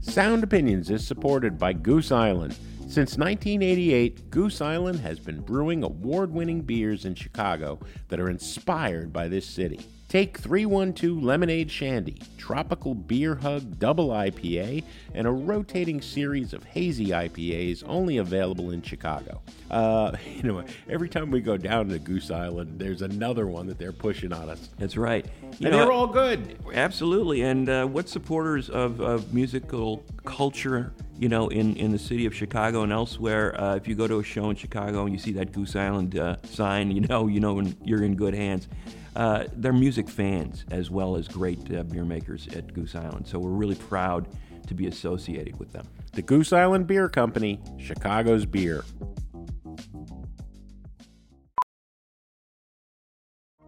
Sound 0.00 0.42
Opinions 0.42 0.90
is 0.90 1.06
supported 1.06 1.58
by 1.58 1.72
Goose 1.72 2.10
Island. 2.10 2.56
Since 2.88 3.18
1988, 3.18 4.30
Goose 4.30 4.62
Island 4.62 5.00
has 5.00 5.18
been 5.18 5.42
brewing 5.42 5.82
award 5.82 6.32
winning 6.32 6.62
beers 6.62 7.04
in 7.04 7.14
Chicago 7.14 7.78
that 8.08 8.18
are 8.18 8.30
inspired 8.30 9.12
by 9.12 9.28
this 9.28 9.44
city. 9.44 9.80
Take 10.08 10.38
312 10.38 11.22
Lemonade 11.22 11.70
Shandy, 11.70 12.16
Tropical 12.38 12.94
Beer 12.94 13.34
Hug 13.34 13.78
Double 13.78 14.08
IPA, 14.08 14.82
and 15.12 15.26
a 15.26 15.30
rotating 15.30 16.00
series 16.00 16.54
of 16.54 16.64
hazy 16.64 17.08
IPAs 17.08 17.84
only 17.86 18.16
available 18.16 18.70
in 18.70 18.80
Chicago. 18.80 19.42
Uh, 19.70 20.16
you 20.34 20.44
know, 20.44 20.64
every 20.88 21.10
time 21.10 21.30
we 21.30 21.42
go 21.42 21.58
down 21.58 21.90
to 21.90 21.98
Goose 21.98 22.30
Island, 22.30 22.78
there's 22.78 23.02
another 23.02 23.48
one 23.48 23.66
that 23.66 23.78
they're 23.78 23.92
pushing 23.92 24.32
on 24.32 24.48
us. 24.48 24.70
That's 24.78 24.96
right. 24.96 25.26
You 25.58 25.66
and 25.66 25.72
know, 25.72 25.78
they're 25.80 25.92
all 25.92 26.06
good. 26.06 26.56
Absolutely. 26.72 27.42
And 27.42 27.68
uh, 27.68 27.84
what 27.84 28.08
supporters 28.08 28.70
of, 28.70 29.02
of 29.02 29.34
musical 29.34 30.02
culture, 30.24 30.94
you 31.18 31.28
know, 31.28 31.48
in, 31.48 31.76
in 31.76 31.92
the 31.92 31.98
city 31.98 32.24
of 32.24 32.34
Chicago 32.34 32.82
and 32.82 32.92
elsewhere, 32.92 33.60
uh, 33.60 33.76
if 33.76 33.86
you 33.86 33.94
go 33.94 34.06
to 34.06 34.20
a 34.20 34.24
show 34.24 34.48
in 34.48 34.56
Chicago 34.56 35.02
and 35.02 35.12
you 35.12 35.18
see 35.18 35.32
that 35.32 35.52
Goose 35.52 35.76
Island 35.76 36.18
uh, 36.18 36.36
sign, 36.44 36.90
you 36.92 37.02
know, 37.02 37.26
you 37.26 37.40
know 37.40 37.62
you're 37.84 38.04
in 38.04 38.14
good 38.14 38.32
hands. 38.32 38.68
Uh, 39.16 39.44
they're 39.54 39.72
music 39.72 40.08
fans 40.08 40.64
as 40.70 40.90
well 40.90 41.16
as 41.16 41.28
great 41.28 41.58
uh, 41.74 41.82
beer 41.84 42.04
makers 42.04 42.48
at 42.48 42.72
Goose 42.72 42.94
Island. 42.94 43.26
So 43.26 43.38
we're 43.38 43.50
really 43.50 43.74
proud 43.74 44.28
to 44.66 44.74
be 44.74 44.86
associated 44.86 45.58
with 45.58 45.72
them. 45.72 45.86
The 46.12 46.22
Goose 46.22 46.52
Island 46.52 46.86
Beer 46.86 47.08
Company, 47.08 47.60
Chicago's 47.78 48.46
beer. 48.46 48.84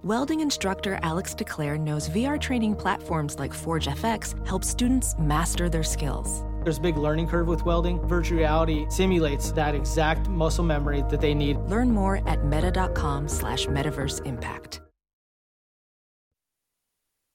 Welding 0.03 0.41
instructor 0.41 0.99
Alex 1.03 1.35
DeClaire 1.35 1.79
knows 1.79 2.09
VR 2.09 2.41
training 2.41 2.75
platforms 2.75 3.39
like 3.39 3.53
Forge 3.53 3.87
FX 3.87 4.47
help 4.47 4.65
students 4.65 5.15
master 5.19 5.69
their 5.69 5.83
skills. 5.83 6.43
There's 6.65 6.79
a 6.79 6.81
big 6.81 6.97
learning 6.97 7.29
curve 7.29 7.49
with 7.49 7.67
welding. 7.67 8.01
Virtual 8.07 8.39
reality 8.39 8.87
simulates 8.89 9.53
that 9.53 9.75
exact 9.75 10.29
muscle 10.29 10.65
memory 10.65 11.05
that 11.11 11.21
they 11.21 11.35
need. 11.35 11.59
Learn 11.69 11.91
more 11.91 12.27
at 12.27 12.45
meta.com 12.47 13.29
slash 13.29 13.67
metaverse 13.67 14.25
impact. 14.25 14.81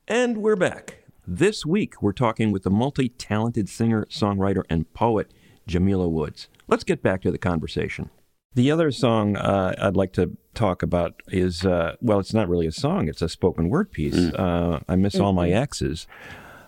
And 0.08 0.38
we're 0.38 0.56
back. 0.56 1.00
This 1.26 1.66
week, 1.66 2.00
we're 2.00 2.12
talking 2.12 2.52
with 2.52 2.62
the 2.62 2.70
multi 2.70 3.10
talented 3.10 3.68
singer, 3.68 4.06
songwriter, 4.06 4.62
and 4.70 4.94
poet, 4.94 5.32
Jamila 5.66 6.08
Woods. 6.08 6.48
Let's 6.68 6.84
get 6.84 7.02
back 7.02 7.24
to 7.24 7.32
the 7.32 7.40
conversation. 7.40 8.12
The 8.54 8.70
other 8.70 8.92
song 8.92 9.36
uh, 9.36 9.74
I'd 9.82 9.96
like 9.96 10.14
to 10.14 10.38
talk 10.54 10.84
about 10.84 11.24
is 11.30 11.66
uh, 11.66 11.96
well, 12.02 12.20
it's 12.20 12.36
not 12.36 12.48
really 12.48 12.68
a 12.68 12.72
song, 12.72 13.08
it's 13.08 13.24
a 13.24 13.30
spoken 13.30 13.68
word 13.70 13.92
piece. 13.92 14.16
Uh, 14.16 14.82
I 14.88 14.96
Miss 14.96 15.20
All 15.20 15.34
My 15.34 15.50
Exes. 15.50 16.06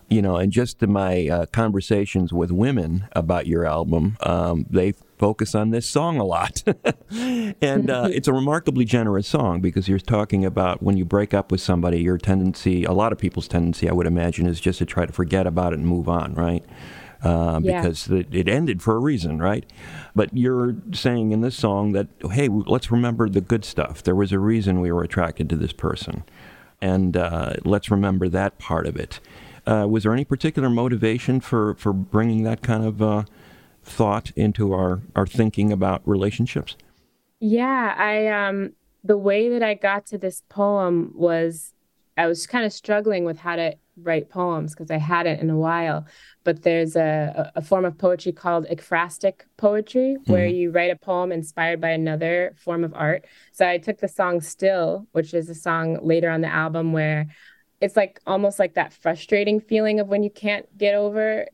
You 0.10 0.24
know, 0.24 0.38
and 0.38 0.52
just 0.52 0.82
in 0.82 0.92
my 0.92 1.28
uh, 1.28 1.46
conversations 1.48 2.34
with 2.34 2.50
women 2.50 3.08
about 3.12 3.46
your 3.46 3.66
album, 3.66 4.18
um, 4.22 4.66
they 4.68 4.94
focus 5.18 5.56
on 5.56 5.72
this 5.72 5.90
song 5.90 6.18
a 6.20 6.24
lot. 6.24 6.64
and 7.12 7.90
uh, 7.90 8.08
it's 8.12 8.28
a 8.28 8.34
remarkably 8.34 8.86
generous 8.86 9.28
song 9.28 9.62
because 9.62 9.88
you're 9.88 10.00
talking 10.00 10.46
about 10.46 10.82
when 10.82 10.98
you 10.98 11.06
break 11.06 11.34
up 11.34 11.52
with 11.52 11.62
somebody, 11.62 12.00
your 12.02 12.18
tendency, 12.18 12.84
a 12.84 12.92
lot 12.94 13.12
of 13.12 13.18
people's 13.18 13.48
tendency, 13.48 13.90
I 13.90 13.94
would 13.94 14.08
imagine, 14.08 14.48
is 14.48 14.60
just 14.60 14.80
to 14.80 14.86
try 14.86 15.06
to 15.06 15.14
forget 15.14 15.48
about 15.48 15.74
it 15.74 15.80
and 15.80 15.88
move 15.88 16.08
on, 16.08 16.34
right? 16.34 16.64
Uh, 17.24 17.60
Yeah. 17.64 17.82
because 17.82 18.08
it, 18.10 18.28
it 18.32 18.48
ended 18.48 18.82
for 18.84 18.96
a 18.96 19.00
reason, 19.00 19.40
right? 19.40 19.66
But 20.16 20.30
you're 20.38 20.76
saying 20.94 21.32
in 21.32 21.42
this 21.42 21.56
song 21.56 21.94
that, 21.94 22.08
hey, 22.32 22.48
let's 22.48 22.92
remember 22.92 23.28
the 23.28 23.42
good 23.42 23.66
stuff. 23.66 24.04
There 24.04 24.16
was 24.16 24.32
a 24.32 24.38
reason 24.40 24.82
we 24.82 24.92
were 24.92 25.04
attracted 25.04 25.50
to 25.50 25.56
this 25.56 25.74
person. 25.74 26.24
And 26.80 27.18
uh, 27.18 27.54
let's 27.66 27.90
remember 27.90 28.30
that 28.30 28.60
part 28.60 28.86
of 28.86 28.96
it. 28.98 29.20
Uh, 29.66 29.88
was 29.90 30.04
there 30.04 30.14
any 30.14 30.26
particular 30.26 30.70
motivation 30.70 31.40
for, 31.40 31.74
for 31.74 31.92
bringing 31.92 32.44
that 32.44 32.62
kind 32.62 32.86
of 32.86 33.02
uh, 33.02 33.24
thought 33.88 34.32
into 34.36 34.74
our, 34.74 35.02
our 35.16 35.26
thinking 35.26 35.72
about 35.72 36.02
relationships? 36.06 36.76
Yeah, 37.40 37.96
I 37.98 38.28
um 38.28 38.74
the 39.04 39.18
way 39.18 39.50
that 39.50 39.64
I 39.64 39.74
got 39.74 40.06
to 40.08 40.18
this 40.18 40.44
poem 40.50 41.12
was 41.16 41.74
I 42.18 42.28
was 42.28 42.48
kind 42.48 42.66
of 42.66 42.74
struggling 42.74 43.26
with 43.26 43.38
how 43.38 43.56
to 43.56 43.76
write 44.04 44.30
poems 44.30 44.74
because 44.74 44.92
I 44.92 44.98
hadn't 44.98 45.40
in 45.40 45.50
a 45.50 45.58
while. 45.58 46.06
But 46.44 46.64
there's 46.64 46.96
a, 46.96 47.52
a 47.56 47.60
a 47.60 47.62
form 47.62 47.86
of 47.86 47.98
poetry 47.98 48.32
called 48.32 48.66
ekphrastic 48.68 49.42
poetry 49.58 50.18
where 50.26 50.48
you 50.48 50.72
write 50.72 50.92
a 50.92 50.96
poem 50.96 51.32
inspired 51.32 51.80
by 51.80 51.90
another 51.90 52.54
form 52.58 52.84
of 52.84 52.94
art. 52.94 53.26
So 53.54 53.68
I 53.68 53.78
took 53.78 54.00
the 54.00 54.08
song 54.08 54.42
Still, 54.42 55.08
which 55.12 55.34
is 55.34 55.50
a 55.50 55.56
song 55.56 56.00
later 56.02 56.30
on 56.30 56.42
the 56.42 56.48
album 56.48 56.92
where 56.92 57.28
it's 57.80 57.96
like 57.96 58.20
almost 58.26 58.60
like 58.60 58.74
that 58.74 58.94
frustrating 58.94 59.60
feeling 59.60 60.00
of 60.00 60.08
when 60.08 60.24
you 60.24 60.32
can't 60.32 60.66
get 60.78 60.96
over 60.96 61.46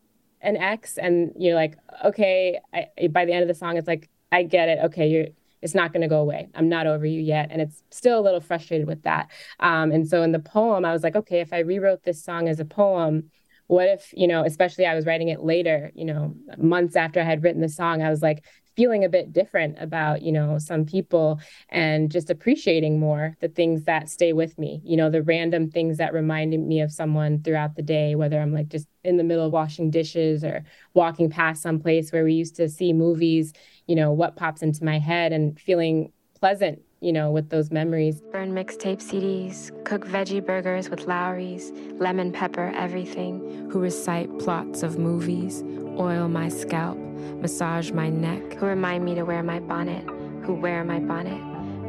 an 0.43 0.57
ex 0.57 0.97
and 0.97 1.31
you're 1.37 1.55
like 1.55 1.77
okay 2.05 2.59
I, 2.73 3.07
by 3.07 3.25
the 3.25 3.33
end 3.33 3.41
of 3.41 3.47
the 3.47 3.53
song 3.53 3.77
it's 3.77 3.87
like 3.87 4.09
i 4.31 4.43
get 4.43 4.69
it. 4.69 4.79
Okay 4.85 5.07
you're 5.07 5.27
it's 5.61 5.73
not 5.73 5.93
going 5.93 6.01
to 6.01 6.09
go 6.09 6.19
away. 6.19 6.49
I'm 6.55 6.67
not 6.67 6.87
over 6.87 7.05
you 7.05 7.21
yet. 7.21 7.47
And 7.49 7.61
it's 7.61 7.83
still 7.89 8.19
a 8.19 8.21
little 8.21 8.41
frustrated 8.41 8.85
with 8.85 9.03
that. 9.03 9.31
Um, 9.61 9.93
and 9.93 10.05
so 10.05 10.21
in 10.21 10.33
the 10.33 10.39
poem 10.39 10.83
i 10.85 10.91
was 10.91 11.03
like 11.03 11.15
okay 11.15 11.39
if 11.39 11.53
i 11.53 11.59
rewrote 11.59 12.03
this 12.03 12.23
song 12.23 12.47
as 12.49 12.59
a 12.59 12.65
poem 12.65 13.31
what 13.67 13.87
if 13.87 14.13
you 14.15 14.27
know 14.27 14.43
especially 14.43 14.85
i 14.85 14.93
was 14.93 15.05
writing 15.05 15.29
it 15.29 15.41
later 15.41 15.91
you 15.95 16.05
know 16.05 16.35
months 16.57 16.95
after 16.95 17.19
i 17.19 17.23
had 17.23 17.43
written 17.43 17.61
the 17.61 17.69
song 17.69 18.01
i 18.01 18.09
was 18.09 18.21
like 18.21 18.43
feeling 18.75 19.03
a 19.03 19.09
bit 19.09 19.31
different 19.31 19.77
about 19.79 20.21
you 20.21 20.31
know 20.31 20.57
some 20.57 20.85
people 20.85 21.39
and 21.69 22.11
just 22.11 22.29
appreciating 22.29 22.99
more 22.99 23.35
the 23.39 23.47
things 23.47 23.83
that 23.83 24.09
stay 24.09 24.33
with 24.33 24.57
me 24.57 24.81
you 24.83 24.97
know 24.97 25.09
the 25.09 25.21
random 25.21 25.69
things 25.69 25.97
that 25.97 26.13
reminded 26.13 26.59
me 26.59 26.81
of 26.81 26.91
someone 26.91 27.41
throughout 27.43 27.75
the 27.75 27.81
day 27.81 28.15
whether 28.15 28.39
i'm 28.39 28.53
like 28.53 28.67
just 28.67 28.87
in 29.03 29.17
the 29.17 29.23
middle 29.23 29.45
of 29.45 29.53
washing 29.53 29.91
dishes 29.91 30.43
or 30.43 30.63
walking 30.93 31.29
past 31.29 31.61
some 31.61 31.79
place 31.79 32.11
where 32.11 32.23
we 32.23 32.33
used 32.33 32.55
to 32.55 32.67
see 32.67 32.93
movies 32.93 33.53
you 33.87 33.95
know 33.95 34.11
what 34.11 34.35
pops 34.35 34.61
into 34.61 34.83
my 34.83 34.99
head 34.99 35.31
and 35.31 35.59
feeling 35.59 36.11
pleasant 36.39 36.81
you 37.03 37.11
know 37.11 37.29
with 37.29 37.49
those 37.49 37.69
memories. 37.69 38.21
Burn 38.31 38.53
mixtape 38.53 39.01
CDs, 39.01 39.71
cook 39.83 40.07
veggie 40.07 40.43
burgers 40.43 40.89
with 40.89 41.05
Lawry's, 41.05 41.71
lemon 41.99 42.31
pepper 42.31 42.71
everything, 42.75 43.69
who 43.69 43.79
recite 43.79 44.39
plots 44.39 44.83
of 44.83 44.97
movies, 44.97 45.63
oil 45.99 46.29
my 46.29 46.47
scalp, 46.47 46.97
massage 46.97 47.91
my 47.91 48.09
neck, 48.09 48.53
who 48.53 48.65
remind 48.65 49.03
me 49.03 49.15
to 49.15 49.23
wear 49.23 49.43
my 49.43 49.59
bonnet, 49.59 50.03
who 50.45 50.53
wear 50.53 50.85
my 50.85 50.99
bonnet, 50.99 51.41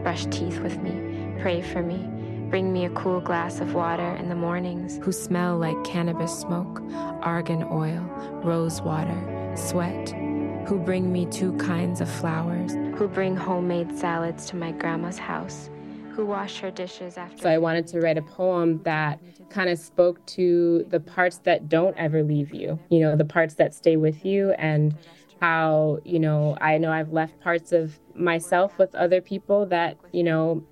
brush 0.03 0.27
teeth 0.27 0.59
with 0.59 0.79
me, 0.79 1.41
pray 1.41 1.63
for 1.63 1.83
me, 1.83 2.09
bring 2.51 2.73
me 2.73 2.85
a 2.85 2.91
cool 2.91 3.21
glass 3.21 3.61
of 3.61 3.75
water 3.75 4.17
in 4.17 4.29
the 4.29 4.35
mornings, 4.35 4.99
who 5.03 5.13
smell 5.13 5.57
like 5.57 5.83
cannabis 5.85 6.37
smoke, 6.37 6.83
argan 7.23 7.63
oil, 7.71 8.03
rose 8.43 8.83
water, 8.83 9.53
sweat, 9.57 10.24
who 10.67 10.79
bring 10.79 11.13
me 11.13 11.27
two 11.27 11.53
kinds 11.59 12.01
of 12.01 12.09
flowers, 12.09 12.73
who 12.97 13.07
bring 13.07 13.37
homemade 13.37 13.97
salads 13.99 14.47
to 14.47 14.57
my 14.57 14.73
grandma's 14.73 15.19
house, 15.19 15.69
who 16.13 16.25
wash 16.25 16.61
her 16.61 16.71
dishes 16.71 17.19
after. 17.19 17.43
So 17.43 17.51
I 17.51 17.59
wanted 17.59 17.87
to 17.89 18.01
write 18.01 18.17
a 18.17 18.23
poem 18.23 18.83
that 18.85 19.21
kind 19.51 19.69
of 19.69 19.79
spoke 19.79 20.25
to 20.27 20.87
the 20.89 21.01
parts 21.01 21.39
that 21.45 21.69
don't 21.69 21.95
ever 21.99 22.23
leave 22.23 22.55
you, 22.55 22.79
you 22.89 23.01
know, 23.01 23.15
the 23.15 23.27
parts 23.27 23.55
that 23.55 23.75
stay 23.75 23.97
with 23.97 24.25
you 24.25 24.53
and 24.53 24.97
how, 25.41 25.99
you 26.05 26.19
know, 26.19 26.57
I 26.61 26.79
know 26.79 26.91
I've 26.91 27.13
left 27.13 27.41
parts 27.41 27.73
of 27.73 27.99
myself 28.15 28.79
with 28.79 28.95
other 28.95 29.21
people 29.21 29.67
that, 29.67 29.99
you 30.13 30.23
know, 30.23 30.65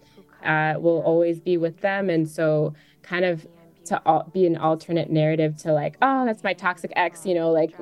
uh, 0.42 0.74
will 0.78 1.02
always 1.02 1.38
be 1.38 1.58
with 1.58 1.80
them. 1.80 2.08
And 2.08 2.28
so 2.28 2.72
kind 3.02 3.24
of 3.24 3.46
to 3.86 4.00
al- 4.06 4.28
be 4.32 4.46
an 4.46 4.56
alternate 4.56 5.10
narrative 5.10 5.56
to 5.58 5.72
like, 5.72 5.96
oh, 6.02 6.24
that's 6.24 6.42
my 6.44 6.52
toxic 6.52 6.92
ex, 6.96 7.24
you 7.26 7.34
know, 7.34 7.50
like 7.50 7.76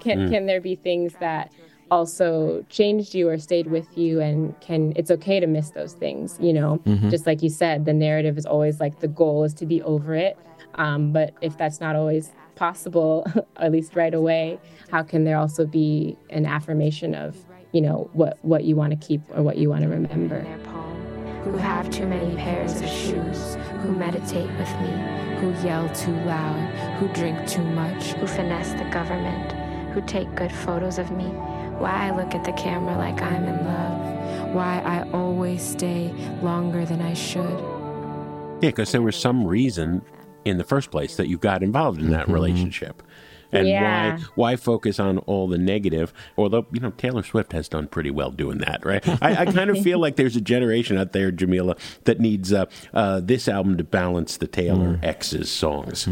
can, 0.00 0.18
Mm. 0.18 0.30
can 0.30 0.46
there 0.46 0.60
be 0.60 0.74
things 0.74 1.14
that 1.20 1.50
also 1.90 2.64
changed 2.68 3.14
you 3.14 3.28
or 3.28 3.38
stayed 3.38 3.68
with 3.68 3.96
you 3.96 4.20
and 4.20 4.58
can 4.60 4.92
it's 4.96 5.08
okay 5.10 5.38
to 5.38 5.46
miss 5.46 5.70
those 5.70 5.92
things 5.92 6.36
you 6.40 6.52
know 6.52 6.80
Mhm. 6.84 7.10
just 7.10 7.26
like 7.28 7.44
you 7.44 7.48
said 7.48 7.84
the 7.84 7.92
narrative 7.92 8.36
is 8.36 8.44
always 8.44 8.80
like 8.80 8.98
the 8.98 9.06
goal 9.06 9.44
is 9.44 9.54
to 9.54 9.66
be 9.66 9.80
over 9.82 10.12
it 10.12 10.36
um, 10.74 11.12
but 11.12 11.32
if 11.42 11.56
that's 11.56 11.80
not 11.80 11.94
always 11.94 12.32
possible 12.56 13.24
at 13.58 13.70
least 13.70 13.94
right 13.94 14.14
away 14.14 14.58
how 14.90 15.04
can 15.04 15.22
there 15.22 15.36
also 15.38 15.64
be 15.64 16.16
an 16.30 16.44
affirmation 16.44 17.14
of 17.14 17.36
you 17.70 17.80
know 17.80 18.10
what 18.14 18.36
what 18.42 18.64
you 18.64 18.74
want 18.74 18.90
to 18.90 19.06
keep 19.06 19.20
or 19.36 19.44
what 19.44 19.56
you 19.56 19.70
want 19.70 19.82
to 19.84 19.88
remember 19.88 20.40
who 21.44 21.56
have 21.56 21.88
too 21.90 22.06
many 22.08 22.34
pairs 22.34 22.80
of 22.80 22.88
shoes, 22.88 23.56
who 23.78 23.92
meditate 23.92 24.50
with 24.58 24.70
me, 24.80 24.90
who 25.38 25.52
yell 25.66 25.88
too 25.94 26.14
loud, 26.24 26.58
who 26.98 27.08
drink 27.08 27.46
too 27.48 27.62
much, 27.62 28.12
who 28.12 28.26
finesse 28.26 28.72
the 28.72 28.88
government, 28.90 29.52
who 29.92 30.00
take 30.02 30.34
good 30.34 30.52
photos 30.52 30.98
of 30.98 31.10
me, 31.10 31.24
why 31.78 32.08
I 32.08 32.16
look 32.16 32.34
at 32.34 32.44
the 32.44 32.52
camera 32.52 32.96
like 32.96 33.20
I'm 33.22 33.44
in 33.44 33.64
love, 33.64 34.54
why 34.54 34.80
I 34.80 35.10
always 35.12 35.62
stay 35.62 36.12
longer 36.42 36.84
than 36.84 37.02
I 37.02 37.14
should. 37.14 37.58
Yeah, 38.62 38.70
because 38.70 38.92
there 38.92 39.02
was 39.02 39.16
some 39.16 39.46
reason 39.46 40.02
in 40.46 40.58
the 40.58 40.64
first 40.64 40.90
place 40.90 41.16
that 41.16 41.28
you 41.28 41.36
got 41.36 41.62
involved 41.62 42.00
in 42.00 42.10
that 42.10 42.24
mm-hmm. 42.24 42.32
relationship. 42.32 43.02
And 43.52 43.68
Yeah. 43.68 44.16
why 44.16 44.24
why 44.34 44.56
focus 44.56 44.98
on 44.98 45.18
all 45.18 45.48
the 45.48 45.58
negative? 45.58 46.12
Although, 46.36 46.66
you 46.72 46.80
know, 46.80 46.90
Taylor 46.90 47.22
Swift 47.22 47.52
has 47.52 47.68
done 47.68 47.86
pretty 47.88 48.10
well 48.10 48.30
doing 48.30 48.58
that, 48.58 48.84
right? 48.84 49.06
I, 49.22 49.42
I 49.42 49.44
kind 49.46 49.70
of 49.70 49.80
feel 49.80 49.98
like 50.04 50.16
there's 50.16 50.36
a 50.36 50.40
generation 50.40 50.98
out 50.98 51.12
there, 51.12 51.30
Jamila, 51.30 51.76
that 52.04 52.20
needs 52.20 52.52
uh, 52.52 52.66
uh, 52.92 53.20
this 53.20 53.48
album 53.48 53.76
to 53.78 53.84
balance 53.84 54.36
the 54.36 54.46
Taylor 54.46 54.98
X's 55.02 55.50
songs. 55.50 56.06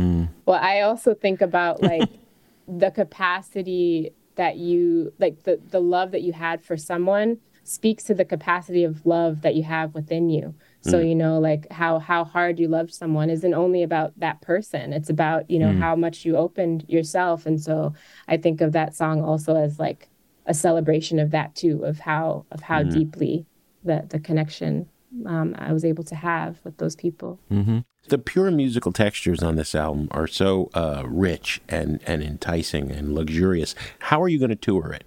Well, 0.47 0.61
I 0.61 0.81
also 0.81 1.15
think 1.15 1.41
about 1.41 1.83
like 1.83 2.09
the 2.69 2.91
capacity 2.91 4.11
that 4.37 4.57
you 4.57 5.13
like 5.19 5.43
the 5.45 5.61
the 5.71 5.81
love 5.81 6.11
that 6.11 6.23
you 6.23 6.33
had 6.33 6.63
for 6.65 6.77
someone 6.77 7.39
speaks 7.63 8.05
to 8.05 8.15
the 8.15 8.25
capacity 8.25 8.85
of 8.85 9.07
love 9.07 9.41
that 9.43 9.55
you 9.55 9.63
have 9.63 9.95
within 9.95 10.29
you. 10.29 10.55
So 10.85 10.99
Mm. 10.99 11.09
you 11.09 11.15
know 11.15 11.39
like 11.39 11.67
how 11.73 11.99
how 11.99 12.25
hard 12.25 12.61
you 12.61 12.69
loved 12.69 12.93
someone 12.93 13.31
isn't 13.31 13.55
only 13.55 13.83
about 13.83 14.13
that 14.19 14.41
person. 14.43 14.93
It's 14.93 15.11
about, 15.11 15.51
you 15.51 15.59
know, 15.59 15.73
Mm. 15.73 15.79
how 15.81 15.97
much 15.97 16.25
you 16.27 16.37
opened 16.37 16.85
yourself 16.89 17.47
and 17.47 17.59
so 17.61 17.95
I 18.29 18.37
think 18.37 18.61
of 18.61 18.73
that 18.73 18.95
song 18.95 19.23
also 19.23 19.57
as 19.57 19.79
like 19.79 20.09
a 20.47 20.53
celebration 20.55 21.19
of 21.19 21.31
that 21.31 21.55
too 21.55 21.83
of 21.85 22.01
how 22.01 22.45
of 22.51 22.61
how 22.61 22.83
Mm. 22.83 22.91
deeply 22.93 23.47
the 23.83 24.05
the 24.09 24.21
connection 24.21 24.87
um, 25.27 25.55
I 25.57 25.73
was 25.73 25.85
able 25.85 26.03
to 26.05 26.17
have 26.17 26.59
with 26.65 26.77
those 26.79 26.97
people. 26.97 27.39
Mm-hmm. 27.51 27.79
The 28.09 28.19
pure 28.19 28.51
musical 28.51 28.93
textures 28.93 29.43
on 29.45 29.55
this 29.57 29.73
album 29.75 30.09
are 30.11 30.27
so 30.27 30.71
uh, 30.75 31.05
rich 31.07 31.61
and, 31.69 32.01
and 32.05 32.21
enticing 32.23 32.91
and 32.91 33.15
luxurious. 33.15 33.75
How 34.11 34.21
are 34.21 34.29
you 34.29 34.39
going 34.41 34.51
to 34.51 34.57
tour 34.57 34.93
it? 34.93 35.05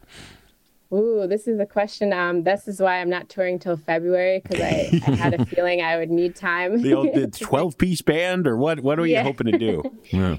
Ooh, 0.94 1.28
this 1.28 1.48
is 1.48 1.60
a 1.60 1.66
question. 1.66 2.14
Um, 2.14 2.44
this 2.44 2.68
is 2.68 2.80
why 2.80 3.02
I'm 3.02 3.10
not 3.10 3.28
touring 3.28 3.60
till 3.60 3.76
February 3.76 4.40
because 4.40 4.62
I, 4.62 4.90
I 5.06 5.12
had 5.16 5.34
a 5.34 5.46
feeling 5.56 5.82
I 5.82 5.98
would 5.98 6.10
need 6.10 6.36
time. 6.36 6.82
The 6.82 6.94
old 6.94 7.14
the 7.14 7.28
12 7.40 7.78
piece 7.78 8.02
band, 8.02 8.48
or 8.48 8.58
what? 8.58 8.80
What 8.80 9.00
are 9.00 9.06
you 9.06 9.16
Yeah. 9.16 9.24
hoping 9.24 9.48
to 9.52 9.58
do? 9.58 9.84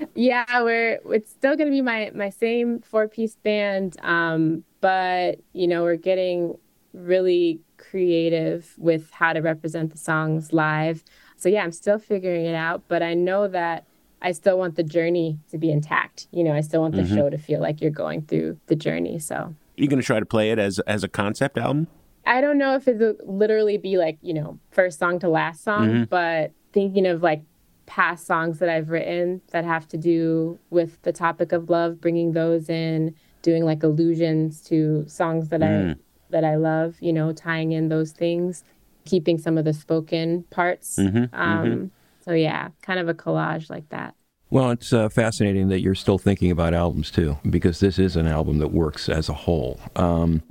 yeah, 0.15 0.63
we're 0.63 0.99
it's 1.11 1.31
still 1.31 1.55
gonna 1.57 1.71
be 1.71 1.83
my 1.83 2.11
my 2.15 2.31
same 2.31 2.81
four 2.81 3.09
piece 3.09 3.37
band, 3.37 3.97
um, 4.03 4.65
but 4.81 5.39
you 5.53 5.67
know 5.69 5.83
we're 5.83 5.97
getting 5.97 6.55
really 6.95 7.61
creative 7.77 8.75
with 8.79 9.11
how 9.11 9.33
to 9.35 9.41
represent 9.41 9.93
the 9.93 9.99
songs 9.99 10.53
live. 10.53 11.05
So 11.37 11.49
yeah, 11.51 11.63
I'm 11.63 11.73
still 11.73 11.99
figuring 11.99 12.47
it 12.47 12.55
out, 12.55 12.85
but 12.89 13.03
I 13.03 13.13
know 13.15 13.49
that 13.49 13.85
I 14.23 14.33
still 14.33 14.59
want 14.59 14.77
the 14.77 14.83
journey 14.83 15.39
to 15.51 15.59
be 15.59 15.71
intact. 15.71 16.27
You 16.33 16.43
know, 16.43 16.53
I 16.55 16.63
still 16.63 16.81
want 16.81 16.95
the 16.97 17.03
Mhm. 17.03 17.15
show 17.15 17.31
to 17.31 17.39
feel 17.39 17.61
like 17.61 17.81
you're 17.83 17.91
going 17.91 18.23
through 18.23 18.59
the 18.67 18.75
journey. 18.75 19.19
So 19.19 19.55
you 19.83 19.89
going 19.89 20.01
to 20.01 20.07
try 20.07 20.21
to 20.21 20.27
play 20.27 20.51
it 20.51 20.59
as 20.59 20.79
as 20.81 21.05
a 21.05 21.09
concept 21.09 21.59
album? 21.59 21.87
I 22.27 22.41
don't 22.41 22.59
know 22.59 22.75
if 22.75 22.87
it'll 22.87 23.15
literally 23.25 23.79
be 23.79 23.97
like, 23.97 24.19
you 24.21 24.35
know, 24.35 24.59
first 24.71 24.99
song 24.99 25.19
to 25.21 25.29
last 25.29 25.63
song, 25.65 25.89
Mhm. 25.89 26.09
but 26.11 26.53
thinking 26.73 27.07
of 27.07 27.23
like 27.23 27.43
past 27.87 28.27
songs 28.27 28.59
that 28.59 28.69
I've 28.69 28.91
written 28.91 29.41
that 29.53 29.65
have 29.65 29.89
to 29.89 29.97
do 29.97 30.59
with 30.69 31.01
the 31.03 31.13
topic 31.13 31.53
of 31.53 31.71
love, 31.71 32.01
bringing 32.03 32.33
those 32.33 32.69
in, 32.69 33.15
doing 33.41 33.65
like 33.65 33.83
allusions 33.83 34.61
to 34.65 35.05
songs 35.09 35.49
that 35.49 35.63
I 35.63 35.67
Mm. 35.67 35.97
that 36.31 36.45
I 36.45 36.57
love, 36.57 36.97
you 37.01 37.13
know, 37.15 37.33
tying 37.33 37.73
in 37.73 37.89
those 37.89 38.13
things, 38.13 38.63
keeping 39.07 39.39
some 39.39 39.57
of 39.57 39.65
the 39.65 39.73
spoken 39.73 40.45
parts. 40.51 40.99
Mhm, 40.99 41.31
Um, 41.33 41.69
mhm. 41.71 41.91
So 42.21 42.33
yeah, 42.35 42.69
kind 42.83 43.01
of 43.01 43.09
a 43.09 43.15
collage 43.15 43.71
like 43.71 43.89
that. 43.89 44.15
Well, 44.51 44.71
it's 44.71 44.95
uh, 44.95 45.11
fascinating 45.11 45.69
that 45.69 45.81
you're 45.81 45.95
still 45.95 46.17
thinking 46.17 46.51
about 46.51 46.73
albums 46.73 47.11
too, 47.11 47.37
because 47.49 47.81
this 47.81 47.99
is 47.99 48.17
an 48.17 48.27
album 48.27 48.59
that 48.59 48.69
works 48.69 49.09
as 49.11 49.29
a 49.29 49.35
whole. 49.35 49.79
Um, 49.95 50.43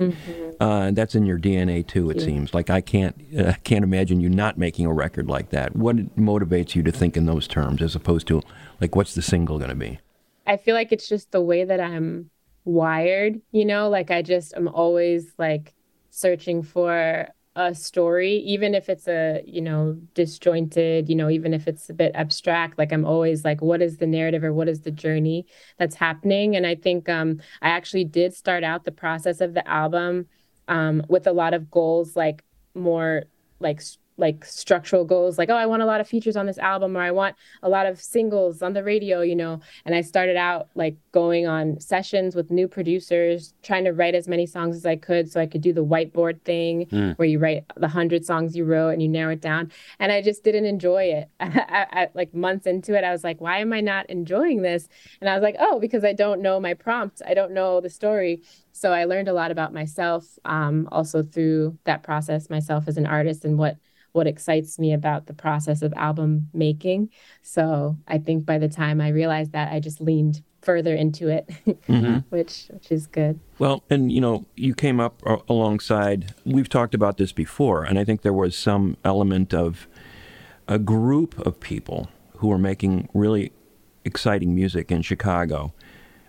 uh, 0.60 0.92
that's 0.92 1.16
in 1.16 1.26
your 1.26 1.40
DNA 1.40 1.86
too. 1.86 2.12
It 2.12 2.18
Yeah. 2.20 2.26
seems 2.26 2.54
like 2.54 2.70
I 2.70 2.80
can't 2.82 3.16
uh, 3.38 3.54
can't 3.64 3.84
imagine 3.84 4.20
you 4.20 4.30
not 4.30 4.58
making 4.58 4.86
a 4.86 4.94
record 4.94 5.28
like 5.28 5.50
that. 5.50 5.76
What 5.76 6.16
motivates 6.16 6.76
you 6.76 6.84
to 6.84 6.92
think 6.92 7.18
in 7.18 7.26
those 7.26 7.48
terms, 7.48 7.82
as 7.82 7.96
opposed 7.96 8.28
to 8.28 8.42
like, 8.80 8.96
what's 8.96 9.16
the 9.16 9.24
single 9.24 9.58
going 9.58 9.70
to 9.70 9.76
be? 9.76 10.00
I 10.46 10.58
feel 10.58 10.76
like 10.76 10.92
it's 10.92 11.10
just 11.10 11.32
the 11.32 11.42
way 11.42 11.64
that 11.64 11.80
I'm 11.80 12.30
wired, 12.66 13.42
you 13.52 13.66
know, 13.66 13.90
like 13.90 14.12
I 14.12 14.22
just 14.22 14.54
am 14.56 14.68
always 14.68 15.34
like 15.40 15.74
searching 16.12 16.62
for 16.62 17.28
a 17.58 17.74
story, 17.74 18.36
even 18.36 18.76
if 18.76 18.88
it's 18.88 19.08
a, 19.08 19.42
you 19.46 19.62
know, 19.62 19.98
disjointed, 20.14 21.10
you 21.10 21.16
know, 21.16 21.28
even 21.28 21.56
if 21.56 21.68
it's 21.68 21.90
a 21.90 21.94
bit 21.94 22.12
abstract, 22.14 22.78
like 22.78 22.94
I'm 22.94 23.04
always 23.04 23.44
like, 23.44 23.62
what 23.62 23.82
is 23.82 23.98
the 23.98 24.06
narrative 24.06 24.44
or 24.44 24.54
what 24.54 24.70
is 24.70 24.82
the 24.82 24.92
journey 24.92 25.48
that's 25.80 25.96
happening? 25.96 26.56
And 26.56 26.68
I 26.68 26.76
think 26.76 27.10
um 27.10 27.42
I 27.64 27.70
actually 27.70 28.06
did 28.06 28.36
start 28.36 28.64
out 28.64 28.86
the 28.86 28.92
process 28.92 29.42
of 29.42 29.56
the 29.56 29.68
album 29.68 30.28
um 30.68 31.04
with 31.10 31.26
a 31.26 31.34
lot 31.34 31.56
of 31.56 31.72
goals 31.72 32.16
like 32.16 32.44
more 32.76 33.24
like 33.60 33.82
like 34.18 34.44
structural 34.46 35.06
goals 35.06 35.38
like 35.38 35.50
oh 35.50 35.56
i 35.56 35.66
want 35.66 35.82
a 35.82 35.86
lot 35.86 36.02
of 36.02 36.08
features 36.08 36.36
on 36.36 36.46
this 36.46 36.58
album 36.58 36.98
or 36.98 37.02
i 37.02 37.12
want 37.12 37.36
a 37.64 37.70
lot 37.70 37.86
of 37.86 38.02
singles 38.02 38.62
on 38.62 38.74
the 38.74 38.84
radio 38.84 39.22
you 39.22 39.36
know? 39.36 39.60
And 39.86 39.94
i 39.96 40.02
started 40.02 40.36
out 40.38 40.70
like 40.76 40.96
going 41.12 41.48
on 41.48 41.80
sessions 41.80 42.36
with 42.36 42.50
new 42.52 42.68
producers 42.68 43.54
trying 43.64 43.84
to 43.86 43.92
write 43.92 44.16
as 44.16 44.28
many 44.28 44.46
songs 44.46 44.76
as 44.76 44.86
i 44.86 44.96
could 44.96 45.32
so 45.32 45.40
i 45.40 45.46
could 45.46 45.62
do 45.62 45.74
the 45.74 45.86
whiteboard 45.86 46.42
thing 46.42 46.86
Mm. 46.88 47.18
where 47.18 47.28
you 47.28 47.40
write 47.40 47.66
the 47.76 47.82
100 47.88 48.26
songs 48.26 48.56
you 48.56 48.64
wrote 48.64 48.90
and 48.90 49.02
you 49.02 49.08
narrow 49.10 49.34
it 49.34 49.42
down. 49.42 49.72
And 50.00 50.12
i 50.12 50.22
just 50.22 50.44
didn't 50.44 50.66
enjoy 50.66 51.04
it. 51.04 51.30
I, 51.40 51.86
I, 51.92 52.08
like 52.14 52.34
months 52.34 52.66
into 52.66 52.96
it 52.98 53.04
i 53.04 53.12
was 53.12 53.24
like 53.24 53.42
why 53.42 53.60
am 53.60 53.74
i 53.74 53.82
not 53.82 54.10
enjoying 54.10 54.62
this? 54.62 54.88
And 55.22 55.30
i 55.30 55.34
was 55.34 55.44
like 55.44 55.56
oh 55.60 55.80
because 55.80 56.04
i 56.04 56.14
don't 56.14 56.42
know 56.42 56.60
my 56.60 56.74
prompt. 56.74 57.22
I 57.26 57.34
don't 57.34 57.52
know 57.52 57.82
the 57.82 57.90
story. 57.90 58.42
So 58.72 58.92
i 58.94 59.06
learned 59.06 59.28
a 59.28 59.34
lot 59.34 59.52
about 59.52 59.74
myself 59.74 60.24
um, 60.46 60.88
also 60.92 61.24
through 61.24 61.78
that 61.86 62.04
process 62.04 62.50
myself 62.50 62.88
as 62.88 62.98
an 62.98 63.06
artist 63.06 63.44
and 63.46 63.58
what 63.58 63.78
what 64.18 64.26
excites 64.28 64.80
me 64.80 64.92
about 64.92 65.28
the 65.28 65.34
process 65.34 65.84
of 65.84 65.94
album 65.96 66.50
making 66.54 67.08
so 67.44 67.96
i 68.08 68.18
think 68.18 68.46
by 68.46 68.58
the 68.58 68.68
time 68.68 69.00
i 69.00 69.10
realized 69.10 69.52
that 69.52 69.72
i 69.72 69.80
just 69.80 70.02
leaned 70.02 70.42
further 70.64 70.96
into 70.96 71.30
it 71.30 71.48
Mhm. 71.88 72.24
which 72.30 72.66
which 72.74 72.92
is 72.92 73.06
good 73.08 73.40
Well, 73.60 73.84
and 73.92 74.12
you 74.12 74.20
know, 74.20 74.46
you 74.56 74.74
came 74.76 75.00
up 75.00 75.22
alongside. 75.48 76.34
We've 76.46 76.68
talked 76.78 76.94
about 76.96 77.18
this 77.18 77.32
before, 77.32 77.84
and 77.88 77.98
I 78.00 78.04
think 78.04 78.22
there 78.22 78.34
was 78.44 78.56
some 78.58 78.98
element 79.04 79.54
of 79.54 79.88
a 80.68 80.78
group 80.80 81.32
of 81.48 81.60
people 81.60 82.10
who 82.38 82.48
were 82.50 82.58
making 82.72 83.08
really 83.14 83.52
exciting 84.04 84.54
music 84.56 84.92
in 84.92 85.02
Chicago 85.04 85.74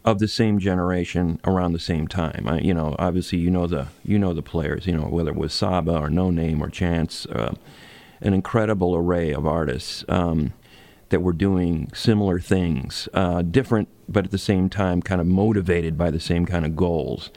of 0.04 0.18
the 0.18 0.28
same 0.28 0.58
generation 0.58 1.40
around 1.44 1.72
the 1.72 1.78
same 1.78 2.08
time. 2.08 2.44
I, 2.46 2.60
you 2.60 2.74
know, 2.74 2.96
obviously, 2.98 3.38
you 3.38 3.50
know 3.50 3.66
the 3.66 3.88
you 4.04 4.18
know 4.18 4.32
the 4.32 4.42
players. 4.42 4.86
You 4.86 4.96
know 4.96 5.06
whether 5.08 5.30
it 5.30 5.36
was 5.36 5.52
Saba 5.52 5.98
or 5.98 6.08
Noname 6.08 6.60
or 6.60 6.68
Chance, 6.68 7.26
uh, 7.26 7.54
an 8.20 8.34
incredible 8.34 8.94
array 8.96 9.32
of 9.32 9.46
artists. 9.46 10.04
Um, 10.08 10.52
that 11.10 11.20
were 11.20 11.32
doing 11.32 11.90
similar 11.94 12.38
things, 12.38 13.08
uh, 13.14 13.42
different, 13.42 13.88
but 14.08 14.26
at 14.26 14.30
the 14.30 14.38
same 14.38 14.68
time, 14.68 15.00
kind 15.00 15.20
of 15.20 15.26
motivated 15.26 15.96
by 15.96 16.10
the 16.10 16.20
same 16.20 16.44
kind 16.44 16.66
of 16.66 16.76
goals. 16.76 17.30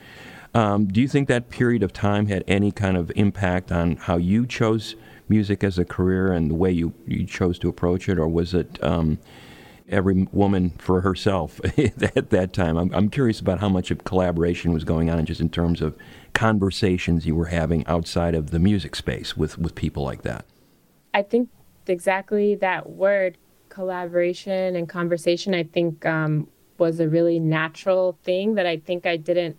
Um, 0.53 0.87
do 0.87 0.99
you 0.99 1.07
think 1.07 1.27
that 1.29 1.49
period 1.49 1.81
of 1.81 1.93
time 1.93 2.27
had 2.27 2.43
any 2.47 2.71
kind 2.71 2.97
of 2.97 3.11
impact 3.15 3.71
on 3.71 3.95
how 3.95 4.17
you 4.17 4.45
chose 4.45 4.95
music 5.29 5.63
as 5.63 5.77
a 5.79 5.85
career 5.85 6.33
and 6.33 6.49
the 6.49 6.55
way 6.55 6.71
you, 6.71 6.93
you 7.07 7.25
chose 7.25 7.57
to 7.59 7.69
approach 7.69 8.09
it, 8.09 8.19
or 8.19 8.27
was 8.27 8.53
it 8.53 8.81
um, 8.83 9.17
every 9.91 10.27
woman 10.31 10.71
for 10.77 11.01
herself 11.01 11.59
at 11.77 12.29
that 12.31 12.53
time? 12.53 12.77
I'm, 12.77 12.93
I'm 12.93 13.09
curious 13.09 13.39
about 13.39 13.59
how 13.59 13.69
much 13.69 13.91
of 13.91 14.03
collaboration 14.03 14.71
was 14.71 14.83
going 14.83 15.09
on, 15.09 15.25
just 15.25 15.41
in 15.41 15.49
terms 15.49 15.81
of 15.81 15.97
conversations 16.33 17.25
you 17.25 17.35
were 17.35 17.47
having 17.47 17.85
outside 17.87 18.35
of 18.35 18.51
the 18.51 18.59
music 18.59 18.95
space 18.95 19.35
with, 19.37 19.57
with 19.57 19.75
people 19.75 20.03
like 20.03 20.23
that. 20.23 20.45
I 21.13 21.23
think 21.23 21.49
exactly 21.87 22.55
that 22.55 22.89
word 22.89 23.37
collaboration 23.69 24.75
and 24.75 24.87
conversation 24.87 25.53
I 25.53 25.63
think 25.63 26.05
um, 26.05 26.47
was 26.77 26.99
a 26.99 27.07
really 27.07 27.39
natural 27.39 28.17
thing 28.23 28.55
that 28.55 28.65
I 28.65 28.77
think 28.77 29.05
I 29.05 29.17
didn't 29.17 29.57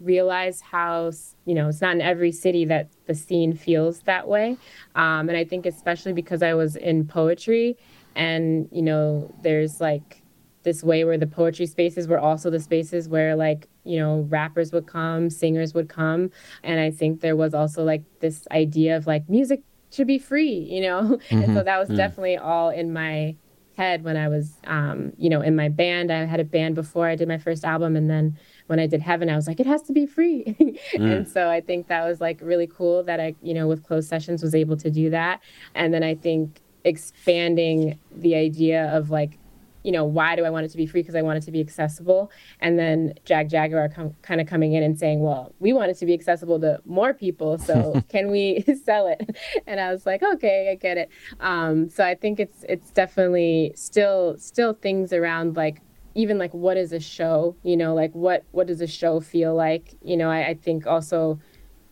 realize 0.00 0.60
how 0.60 1.12
you 1.44 1.54
know 1.54 1.68
it's 1.68 1.80
not 1.80 1.94
in 1.94 2.00
every 2.00 2.32
city 2.32 2.64
that 2.64 2.88
the 3.06 3.14
scene 3.14 3.54
feels 3.54 4.00
that 4.00 4.26
way 4.26 4.56
um, 4.96 5.28
and 5.28 5.36
I 5.36 5.44
think 5.44 5.64
especially 5.64 6.12
because 6.12 6.42
I 6.42 6.54
was 6.54 6.74
in 6.74 7.06
poetry 7.06 7.76
and 8.16 8.68
you 8.72 8.82
know 8.82 9.32
there's 9.42 9.80
like 9.80 10.22
this 10.64 10.82
way 10.84 11.04
where 11.04 11.18
the 11.18 11.26
poetry 11.26 11.66
spaces 11.66 12.06
were 12.06 12.18
also 12.18 12.48
the 12.50 12.60
spaces 12.60 13.08
where 13.08 13.34
like 13.34 13.68
you 13.84 13.98
know 13.98 14.26
rappers 14.28 14.72
would 14.72 14.86
come 14.86 15.28
singers 15.28 15.74
would 15.74 15.88
come 15.88 16.30
and 16.62 16.78
i 16.80 16.90
think 16.90 17.20
there 17.20 17.36
was 17.36 17.52
also 17.54 17.82
like 17.84 18.02
this 18.20 18.46
idea 18.52 18.96
of 18.96 19.06
like 19.06 19.28
music 19.28 19.60
should 19.92 20.06
be 20.06 20.18
free 20.18 20.66
you 20.70 20.80
know 20.80 21.18
and 21.30 21.52
so 21.52 21.60
Mhm. 21.60 21.64
that 21.64 21.78
was 21.78 21.88
Mm. 21.90 21.96
definitely 21.96 22.36
all 22.36 22.70
in 22.70 22.92
my 22.92 23.36
head 23.76 24.04
when 24.04 24.16
i 24.18 24.28
was 24.28 24.58
um 24.66 25.12
you 25.16 25.30
know 25.30 25.40
in 25.40 25.56
my 25.56 25.68
band 25.70 26.12
i 26.12 26.24
had 26.26 26.38
a 26.40 26.44
band 26.44 26.74
before 26.74 27.06
i 27.08 27.16
did 27.16 27.26
my 27.26 27.38
first 27.38 27.64
album 27.64 27.96
and 27.96 28.08
then 28.10 28.38
when 28.66 28.78
i 28.78 28.86
did 28.86 29.00
heaven 29.00 29.30
i 29.30 29.34
was 29.34 29.46
like 29.48 29.58
it 29.60 29.66
has 29.66 29.82
to 29.82 29.92
be 29.94 30.04
free 30.06 30.44
and 30.94 31.26
Mm. 31.26 31.28
so 31.28 31.48
i 31.50 31.60
think 31.60 31.88
that 31.88 32.04
was 32.04 32.20
like 32.20 32.38
really 32.42 32.66
cool 32.68 33.02
that 33.04 33.18
i 33.18 33.34
you 33.42 33.54
know 33.54 33.66
with 33.66 33.82
closed 33.82 34.08
sessions 34.10 34.42
was 34.42 34.54
able 34.54 34.76
to 34.76 34.90
do 34.90 35.08
that 35.10 35.40
and 35.74 35.92
then 35.92 36.02
i 36.02 36.14
think 36.14 36.60
expanding 36.84 37.98
the 38.10 38.34
idea 38.34 38.94
of 38.96 39.10
like 39.10 39.38
you 39.82 39.92
know, 39.92 40.04
why 40.04 40.36
do 40.36 40.44
I 40.44 40.50
want 40.50 40.64
it 40.64 40.68
to 40.70 40.76
be 40.76 40.86
free? 40.86 41.02
Because 41.02 41.14
I 41.14 41.22
want 41.22 41.38
it 41.38 41.42
to 41.42 41.50
be 41.50 41.60
accessible. 41.60 42.30
And 42.60 42.78
then 42.78 43.14
Jagjaguwar 43.26 43.94
com- 43.94 44.14
kind 44.22 44.40
of 44.40 44.46
coming 44.46 44.74
in 44.74 44.82
and 44.82 44.98
saying, 44.98 45.20
well, 45.20 45.52
we 45.58 45.72
want 45.72 45.90
it 45.90 45.98
to 45.98 46.06
be 46.06 46.14
accessible 46.14 46.60
to 46.60 46.80
more 46.84 47.12
people. 47.12 47.58
So 47.58 48.02
can 48.08 48.30
we 48.30 48.64
sell 48.84 49.08
it? 49.08 49.36
And 49.66 49.80
I 49.80 49.92
was 49.92 50.06
like, 50.06 50.22
okay, 50.22 50.70
I 50.70 50.74
get 50.76 50.98
it. 50.98 51.08
Um, 51.40 51.88
so 51.90 52.04
I 52.04 52.14
think 52.14 52.38
it's 52.38 52.64
it's 52.68 52.90
definitely 52.90 53.72
still 53.76 54.36
still 54.38 54.74
things 54.74 55.12
around 55.12 55.56
like 55.56 55.80
even 56.14 56.38
like 56.38 56.54
what 56.54 56.76
is 56.76 56.92
a 56.92 57.00
show? 57.00 57.56
You 57.62 57.76
know, 57.76 57.94
like 57.94 58.12
what 58.12 58.44
what 58.52 58.66
does 58.68 58.80
a 58.80 58.86
show 58.86 59.20
feel 59.20 59.54
like? 59.54 59.96
You 60.02 60.16
know, 60.16 60.30
I, 60.30 60.48
I 60.48 60.54
think 60.54 60.86
also 60.86 61.40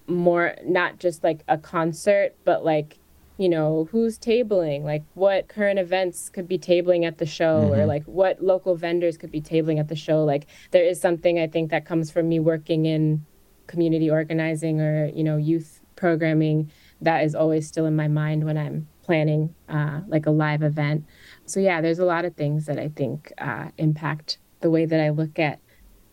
more 0.07 0.55
not 0.64 0.99
just 0.99 1.24
like 1.24 1.43
a 1.49 1.59
concert, 1.59 2.36
but 2.45 2.64
like 2.64 2.99
you 3.41 3.49
know 3.49 3.88
who's 3.91 4.18
tabling? 4.18 4.82
Like 4.84 5.03
what 5.14 5.49
current 5.49 5.78
events 5.78 6.28
could 6.28 6.47
be 6.47 6.59
tabling 6.59 7.07
at 7.07 7.16
the 7.18 7.26
show? 7.26 7.57
Or 7.72 7.78
Mhm. 7.78 7.86
like 7.95 8.05
what 8.05 8.34
local 8.53 8.74
vendors 8.76 9.16
could 9.16 9.30
be 9.30 9.41
tabling 9.41 9.78
at 9.80 9.88
the 9.88 9.97
show? 9.97 10.18
Like 10.24 10.45
there 10.72 10.84
is 10.84 11.01
something 11.01 11.38
i 11.38 11.47
think 11.47 11.70
that 11.70 11.84
comes 11.86 12.11
from 12.11 12.28
me 12.28 12.38
working 12.38 12.84
in 12.95 13.24
community 13.66 14.11
organizing 14.11 14.80
or 14.80 15.07
you 15.18 15.24
know 15.24 15.36
youth 15.51 15.80
programming 15.97 16.70
that 17.01 17.24
is 17.24 17.34
always 17.34 17.66
still 17.66 17.86
in 17.86 17.95
my 17.95 18.09
mind 18.09 18.45
when 18.45 18.59
i'm 18.59 18.86
planning 19.03 19.43
uh, 19.68 20.01
like 20.14 20.26
a 20.26 20.30
live 20.30 20.62
event. 20.62 21.05
So 21.47 21.61
yeah 21.61 21.80
there's 21.80 21.99
a 21.99 22.05
lot 22.14 22.24
of 22.24 22.32
things 22.36 22.66
that 22.66 22.78
i 22.78 22.88
think 23.01 23.32
uh, 23.38 23.66
impact 23.78 24.38
the 24.61 24.70
way 24.70 24.84
that 24.86 25.01
i 25.01 25.09
look 25.20 25.38
at 25.38 25.57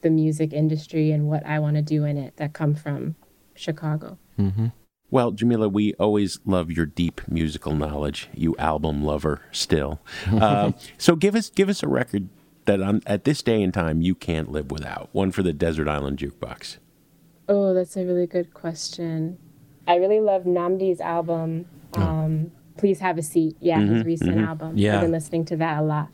the 0.01 0.09
music 0.09 0.53
industry 0.53 1.11
and 1.11 1.27
what 1.27 1.43
i 1.45 1.59
want 1.59 1.75
to 1.75 1.81
do 1.95 2.05
in 2.05 2.15
it 2.17 2.37
that 2.37 2.53
come 2.53 2.73
from 2.75 3.15
chicago. 3.55 4.17
Mm-hmm. 4.39 4.67
Well, 5.09 5.31
Jamila, 5.31 5.69
we 5.69 5.93
always 5.95 6.39
love 6.45 6.69
your 6.71 6.85
deep 6.85 7.21
musical 7.29 7.73
knowledge. 7.73 8.27
You 8.33 8.55
album 8.57 9.03
lover, 9.03 9.41
still. 9.51 9.99
Uh, 10.31 10.71
so 10.97 11.15
give 11.15 11.35
us 11.35 11.49
give 11.49 11.69
us 11.69 11.81
a 11.81 11.87
record 11.87 12.27
that 12.65 12.81
on, 12.81 13.01
at 13.07 13.23
this 13.23 13.41
day 13.41 13.63
and 13.63 13.73
time 13.73 14.01
you 14.01 14.13
can't 14.15 14.51
live 14.51 14.69
without. 14.71 15.09
One 15.13 15.31
for 15.31 15.41
the 15.43 15.53
Desert 15.53 15.87
Island 15.87 16.17
Jukebox. 16.19 16.77
Oh, 17.47 17.73
that's 17.73 17.95
a 17.95 18.03
really 18.03 18.27
good 18.27 18.53
question. 18.53 19.37
I 19.87 19.95
really 19.95 20.19
love 20.19 20.43
Nnamdi's 20.43 20.99
album. 20.99 21.65
Um, 21.93 22.51
Please 22.77 22.99
have 22.99 23.17
a 23.17 23.23
seat. 23.23 23.55
Yeah, 23.61 23.79
his 23.79 24.03
Mhm, 24.03 24.05
recent 24.05 24.35
mhm. 24.37 24.45
album. 24.47 24.77
Yeah. 24.77 24.95
I've 24.95 25.01
been 25.03 25.11
listening 25.11 25.45
to 25.45 25.55
that 25.57 25.79
a 25.79 25.81
lot. 25.81 26.09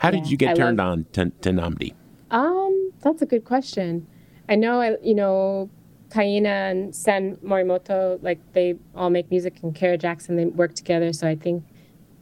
How 0.00 0.08
Yeah, 0.08 0.16
did 0.20 0.30
you 0.30 0.36
get 0.36 0.50
I 0.50 0.54
turned 0.54 0.78
love- 0.78 0.88
on 0.92 1.06
to, 1.12 1.30
to 1.42 1.50
Namdi? 1.50 1.94
Um, 2.32 2.90
that's 3.00 3.22
a 3.22 3.26
good 3.26 3.44
question. 3.44 4.06
I 4.48 4.56
know, 4.56 4.80
I 4.80 4.96
you 5.02 5.14
know, 5.14 5.70
Kaina 6.10 6.70
and 6.70 6.94
Sen 6.94 7.36
Morimoto, 7.36 8.22
like 8.22 8.38
they 8.52 8.74
all 8.94 9.10
make 9.10 9.30
music, 9.30 9.54
and 9.62 9.74
Kara 9.74 9.98
Jackson, 9.98 10.36
they 10.36 10.46
work 10.46 10.74
together. 10.74 11.12
So 11.12 11.26
I 11.28 11.34
think 11.36 11.64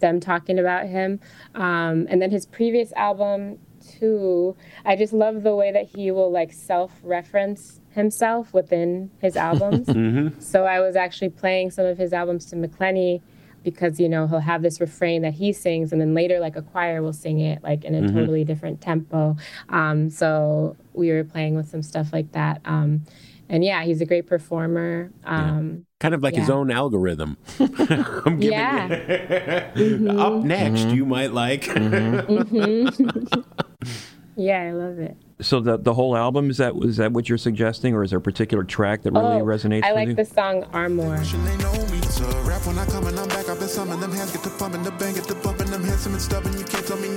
them 0.00 0.20
talking 0.20 0.58
about 0.58 0.86
him. 0.86 1.20
Um, 1.54 2.06
and 2.10 2.20
then 2.20 2.30
his 2.30 2.46
previous 2.46 2.92
album 2.94 3.58
too, 3.98 4.56
I 4.84 4.96
just 4.96 5.12
love 5.12 5.42
the 5.42 5.54
way 5.54 5.70
that 5.72 5.86
he 5.94 6.10
will 6.10 6.30
like 6.30 6.52
self-reference 6.52 7.80
himself 7.90 8.52
within 8.52 9.10
his 9.20 9.36
albums. 9.36 9.88
Mhm. 9.94 10.42
So 10.42 10.64
I 10.66 10.80
was 10.80 10.96
actually 10.96 11.28
playing 11.30 11.70
some 11.70 11.86
of 11.86 11.96
his 11.98 12.12
albums 12.12 12.46
to 12.46 12.56
McClenney 12.56 13.20
because 13.62 13.98
you 13.98 14.08
know 14.10 14.26
he'll 14.26 14.40
have 14.40 14.60
this 14.62 14.78
refrain 14.80 15.22
that 15.22 15.32
he 15.34 15.50
sings 15.52 15.90
and 15.92 15.98
then 16.00 16.12
later 16.12 16.38
like 16.38 16.54
a 16.54 16.60
choir 16.60 17.00
will 17.00 17.14
sing 17.14 17.40
it 17.40 17.62
like 17.62 17.82
in 17.84 17.94
a 17.94 18.02
Mhm. 18.02 18.12
totally 18.12 18.44
different 18.44 18.80
tempo 18.82 19.34
um, 19.70 20.10
so 20.10 20.76
we 20.92 21.10
were 21.10 21.24
playing 21.24 21.54
with 21.54 21.66
some 21.66 21.80
stuff 21.80 22.12
like 22.12 22.30
that 22.32 22.60
um, 22.66 23.02
and 23.48 23.64
yeah 23.64 23.82
he's 23.84 24.00
a 24.00 24.06
great 24.06 24.26
performer 24.26 25.10
um, 25.24 25.86
Kind 26.00 26.14
of 26.14 26.22
like 26.22 26.34
his 26.34 26.50
own 26.50 26.70
algorithm. 26.70 27.38
I'm 27.58 28.38
giving 28.38 28.42
Yeah. 28.52 29.70
you. 29.74 30.10
Up 30.20 30.44
next, 30.44 30.80
Mhm. 30.82 30.94
you 30.96 31.06
might 31.06 31.32
like. 31.32 31.62
Mhm. 31.64 33.44
yeah 34.36 34.62
i 34.62 34.72
love 34.72 34.98
it 34.98 35.16
So 35.40 35.60
the 35.60 35.78
the 35.78 35.94
whole 35.94 36.16
album 36.16 36.50
is 36.50 36.56
that 36.58 36.74
is 36.82 36.96
that 36.98 37.12
what 37.12 37.28
you're 37.28 37.38
suggesting, 37.38 37.94
or 37.94 38.02
is 38.02 38.10
there 38.10 38.18
a 38.18 38.22
particular 38.22 38.64
track 38.64 39.02
that 39.02 39.12
really 39.12 39.40
oh, 39.40 39.44
resonates 39.44 39.84
i 39.84 39.92
with 39.92 39.96
like 39.96 40.08
you? 40.08 40.14
the 40.14 40.24
song 40.24 40.64
armor 40.72 41.16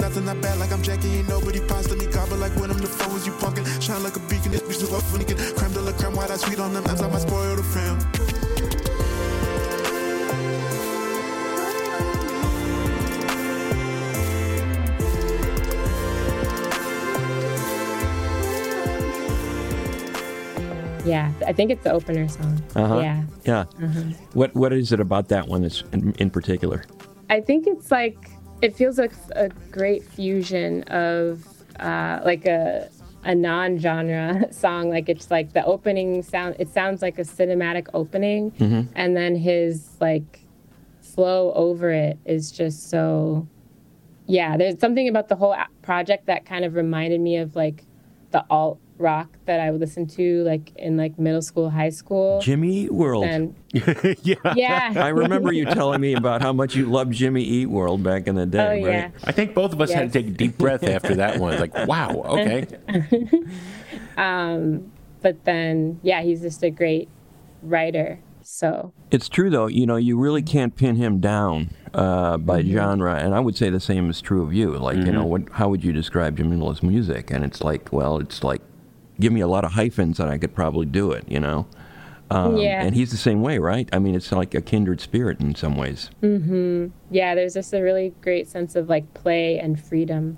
So 0.09 0.21
rap 0.21 0.27
when 0.27 0.29
I 0.29 0.37
come 0.37 0.47
and 0.47 0.47
I'm 0.47 0.47
back, 0.47 0.71
I've 0.71 0.75
been 0.77 0.79
summoning 0.79 0.79
them 0.79 0.79
hands, 0.79 0.79
get 0.79 0.79
the 0.79 0.79
pumping, 0.79 0.79
the 0.79 0.79
bang, 0.79 0.79
get 0.79 0.79
the 0.79 0.79
bumping, 0.79 0.79
them 0.79 0.79
handsome 0.79 0.79
and 0.79 0.79
stubborn. 0.79 0.79
You 0.79 0.79
can't 0.79 0.79
tell 0.79 0.81
me 0.81 0.81
nothing, 0.81 0.81
not 0.81 0.81
bad 0.81 0.81
like 0.81 0.81
I'm 0.81 0.81
Jackie, 0.83 1.13
ain't 1.13 1.29
nobody 1.29 1.59
pasta 1.61 1.95
me 1.95 2.05
gobble 2.07 2.37
like 2.37 2.55
when 2.55 2.71
I'm 2.71 2.79
the 2.79 2.87
phone, 2.87 3.23
you 3.23 3.31
punkin', 3.39 3.81
shine 3.81 4.03
like 4.03 4.15
a 4.15 4.19
beacon, 4.29 4.51
this 4.51 4.61
bitch 4.61 4.79
too 4.79 4.95
up 4.95 5.03
when 5.11 5.21
get 5.23 5.37
creme 5.55 5.73
de 5.73 5.81
la 5.81 5.91
creme, 5.91 6.15
white 6.15 6.31
I 6.31 6.37
sweet 6.37 6.59
on 6.59 6.73
them, 6.73 6.85
ends 6.87 7.01
I 7.01 7.09
might 7.09 7.21
spoil 7.21 7.55
the 7.55 7.63
fam. 7.63 7.97
yeah 21.05 21.31
i 21.45 21.53
think 21.53 21.71
it's 21.71 21.83
the 21.83 21.91
opener 21.91 22.27
song 22.27 22.61
Uh-huh. 22.75 22.99
yeah 22.99 23.23
Yeah. 23.45 23.63
Mhm. 23.79 24.13
What 24.33 24.53
what 24.55 24.73
is 24.73 24.91
it 24.91 24.99
about 24.99 25.29
that 25.29 25.47
one 25.47 25.61
that's 25.61 25.81
in, 25.93 26.11
in 26.19 26.29
particular? 26.29 26.83
I 27.29 27.39
think 27.39 27.65
it's 27.65 27.91
like 27.91 28.29
it 28.61 28.75
feels 28.75 28.97
like 28.97 29.11
a 29.35 29.49
great 29.71 30.03
fusion 30.03 30.83
of 30.83 31.45
uh, 31.79 32.19
like 32.23 32.45
a 32.45 32.89
a 33.23 33.35
non-genre 33.35 34.47
song. 34.51 34.89
Like 34.89 35.09
it's 35.09 35.29
like 35.29 35.53
the 35.53 35.63
opening 35.65 36.21
sound. 36.23 36.55
It 36.59 36.69
sounds 36.69 37.01
like 37.01 37.19
a 37.19 37.23
cinematic 37.23 37.87
opening, 37.93 38.51
Mhm. 38.51 38.87
and 38.95 39.15
then 39.17 39.35
his 39.35 39.97
like 39.99 40.41
flow 41.01 41.51
over 41.53 41.89
it 41.91 42.17
is 42.25 42.51
just 42.51 42.89
so. 42.89 43.47
Yeah, 44.29 44.57
there's 44.57 44.79
something 44.79 45.07
about 45.07 45.29
the 45.29 45.35
whole 45.35 45.55
project 45.81 46.25
that 46.25 46.45
kind 46.45 46.65
of 46.65 46.75
reminded 46.75 47.21
me 47.21 47.37
of 47.37 47.55
like 47.55 47.85
the 48.31 48.43
alt 48.49 48.79
rock 48.99 49.29
that 49.45 49.59
I 49.59 49.69
would 49.71 49.79
listen 49.79 50.07
to 50.07 50.43
like 50.43 50.71
in 50.75 50.97
like 50.97 51.19
middle 51.19 51.41
school, 51.41 51.69
high 51.69 51.89
school. 51.89 52.39
Jimmy 52.41 52.73
Eat 52.85 52.91
World. 52.93 53.25
And 53.25 53.55
yeah. 54.23 54.35
Yeah. 54.55 54.93
I 54.95 55.09
remember 55.09 55.51
you 55.53 55.65
telling 55.65 56.01
me 56.01 56.13
about 56.15 56.41
how 56.41 56.51
much 56.53 56.75
you 56.75 56.87
loved 56.87 57.13
Jimmy 57.13 57.43
Eat 57.43 57.67
World 57.67 58.01
back 58.03 58.27
in 58.27 58.35
the 58.35 58.45
day. 58.45 58.81
Oh, 58.83 58.85
right? 58.87 58.93
yeah. 58.95 59.11
I 59.23 59.31
think 59.31 59.53
both 59.53 59.71
of 59.73 59.81
us 59.81 59.91
had 59.91 60.11
to 60.11 60.19
take 60.19 60.27
a 60.33 60.35
deep 60.35 60.57
breath 60.57 60.83
after 60.83 61.15
that 61.15 61.37
one. 61.39 61.59
Like, 61.59 61.73
wow, 61.87 62.09
okay. 62.25 62.65
um, 64.17 64.91
but 65.21 65.43
then, 65.45 65.99
yeah, 66.03 66.21
he's 66.21 66.41
just 66.41 66.63
a 66.63 66.69
great 66.69 67.09
writer. 67.61 68.19
So, 68.41 68.93
It's 69.11 69.27
true 69.27 69.49
though. 69.49 69.67
You 69.67 69.85
know, 69.85 69.97
you 69.97 70.17
really 70.17 70.41
can't 70.41 70.73
pin 70.75 70.95
him 70.95 71.19
down 71.19 71.71
uh, 71.93 72.37
by 72.37 72.61
Mm-hmm. 72.61 72.71
genre, 72.71 73.15
and 73.15 73.35
I 73.35 73.41
would 73.41 73.57
say 73.57 73.69
the 73.69 73.79
same 73.81 74.09
is 74.09 74.21
true 74.21 74.41
of 74.41 74.53
you. 74.53 74.77
Like, 74.77 74.95
you 74.97 75.11
know, 75.11 75.25
Mhm. 75.25 75.29
what? 75.29 75.41
How 75.53 75.67
would 75.69 75.83
you 75.83 75.91
describe 75.91 76.37
Jimmy 76.37 76.55
Miller's 76.55 76.81
music? 76.81 77.29
And 77.29 77.43
it's 77.43 77.61
like, 77.61 77.91
well, 77.91 78.17
it's 78.19 78.43
like, 78.45 78.61
give 79.19 79.33
me 79.33 79.41
a 79.41 79.47
lot 79.47 79.63
of 79.65 79.71
hyphens, 79.73 80.19
and 80.19 80.29
I 80.29 80.37
could 80.37 80.53
probably 80.55 80.85
do 80.85 81.11
it. 81.11 81.25
You 81.29 81.39
know. 81.39 81.67
Um, 82.29 82.57
Yeah. 82.57 82.83
And 82.83 82.93
he's 82.93 83.11
the 83.11 83.17
same 83.17 83.41
way, 83.41 83.57
right? 83.57 83.87
I 83.93 83.99
mean, 83.99 84.13
it's 84.13 84.31
like 84.33 84.53
a 84.53 84.61
kindred 84.61 84.99
spirit 84.99 85.39
in 85.39 85.55
some 85.55 85.77
ways. 85.77 86.09
Mm-hmm. 86.21 86.87
yeah, 87.09 87.35
there's 87.35 87.53
just 87.53 87.73
a 87.73 87.81
really 87.81 88.13
great 88.21 88.49
sense 88.49 88.75
of 88.75 88.89
like 88.89 89.13
play 89.13 89.57
and 89.57 89.79
freedom 89.81 90.37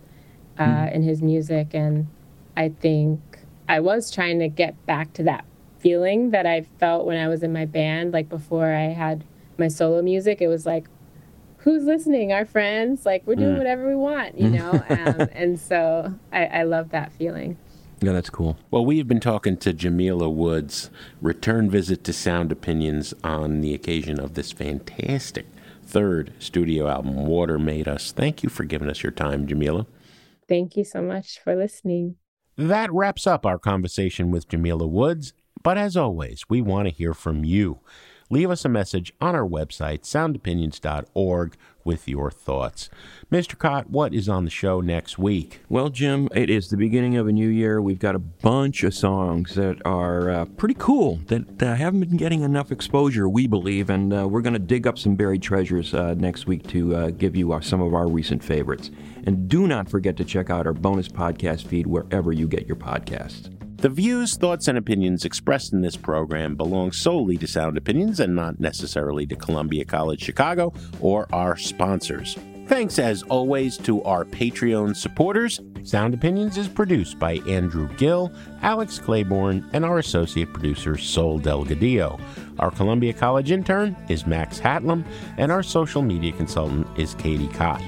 uh, 0.60 0.90
in 0.94 1.02
his 1.02 1.22
music. 1.24 1.74
And 1.74 2.06
I 2.56 2.70
think 2.70 3.20
I 3.68 3.80
was 3.80 4.12
trying 4.12 4.38
to 4.38 4.50
get 4.50 4.86
back 4.86 5.14
to 5.14 5.24
that 5.24 5.46
feeling 5.80 6.30
that 6.30 6.46
I 6.46 6.62
felt 6.80 7.08
when 7.08 7.18
I 7.18 7.28
was 7.28 7.42
in 7.42 7.52
my 7.54 7.66
band, 7.66 8.12
like 8.14 8.30
before 8.30 8.72
I 8.72 8.90
had 8.90 9.24
my 9.58 9.68
solo 9.68 10.04
music. 10.04 10.42
It 10.42 10.48
was 10.48 10.68
like, 10.68 10.86
who's 11.58 11.86
listening? 11.86 12.32
Our 12.34 12.46
friends. 12.46 13.04
Like, 13.04 13.26
we're 13.26 13.36
doing 13.36 13.56
Mm. 13.56 13.58
whatever 13.58 13.88
we 13.88 13.96
want, 13.96 14.38
you 14.40 14.50
know? 14.52 14.72
um, 14.90 15.28
and 15.32 15.60
so 15.60 16.14
I, 16.32 16.46
I 16.46 16.64
love 16.64 16.90
that 16.92 17.12
feeling. 17.14 17.58
Yeah, 18.02 18.14
that's 18.14 18.30
cool. 18.30 18.58
Well, 18.72 18.86
we 18.86 18.98
have 19.00 19.08
been 19.08 19.20
talking 19.20 19.58
to 19.58 19.74
Jamila 19.74 20.30
Woods, 20.30 20.90
return 21.22 21.70
visit 21.70 22.04
to 22.06 22.14
Sound 22.14 22.52
Opinions 22.52 23.14
on 23.24 23.60
the 23.60 23.74
occasion 23.74 24.20
of 24.20 24.36
this 24.36 24.54
fantastic 24.54 25.46
third 25.84 26.32
studio 26.40 26.88
album, 26.88 27.26
Water 27.26 27.60
Made 27.60 27.88
Us. 27.88 28.12
Thank 28.12 28.42
you 28.42 28.50
for 28.50 28.64
giving 28.64 28.90
us 28.90 29.04
your 29.04 29.12
time, 29.12 29.48
Jamila. 29.48 29.86
Thank 30.48 30.78
you 30.78 30.86
so 30.86 31.02
much 31.02 31.40
for 31.44 31.56
listening. 31.56 32.16
That 32.56 32.92
wraps 32.94 33.28
up 33.28 33.46
our 33.46 33.60
conversation 33.60 34.32
with 34.32 34.48
Jamila 34.48 34.88
Woods. 34.88 35.34
But 35.62 35.78
as 35.78 35.98
always, 35.98 36.44
we 36.48 36.62
want 36.62 36.88
to 36.88 36.94
hear 36.94 37.14
from 37.14 37.44
you. 37.44 37.80
Leave 38.30 38.52
us 38.52 38.64
a 38.64 38.70
message 38.70 39.12
on 39.20 39.36
our 39.36 39.48
website, 39.48 40.02
soundopinions.org, 40.02 41.58
with 41.90 42.08
your 42.08 42.30
thoughts. 42.30 42.88
Mr. 43.32 43.58
Kot, 43.58 43.90
what 43.90 44.14
is 44.14 44.30
on 44.30 44.46
the 44.46 44.52
show 44.52 44.80
next 44.80 45.18
week? 45.18 45.62
Well, 45.70 45.90
Jim, 45.90 46.30
it 46.36 46.48
is 46.48 46.70
the 46.70 46.78
beginning 46.78 47.18
of 47.18 47.28
a 47.28 47.32
new 47.32 47.50
year. 47.50 47.82
We've 47.82 47.98
got 47.98 48.14
a 48.14 48.20
bunch 48.20 48.84
of 48.84 48.94
songs 48.94 49.56
that 49.56 49.84
are 49.88 50.30
uh, 50.30 50.46
pretty 50.46 50.76
cool 50.78 51.16
that 51.30 51.64
uh, 51.64 51.74
haven't 51.74 52.02
been 52.02 52.16
getting 52.16 52.44
enough 52.44 52.72
exposure, 52.72 53.28
we 53.28 53.48
believe, 53.48 53.90
and 53.90 54.14
uh, 54.14 54.28
we're 54.28 54.44
going 54.44 54.54
to 54.54 54.60
dig 54.60 54.86
up 54.86 55.00
some 55.00 55.16
buried 55.16 55.42
treasures 55.42 55.96
uh, 55.96 56.14
next 56.14 56.46
week 56.46 56.68
to 56.68 56.96
uh, 56.96 57.10
give 57.10 57.36
you 57.36 57.54
uh, 57.54 57.60
some 57.60 57.82
of 57.82 57.96
our 57.96 58.08
recent 58.08 58.44
favorites. 58.44 58.92
And 59.26 59.50
do 59.50 59.66
not 59.66 59.90
forget 59.90 60.16
to 60.18 60.24
check 60.24 60.52
out 60.52 60.68
our 60.68 60.74
bonus 60.74 61.08
podcast 61.08 61.66
feed 61.66 61.88
wherever 61.88 62.32
you 62.32 62.48
get 62.48 62.68
your 62.68 62.78
podcasts. 62.78 63.59
The 63.82 63.88
views, 63.88 64.36
thoughts, 64.36 64.68
and 64.68 64.78
opinions 64.78 65.24
expressed 65.24 65.72
in 65.72 65.80
this 65.80 65.96
program 65.96 66.58
belong 66.58 66.92
solely 66.92 67.38
to 67.38 67.48
Sound 67.48 67.78
Opinions 67.78 68.20
and 68.20 68.36
not 68.36 68.60
necessarily 68.60 69.26
to 69.28 69.38
Columbia 69.38 69.86
College 69.86 70.22
Chicago 70.22 70.74
or 71.00 71.28
our 71.32 71.56
sponsors. 71.56 72.38
Thanks, 72.68 73.00
as 73.00 73.24
always, 73.24 73.78
to 73.78 74.04
our 74.04 74.26
Patreon 74.26 74.98
supporters. 74.98 75.62
Sound 75.84 76.14
Opinions 76.14 76.58
is 76.58 76.68
produced 76.68 77.18
by 77.20 77.36
Andrew 77.48 77.88
Gill, 77.96 78.34
Alex 78.62 79.00
Claiborne, 79.00 79.68
and 79.72 79.86
our 79.86 80.00
associate 80.00 80.52
producer, 80.52 80.98
Sol 80.98 81.40
Delgadillo. 81.40 82.20
Our 82.60 82.72
Columbia 82.72 83.14
College 83.14 83.52
intern 83.52 83.96
is 84.10 84.28
Max 84.28 84.60
Hatlam, 84.60 85.06
and 85.38 85.54
our 85.54 85.64
social 85.64 86.02
media 86.02 86.34
consultant 86.34 86.86
is 87.00 87.16
Katie 87.16 87.48
Cott. 87.48 87.82